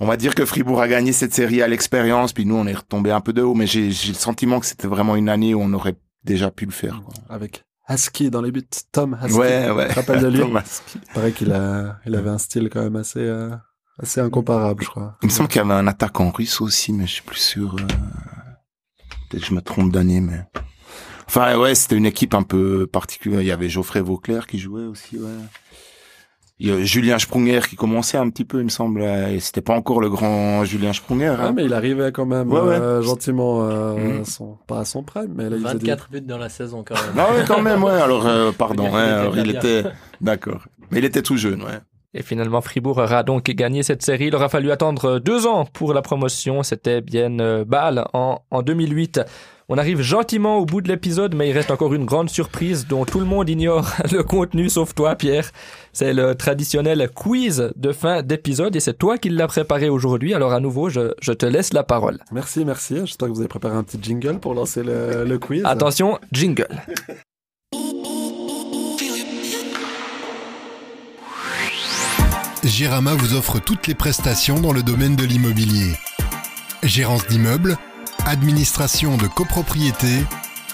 [0.00, 2.74] On va dire que Fribourg a gagné cette série à l'expérience, puis nous on est
[2.74, 5.54] retombé un peu de haut, mais j'ai j'ai le sentiment que c'était vraiment une année
[5.54, 5.94] où on aurait
[6.24, 7.00] déjà pu le faire.
[7.04, 7.14] Quoi.
[7.28, 8.66] Avec Husky dans les buts.
[8.90, 9.38] Tom Husky.
[9.38, 9.92] Ouais, ouais.
[9.92, 10.38] Rappelles de lui?
[10.40, 10.82] Thomas.
[11.14, 13.50] Pareil qu'il a, il avait un style quand même assez, euh,
[13.98, 15.16] assez incomparable, je crois.
[15.22, 17.76] Il me semble qu'il y avait un attaquant russe aussi, mais je suis plus sûr.
[17.78, 17.86] euh,
[19.30, 20.40] Peut-être que je me trompe d'année, mais.
[21.26, 23.40] Enfin, ouais, c'était une équipe un peu particulière.
[23.40, 25.28] Il y avait Geoffrey Vauclair qui jouait aussi, ouais.
[26.60, 29.02] Il y a Julien Sprunger qui commençait un petit peu, il me semble.
[29.02, 31.34] Et c'était pas encore le grand Julien Sprunger.
[31.36, 31.52] Ah, Hein.
[31.52, 32.76] mais il arrivait quand même Ouais, ouais.
[32.76, 34.24] euh, gentiment, euh, Mhm.
[34.24, 36.84] son, pas à son prime, mais là, il faisait des- 24 buts dans la saison
[36.86, 37.16] quand même.
[37.16, 37.90] Non, ouais, quand même, ouais.
[38.00, 39.82] Alors, euh, pardon, Il ouais, était,
[40.20, 40.64] d'accord.
[40.92, 41.80] Mais il était tout jeune, ouais.
[42.14, 44.26] Et finalement, Fribourg aura donc gagné cette série.
[44.26, 46.62] Il aura fallu attendre deux ans pour la promotion.
[46.62, 49.20] C'était bien euh, Bâle en, en 2008.
[49.68, 53.04] On arrive gentiment au bout de l'épisode, mais il reste encore une grande surprise dont
[53.06, 55.50] tout le monde ignore le contenu, sauf toi, Pierre.
[55.92, 60.34] C'est le traditionnel quiz de fin d'épisode et c'est toi qui l'as préparé aujourd'hui.
[60.34, 62.18] Alors à nouveau, je, je te laisse la parole.
[62.30, 62.98] Merci, merci.
[63.06, 65.62] J'espère que vous avez préparé un petit jingle pour lancer le, le quiz.
[65.64, 66.68] Attention, jingle.
[72.64, 75.98] Gérama vous offre toutes les prestations dans le domaine de l'immobilier.
[76.82, 77.76] Gérance d'immeubles,
[78.24, 80.24] administration de copropriété,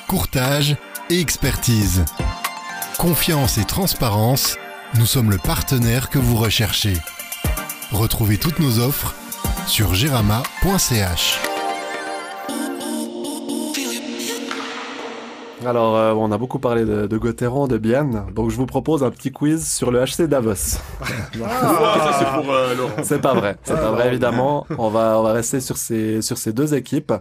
[0.07, 0.76] courtage
[1.11, 2.05] et expertise.
[2.97, 4.57] Confiance et transparence,
[4.95, 6.97] nous sommes le partenaire que vous recherchez.
[7.91, 9.16] Retrouvez toutes nos offres
[9.66, 11.49] sur gérama.ch.
[15.66, 19.04] Alors, euh, on a beaucoup parlé de, de Gauthieron, de Bienne, donc je vous propose
[19.04, 20.54] un petit quiz sur le HC Davos.
[23.02, 24.66] C'est pas vrai, c'est pas vrai évidemment.
[24.78, 27.12] On va on va rester sur ces sur ces deux équipes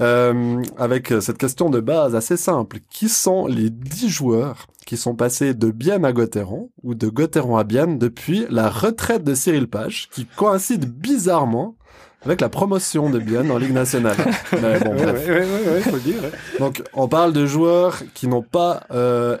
[0.00, 2.78] Euh, avec cette question de base assez simple.
[2.90, 7.58] Qui sont les 10 joueurs qui sont passés de Bienne à Gauthieron ou de Gauthieron
[7.58, 11.76] à Bienne depuis la retraite de Cyril Page, qui coïncide bizarrement
[12.24, 14.16] avec la promotion de Bienne en Ligue nationale.
[14.52, 15.26] Mais bon, Ouais, bref.
[15.28, 16.20] ouais, ouais, ouais, faut le dire.
[16.58, 19.36] Donc, on parle de joueurs qui n'ont pas euh,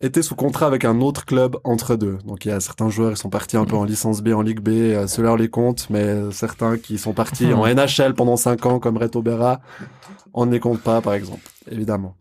[0.00, 2.18] été sous contrat avec un autre club entre deux.
[2.26, 4.42] Donc, il y a certains joueurs qui sont partis un peu en licence B, en
[4.42, 8.36] Ligue B, euh, ceux-là on les compte, mais certains qui sont partis en NHL pendant
[8.36, 9.60] 5 ans, comme Reto Berra,
[10.34, 12.16] on ne les compte pas, par exemple, évidemment.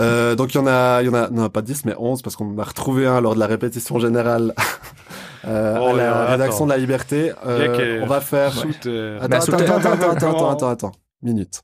[0.00, 2.22] Euh, donc, il y en a, il y en a, non, pas 10, mais 11,
[2.22, 4.54] parce qu'on en a retrouvé un lors de la répétition générale
[5.44, 6.30] euh, Oh, à la attends.
[6.32, 7.32] rédaction de la Liberté.
[7.46, 8.02] Euh, Yaker.
[8.02, 8.52] on va faire...
[8.52, 11.62] Shoot, euh, Attends, Bah, attends, attends, attends, attends, attends, attends, attends, minute.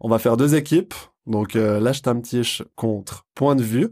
[0.00, 0.94] On va faire deux équipes.
[1.26, 3.88] Donc, euh, lâche ta petit contre point de vue.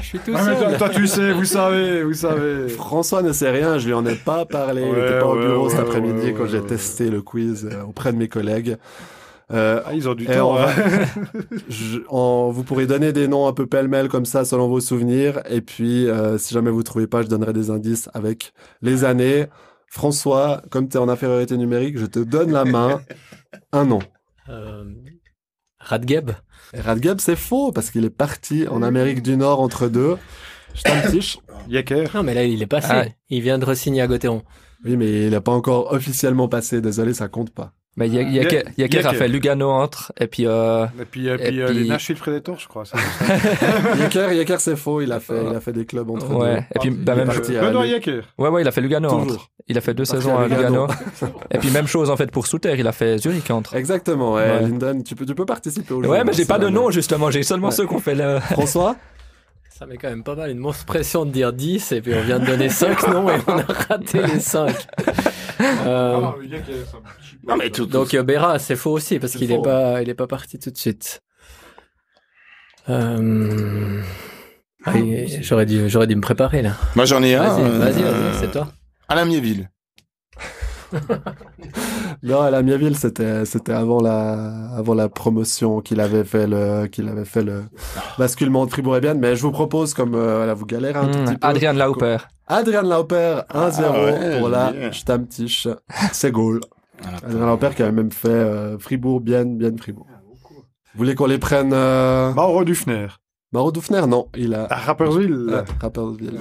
[0.00, 0.68] Je suis tout Ah, mais seul.
[0.68, 2.68] toi, toi, tu sais, vous savez, vous savez.
[2.68, 4.82] François ne sait rien, je lui en ai pas parlé.
[4.82, 6.66] il Ouais, était pas au ouais, bureau cet ouais, après-midi ouais, quand ouais, j'ai ouais.
[6.66, 8.76] testé le quiz euh, auprès de mes collègues.
[9.50, 10.50] Euh, Ah, ils ont du temps.
[10.52, 11.04] on va- hein.
[11.68, 11.98] je-
[12.52, 15.40] vous pourrez donner des noms un peu pêle-mêle comme ça selon vos souvenirs.
[15.50, 19.46] Et puis, euh, si jamais vous trouvez pas, je donnerai des indices avec les années.
[19.88, 23.02] François, comme tu es en infériorité numérique, je te donne la main.
[23.72, 23.98] Un nom.
[24.48, 24.84] Euh,
[25.78, 26.30] Radgeb.
[26.74, 30.16] Radgeb, c'est faux parce qu'il est parti en Amérique du Nord entre deux.
[30.74, 31.38] Je t'en tiche.
[31.68, 32.08] Yaker.
[32.14, 32.88] Non, mais là, il est passé.
[32.90, 33.04] Ah.
[33.28, 34.42] Il vient de re-signer à Gauthieron.
[34.84, 36.80] Oui, mais il n'a pas encore officiellement passé.
[36.80, 37.72] Désolé, ça compte pas.
[37.96, 39.06] Mais Yaker Yaker Yaker.
[39.06, 41.88] a fait Lugano entre et puis euh, Et puis, et Et puis, euh, puis- les
[41.90, 42.84] Nashville Predators, je crois.
[42.86, 42.96] ça.
[44.00, 45.00] Yaker, Yaker, c'est faux.
[45.02, 46.54] Il a fait, il a fait des clubs entre ouais.
[46.54, 46.58] deux.
[46.58, 47.30] Et puis bah, Il même
[47.82, 48.22] Lu- Yaker.
[48.38, 49.48] ouais ouais, il a fait Lugano entre.
[49.68, 50.86] Il a fait deux Parti saisons à à Lugano.
[51.50, 53.76] Et puis même chose en fait pour Souter, il a fait Zurich entre.
[53.76, 54.42] Exactement, ouais.
[54.42, 54.60] Ouais.
[54.62, 56.08] Lyndon, tu peux, tu peux participer au jeu.
[56.08, 57.72] Ouais, mais j'ai pas de nom justement, j'ai seulement Ouais.
[57.74, 58.96] ceux qu'on fait le François?
[59.82, 62.22] Ça met quand même pas mal une monstre pression de dire 10 et puis on
[62.22, 64.72] vient de donner 5 noms et on a raté les 5.
[65.60, 66.34] Euh, Ah.
[67.46, 69.62] Non, mais tout, donc euh, Berra, c'est faux aussi parce qu'il est faux.
[69.62, 71.20] pas, il est pas parti tout de suite.
[72.88, 74.02] Euh...
[74.84, 76.72] ah, et j'aurais dû, j'aurais dû me préparer là.
[76.96, 77.42] Moi, j'en ai un.
[77.42, 78.68] Vas-y, euh, vas-y, vas-y, c'est toi.
[79.08, 79.68] Alain Miéville.
[82.22, 86.86] Non, à la Miaville, c'était c'était avant la avant la promotion qu'il avait fait le
[86.86, 87.64] qu'il avait fait le
[88.18, 89.18] basculement de Fribourg et Bienne.
[89.18, 91.46] Mais je vous propose comme euh, voilà, vous galérez un tout Hmm, petit peu.
[91.46, 92.16] Adrian Lauper.
[92.46, 94.72] Adrian Lauper 1-0 ouais, pour la.
[94.92, 95.66] Stammtisch.
[96.12, 96.60] C'est goal.
[97.24, 100.06] Adrian Lauper qui avait même fait euh, Fribourg, Bienne, Bienne, Fribourg.
[100.94, 102.32] Vous voulez qu'on les prenne euh...
[102.34, 103.06] Mauro Dufner.
[103.52, 105.46] Maro Dufner Non, il a À Rapperswil.
[105.52, 106.38] Ah, Rapperswil.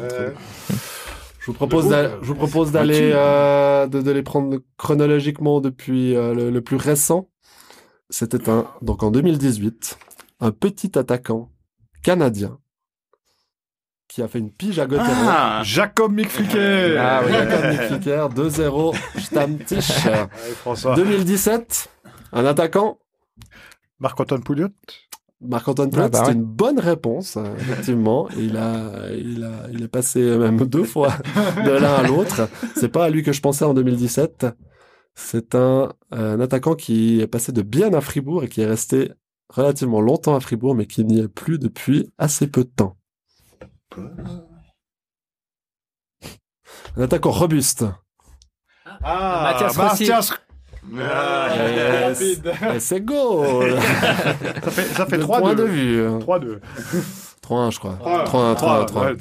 [1.42, 6.52] Je vous propose, je vous d'aller euh, de, de les prendre chronologiquement depuis euh, le,
[6.52, 7.30] le plus récent.
[8.12, 9.98] C'était un donc en 2018
[10.40, 11.52] un petit attaquant
[12.04, 12.60] canadien
[14.08, 15.26] qui a fait une pige à Göttingen.
[15.28, 16.98] Ah, Jacob Mickflicker.
[17.00, 20.06] Ah oui, Jacob Micklicker, 2-0 Stammtisch.
[20.06, 20.96] Allez, François.
[20.96, 21.90] 2017
[22.34, 23.00] un attaquant
[24.00, 24.70] Marc-Antoine Pouliot.
[25.42, 26.34] Marc-Antoine Ah, Platt, bah c'est ouais.
[26.34, 28.30] une bonne réponse, euh, effectivement.
[28.38, 31.14] Il a, il a, il est passé même deux fois
[31.66, 32.48] de l'un à l'autre.
[32.76, 34.46] C'est pas à lui que je pensais en 2017.
[35.16, 39.12] C'est un, un attaquant qui est passé de bien à Fribourg et qui est resté
[39.50, 42.96] relativement longtemps à Fribourg, mais qui n'y est plus depuis assez peu de temps.
[46.96, 47.86] Un attaquant robuste.
[49.04, 50.10] Ah, Mathias Rossi.
[52.80, 53.78] C'est goal
[54.64, 56.08] Ça fait, ça fait De 3 point de 2 vue.
[56.20, 56.60] 3-2.
[57.48, 57.98] 3-1, je crois.
[58.04, 58.26] 3-1.
[58.26, 59.06] 3-1, 3-1, 3-1.
[59.06, 59.16] ouais.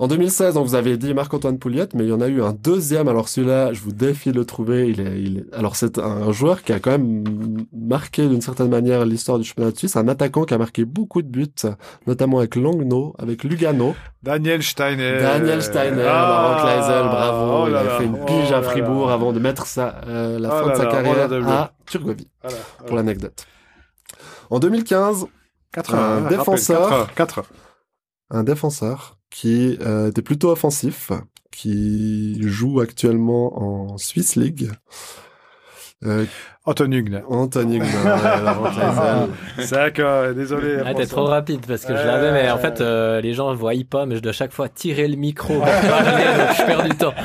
[0.00, 2.52] En 2016, donc vous avez dit Marc-Antoine Pouliot, mais il y en a eu un
[2.52, 3.08] deuxième.
[3.08, 4.88] Alors celui-là, je vous défie de le trouver.
[4.90, 5.54] Il est, il est...
[5.54, 7.24] Alors c'est un joueur qui a quand même
[7.72, 9.96] marqué d'une certaine manière l'histoire du championnat de Suisse.
[9.96, 11.48] Un attaquant qui a marqué beaucoup de buts,
[12.06, 13.96] notamment avec Langnau, avec Lugano.
[14.22, 15.18] Daniel Steiner.
[15.20, 16.28] Daniel Steiner, Ah.
[16.28, 17.52] Laurent Kleisel, bravo.
[17.64, 17.98] Oh il a là.
[17.98, 19.14] fait une Oh pige à là Fribourg là.
[19.14, 22.28] avant de mettre sa, euh, la Oh fin de sa là, carrière oh à Turgovie,
[22.86, 23.46] pour l'anecdote.
[24.50, 25.26] En 2015,
[25.72, 27.12] 4 Un défenseur.
[27.16, 27.42] 4
[28.30, 31.12] un défenseur qui euh, était plutôt offensif,
[31.50, 34.70] qui joue actuellement en Swiss League.
[36.04, 36.26] Euh,
[36.64, 37.22] Anton Hugne.
[37.28, 39.28] Anthony Huguenin, ouais, Laurent Kleisel.
[39.58, 40.78] C'est vrai que, euh, désolé.
[40.84, 43.56] Ah, t'es trop rapide parce que je l'avais, mais en fait, euh, les gens ne
[43.56, 46.84] voient pas, mais je dois chaque fois tirer le micro pour parler, donc je perds
[46.84, 47.14] du temps.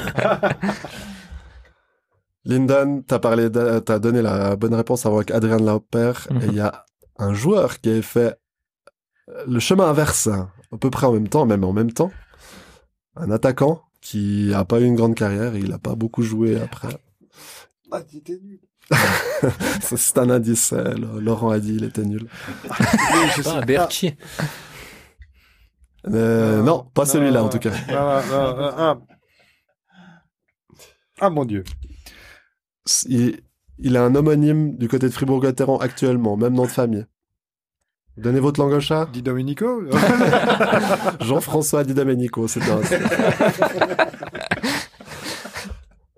[2.45, 6.13] Lyndon, t'as parlé, t'as donné la bonne réponse avant avec Adrien Lauper.
[6.29, 6.41] Mhm.
[6.41, 6.85] Et il y a
[7.19, 8.35] un joueur qui avait fait
[9.47, 12.11] le chemin inverse, à peu près en même temps, même en même temps.
[13.15, 16.59] Un attaquant qui a pas eu une grande carrière, et il a pas beaucoup joué
[16.59, 16.89] après.
[17.91, 18.59] Ah, t'étais nul.
[19.81, 22.27] Ça, C'est un indice, euh, Laurent a dit il était nul.
[23.45, 24.15] Ah, Berchi.
[26.07, 27.71] Euh, Non, non, pas celui-là en tout cas.
[31.19, 31.63] Ah, mon Dieu.
[33.07, 33.39] Il,
[33.79, 37.05] il a un homonyme du côté de Fribourg-Gotteron actuellement, même nom de famille.
[38.17, 39.07] Donnez votre langue au chat.
[39.11, 39.81] Di Domenico
[41.21, 42.79] Jean-François Di Domenico, c'est bien.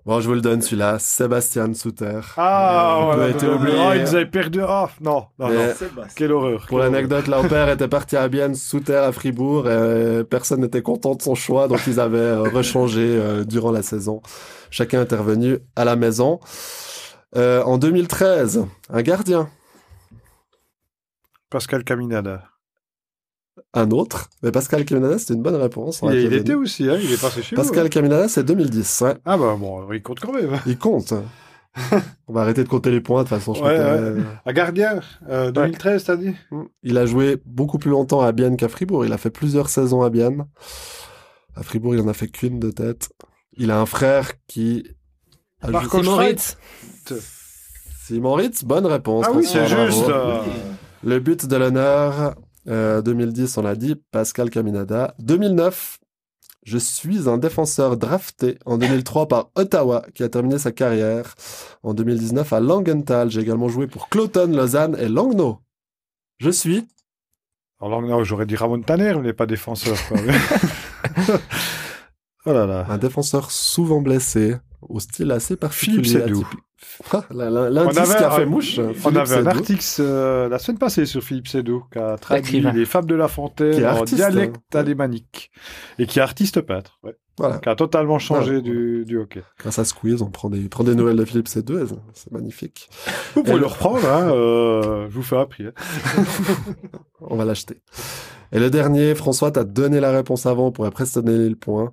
[0.04, 0.98] bon, je vous le donne celui-là.
[0.98, 2.20] Sébastien Souter.
[2.36, 3.24] Ah, Il voilà.
[3.24, 3.76] peut être oublié.
[3.80, 4.60] Ah, ils nous avaient perdu.
[4.62, 6.02] Ah, non, non, Mais- non.
[6.14, 6.66] Quelle horreur.
[6.68, 11.22] Pour l'anecdote, Lauper était parti à Bienne, Souter à Fribourg, et personne n'était content de
[11.22, 14.20] son choix, donc ils avaient euh, rechangé euh, durant la saison.
[14.70, 16.40] Chacun est revenu à la maison.
[17.36, 19.48] Euh, en 2013, un gardien.
[21.50, 22.44] Pascal Caminada.
[23.72, 26.02] un autre, mais Pascal Caminada, c'est une bonne réponse.
[26.02, 27.86] on Il, était aussi, hein, il est passé chez Pascal vous.
[27.86, 27.88] hein.
[27.90, 29.14] Caminada, c'est 2010, ouais.
[29.24, 30.58] Ah bah bon, il compte quand même.
[30.66, 31.14] Il compte.
[32.26, 33.52] On va arrêter de compter les points, de toute façon.
[33.54, 33.74] Je Ouais, ouais.
[33.78, 36.34] euh, Un gardien, euh, 2013, t'as dit?
[36.82, 39.04] Il a joué beaucoup plus longtemps à Bienne qu'à Fribourg.
[39.04, 40.46] Il a fait plusieurs saisons à Bienne.
[41.54, 43.10] À Fribourg, il en a fait qu'une de tête.
[43.58, 44.86] Il a un frère qui...
[45.60, 46.16] a Marco joué- Simon.
[46.16, 46.56] Ritz.
[48.06, 49.26] Simon Ritz, bonne réponse.
[49.28, 50.08] Ah oui, c'est juste.
[50.08, 50.40] euh,
[51.06, 52.34] Le but de l'honneur,
[52.66, 55.14] euh, 2010, on l'a dit, Pascal Caminada.
[55.20, 56.00] 2009,
[56.64, 61.36] je suis un défenseur drafté en 2003 par Ottawa, qui a terminé sa carrière
[61.84, 63.30] en 2019 à Langenthal.
[63.30, 65.60] J'ai également joué pour Cloton, Lausanne et Langnau.
[66.38, 66.88] Je suis
[67.78, 69.96] En langue non, j'aurais dit Ramon Tanner, mais il n'est pas défenseur.
[70.08, 70.18] Quoi.
[72.46, 72.84] oh là là.
[72.88, 76.02] un défenseur souvent blessé, au style assez particulier.
[76.02, 76.40] Philippe Sédou.
[76.40, 76.65] atypique.
[77.30, 78.78] L'indice On avait qui a un- fait mouche.
[79.04, 82.84] On avait un article euh, la semaine passée sur Philippe Sédou qui a traduit les
[82.84, 84.78] Fables de La Fontaine en dialecte hein.
[84.78, 85.50] alémanique
[85.98, 87.16] et qui est artiste peintre, ouais.
[87.38, 87.58] Voilà.
[87.58, 88.62] qui a totalement changé Ouais.
[88.62, 89.42] du, du hockey.
[89.58, 91.86] Grâce à Squeeze, on prend des, prend des nouvelles de Philippe Sédou.
[92.14, 92.88] C'est magnifique.
[93.34, 95.66] Vous pouvez Et- le reprendre, hein, euh, je vous fais un prix.
[95.66, 95.72] hein.
[97.20, 97.82] On va l'acheter.
[98.52, 101.92] Et le dernier, François, t'as donné la réponse avant, on pourrait presque donner le point.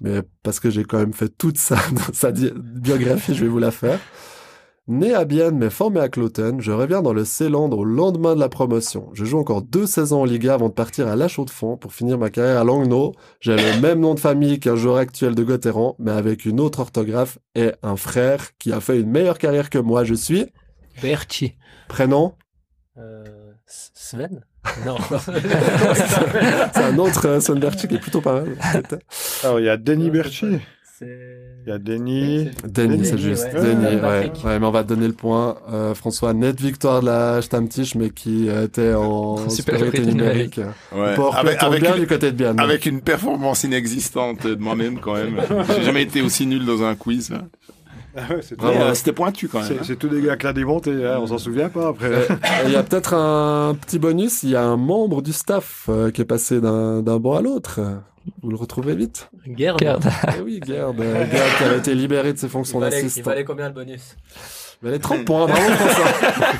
[0.00, 1.76] Mais parce que j'ai quand même fait toute sa,
[2.12, 3.98] sa biographie, je vais vous la faire.
[4.90, 8.40] Né à Bienne mais formé à Cloten, je reviens dans le Ceyland au lendemain de
[8.40, 9.10] la promotion.
[9.12, 12.16] Je joue encore deux saisons en Liga avant de partir à La Chaux-de-Fonds pour finir
[12.16, 13.12] ma carrière à Langnau.
[13.40, 16.80] J'ai le même nom de famille qu'un joueur actuel de Gotteron, mais avec une autre
[16.80, 20.04] orthographe et un frère qui a fait une meilleure carrière que moi.
[20.04, 20.46] Je suis
[21.02, 21.52] Berti.
[21.88, 22.32] prénom?
[22.96, 24.40] Euh, Sven?
[24.86, 24.96] Non.
[26.74, 28.56] C'est un autre euh, Sven Berchi qui est plutôt pas mal.
[29.44, 30.46] Alors, il y a Denis Berchi,
[30.98, 31.06] C'est-
[31.66, 32.48] il y a Denis.
[32.66, 33.44] Denis, c'est juste.
[33.52, 33.60] ouais.
[33.60, 34.58] Denis, Ouais, ouais.
[34.58, 35.56] Mais on va te donner le point.
[35.70, 40.60] Euh, François, nette victoire de la Stammtisch, mais qui euh, était en Supériorité numérique.
[40.94, 41.14] Ouais.
[41.14, 42.58] Pour Avec, avec, bien une, du côté de Bienne.
[42.58, 45.36] avec une performance inexistante de moi-même quand même.
[45.76, 47.30] J'ai jamais été aussi nul dans un quiz.
[47.30, 47.42] là.
[48.18, 49.78] Ah ouais, euh, C'était pointu quand même.
[49.82, 49.96] c'est- hein.
[49.98, 52.06] tout des gars que la démonté, hein, on s'en souvient pas après.
[52.12, 52.26] Euh,
[52.66, 54.42] Il y a peut-être un petit bonus.
[54.42, 57.42] Il y a un membre du staff euh, qui est passé d'un d'un banc à
[57.42, 57.80] l'autre.
[58.42, 59.30] Vous le retrouvez vite?
[59.56, 59.78] Gerd.
[59.80, 60.04] Gerd.
[60.36, 61.00] Eh oui, Gerd.
[61.00, 63.30] euh, Gerd qui avait été libéré de ses Il fonctions valait, il d'assistant.
[63.30, 64.16] valait combien le bonus?
[64.82, 66.06] Mais les 30 points, bravo François.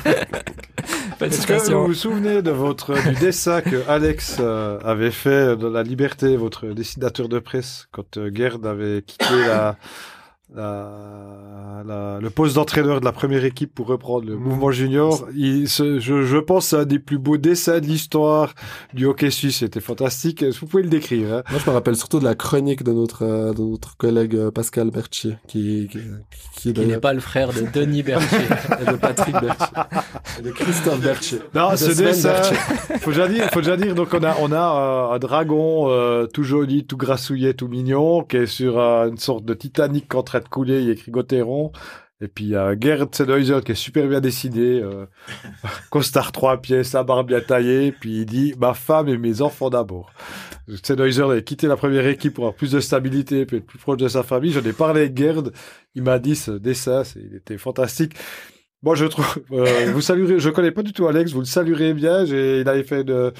[1.21, 5.67] Est-ce que vous vous souvenez de votre du dessin que Alex euh, avait fait de
[5.67, 9.75] la Liberté, votre dessinateur de presse, quand euh, Gerd avait quitté la,
[10.55, 15.27] la, la- le poste d'entraîneur de la première équipe pour reprendre le mouvement junior.
[15.35, 18.53] Il, ce- je, je pense que c'est un des plus beaux dessins de l'histoire
[18.93, 19.57] du hockey suisse.
[19.59, 20.43] C'était fantastique.
[20.43, 21.33] Vous pouvez le décrire.
[21.33, 21.43] Hein?
[21.49, 24.51] Moi, je me rappelle surtout de la chronique de notre, euh, de notre collègue euh,
[24.51, 25.99] Pascal Berchi, qui, qui,
[26.55, 28.35] qui, Qui n'est pas le frère de Denis Berchi.
[28.81, 29.71] et de Patrick Berchi.
[30.39, 31.37] et de Christophe Berchi.
[31.55, 32.33] Non, De ce Sven dessin,
[33.01, 36.25] faut déjà dire, faut déjà dire, donc on a, on a euh, un dragon euh,
[36.27, 40.23] tout joli, tout grassouillet, tout mignon, qui est sur euh, une sorte de Titanic en
[40.39, 41.71] de couler, il a écrit Gotteron.
[42.21, 45.05] Et puis il y a Gerd Sennheiser qui est super bien dessiné, euh,
[45.89, 49.69] costard trois pièces, la barbe bien taillée, puis il dit ma femme et mes enfants
[49.69, 50.11] d'abord.
[50.83, 53.97] Sennheiser avait quitté la première équipe pour avoir plus de stabilité, puis être plus proche
[53.97, 54.51] de sa famille.
[54.51, 55.53] J'en ai parlé avec Gerd,
[55.95, 58.15] il m'a dit ce dessin, il était fantastique.
[58.81, 61.93] Moi, je trouve, euh, vous saluerez, je connais pas du tout Alex, vous le saluerez
[61.93, 62.23] bien.
[62.23, 63.33] Il avait fait de,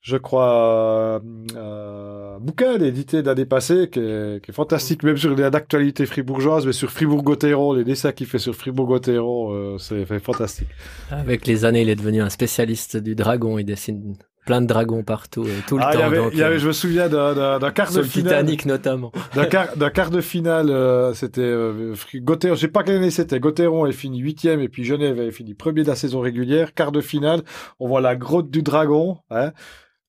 [0.00, 1.20] je crois, euh,
[1.56, 6.72] euh, bouquin édité l'année passée, qui est, qui est fantastique, même sur l'actualité fribourgeoise, mais
[6.72, 10.68] sur Fribourg-Gotteron, les dessins qu'il fait sur Fribourg-Gotteron, euh, c'est fantastique.
[11.10, 13.58] Avec les années, il est devenu un spécialiste du dragon.
[13.58, 14.16] Il dessine
[14.48, 15.98] plein de dragons partout, et tout le Ah, temps.
[15.98, 18.32] y avait, donc, il y avait, euh, je me souviens d'un, quart de le finale.
[18.32, 19.12] Titanic notamment.
[19.34, 23.40] D'un quart, quart de finale, euh, c'était euh, Gotteron, je sais pas quelle année c'était.
[23.40, 26.72] Gotteron est fini huitième et puis Genève est fini premier de la saison régulière.
[26.72, 27.42] Quart de finale,
[27.78, 29.18] on voit la grotte du dragon.
[29.30, 29.52] Hein.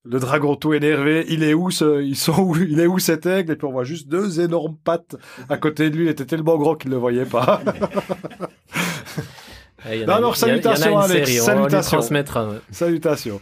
[0.05, 3.25] Le dragon tout énervé, il est où ce, ils sont où, il est où cet
[3.25, 3.51] aigle?
[3.51, 5.15] Et puis on voit juste deux énormes pattes
[5.49, 6.05] à côté de lui.
[6.05, 7.61] Il était tellement grand qu'il ne le voyait pas.
[9.85, 12.01] En Non, a- alors, salutations, Alex, série, On salutations.
[12.71, 13.41] Salutations.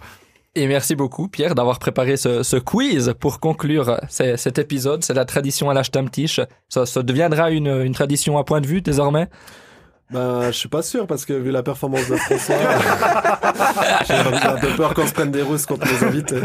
[0.53, 5.03] Et merci beaucoup, Pierre, d'avoir préparé ce, ce quiz pour conclure ce- cet épisode.
[5.03, 6.39] C'est la tradition à la Stammtisch.
[6.69, 9.27] Ça, ça deviendra une, une tradition à point de vue désormais?
[10.09, 12.55] Ben, je suis pas sûr parce que vu la performance de François,
[14.07, 14.13] j'ai
[14.47, 16.39] un peu peur qu'on se prenne des russes contre les invités.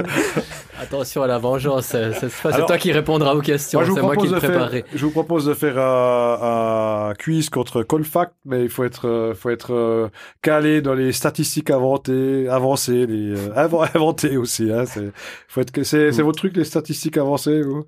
[0.80, 1.94] Attention à la vengeance.
[1.94, 3.78] C'est toi qui répondras aux questions.
[3.78, 4.84] Moi, je vous, C'est moi qui propose le de faire, préparerai.
[4.92, 9.32] je vous propose de faire un, un quiz contre Colfact, mais il faut être, euh,
[9.34, 10.08] faut être euh,
[10.42, 14.72] calé dans les statistiques inventées, avancées, les euh, inv- inventées aussi.
[14.72, 15.12] Hein, c'est,
[15.46, 17.84] faut être, que- c'est, c'est votre truc les statistiques avancées, vous?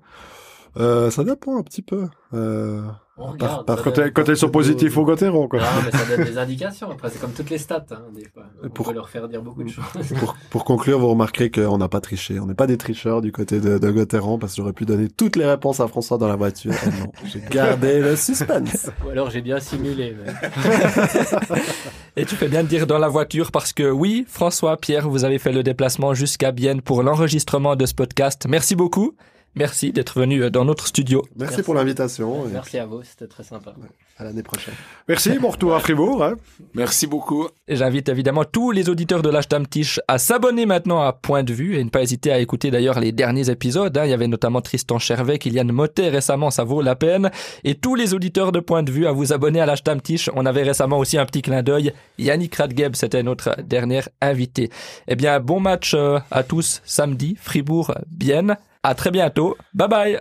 [0.77, 2.07] Euh, ça dépend un petit peu.
[2.33, 2.81] Euh,
[3.17, 5.59] On par- regarde, par quand, elles, quand elles sont positives au Gotteron, quoi.
[5.59, 6.91] Non, mais ça donne des indications.
[6.91, 7.85] Après, c'est comme toutes les stats.
[7.91, 8.43] Hein, des fois.
[8.61, 9.85] On Pour- peut leur faire dire beaucoup de choses.
[10.19, 12.39] pour, pour conclure, vous remarquerez qu'on n'a pas triché.
[12.41, 15.07] On n'est pas des tricheurs du côté de, de Gotteron parce que j'aurais pu donner
[15.07, 16.73] toutes les réponses à François dans la voiture.
[16.73, 18.89] Et non, j'ai gardé le suspense.
[19.05, 20.13] Ou alors j'ai bien simulé.
[20.21, 20.33] mais-
[22.17, 25.23] Et tu fais bien de dire dans la voiture parce que oui, François, Pierre, vous
[25.25, 28.45] avez fait le déplacement jusqu'à Bienne pour l'enregistrement de ce podcast.
[28.49, 29.15] Merci beaucoup.
[29.55, 31.21] Merci d'être venu dans notre studio.
[31.35, 31.63] Merci, Merci.
[31.63, 33.73] pour l'invitation Merci à vous, c'était très sympa.
[34.17, 34.73] à l'année prochaine.
[35.07, 36.23] Merci, bon retour à Fribourg.
[36.23, 36.35] Hein.
[36.73, 37.47] Merci beaucoup.
[37.67, 41.77] Et J'invite évidemment tous les auditeurs de l'Ashtamtish à s'abonner maintenant à Point de Vue
[41.77, 43.97] et ne pas hésiter à écouter d'ailleurs les derniers épisodes.
[43.97, 44.05] hein.
[44.05, 47.31] Il y avait notamment Tristan Chervet, Kylian Motet récemment, ça vaut la peine.
[47.63, 50.29] Et tous les auditeurs de Point de Vue à vous abonner à l'Ashtamtish.
[50.35, 51.93] On avait récemment aussi un petit clin d'œil.
[52.17, 54.69] Yannick Radgeb, c'était notre dernier invité.
[55.07, 58.57] Eh bien, bon match euh, à tous samedi, Fribourg-Bienne.
[58.87, 59.57] À très bientôt.
[59.73, 60.19] Bye bye.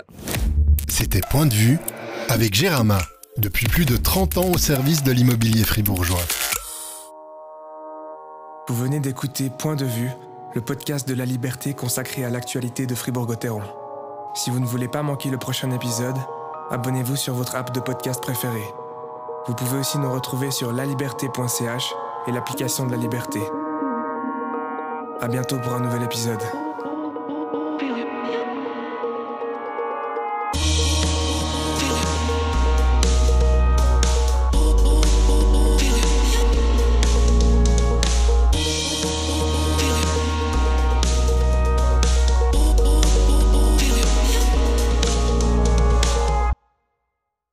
[0.88, 1.78] C'était Point de vue
[2.30, 2.96] avec Gérama,
[3.36, 6.22] depuis plus de 30 ans au service de l'immobilier fribourgeois.
[8.66, 10.08] Vous venez d'écouter Point de vue,
[10.54, 13.60] le podcast de la liberté consacré à l'actualité de Fribourg-Gotteron.
[14.34, 16.16] Si vous ne voulez pas manquer le prochain épisode,
[16.70, 18.72] abonnez-vous sur votre app de podcast préférée.
[19.46, 21.94] Vous pouvez aussi nous retrouver sur laliberté.ch
[22.28, 23.40] et l'application de la liberté.
[25.20, 26.40] À bientôt pour un nouvel épisode.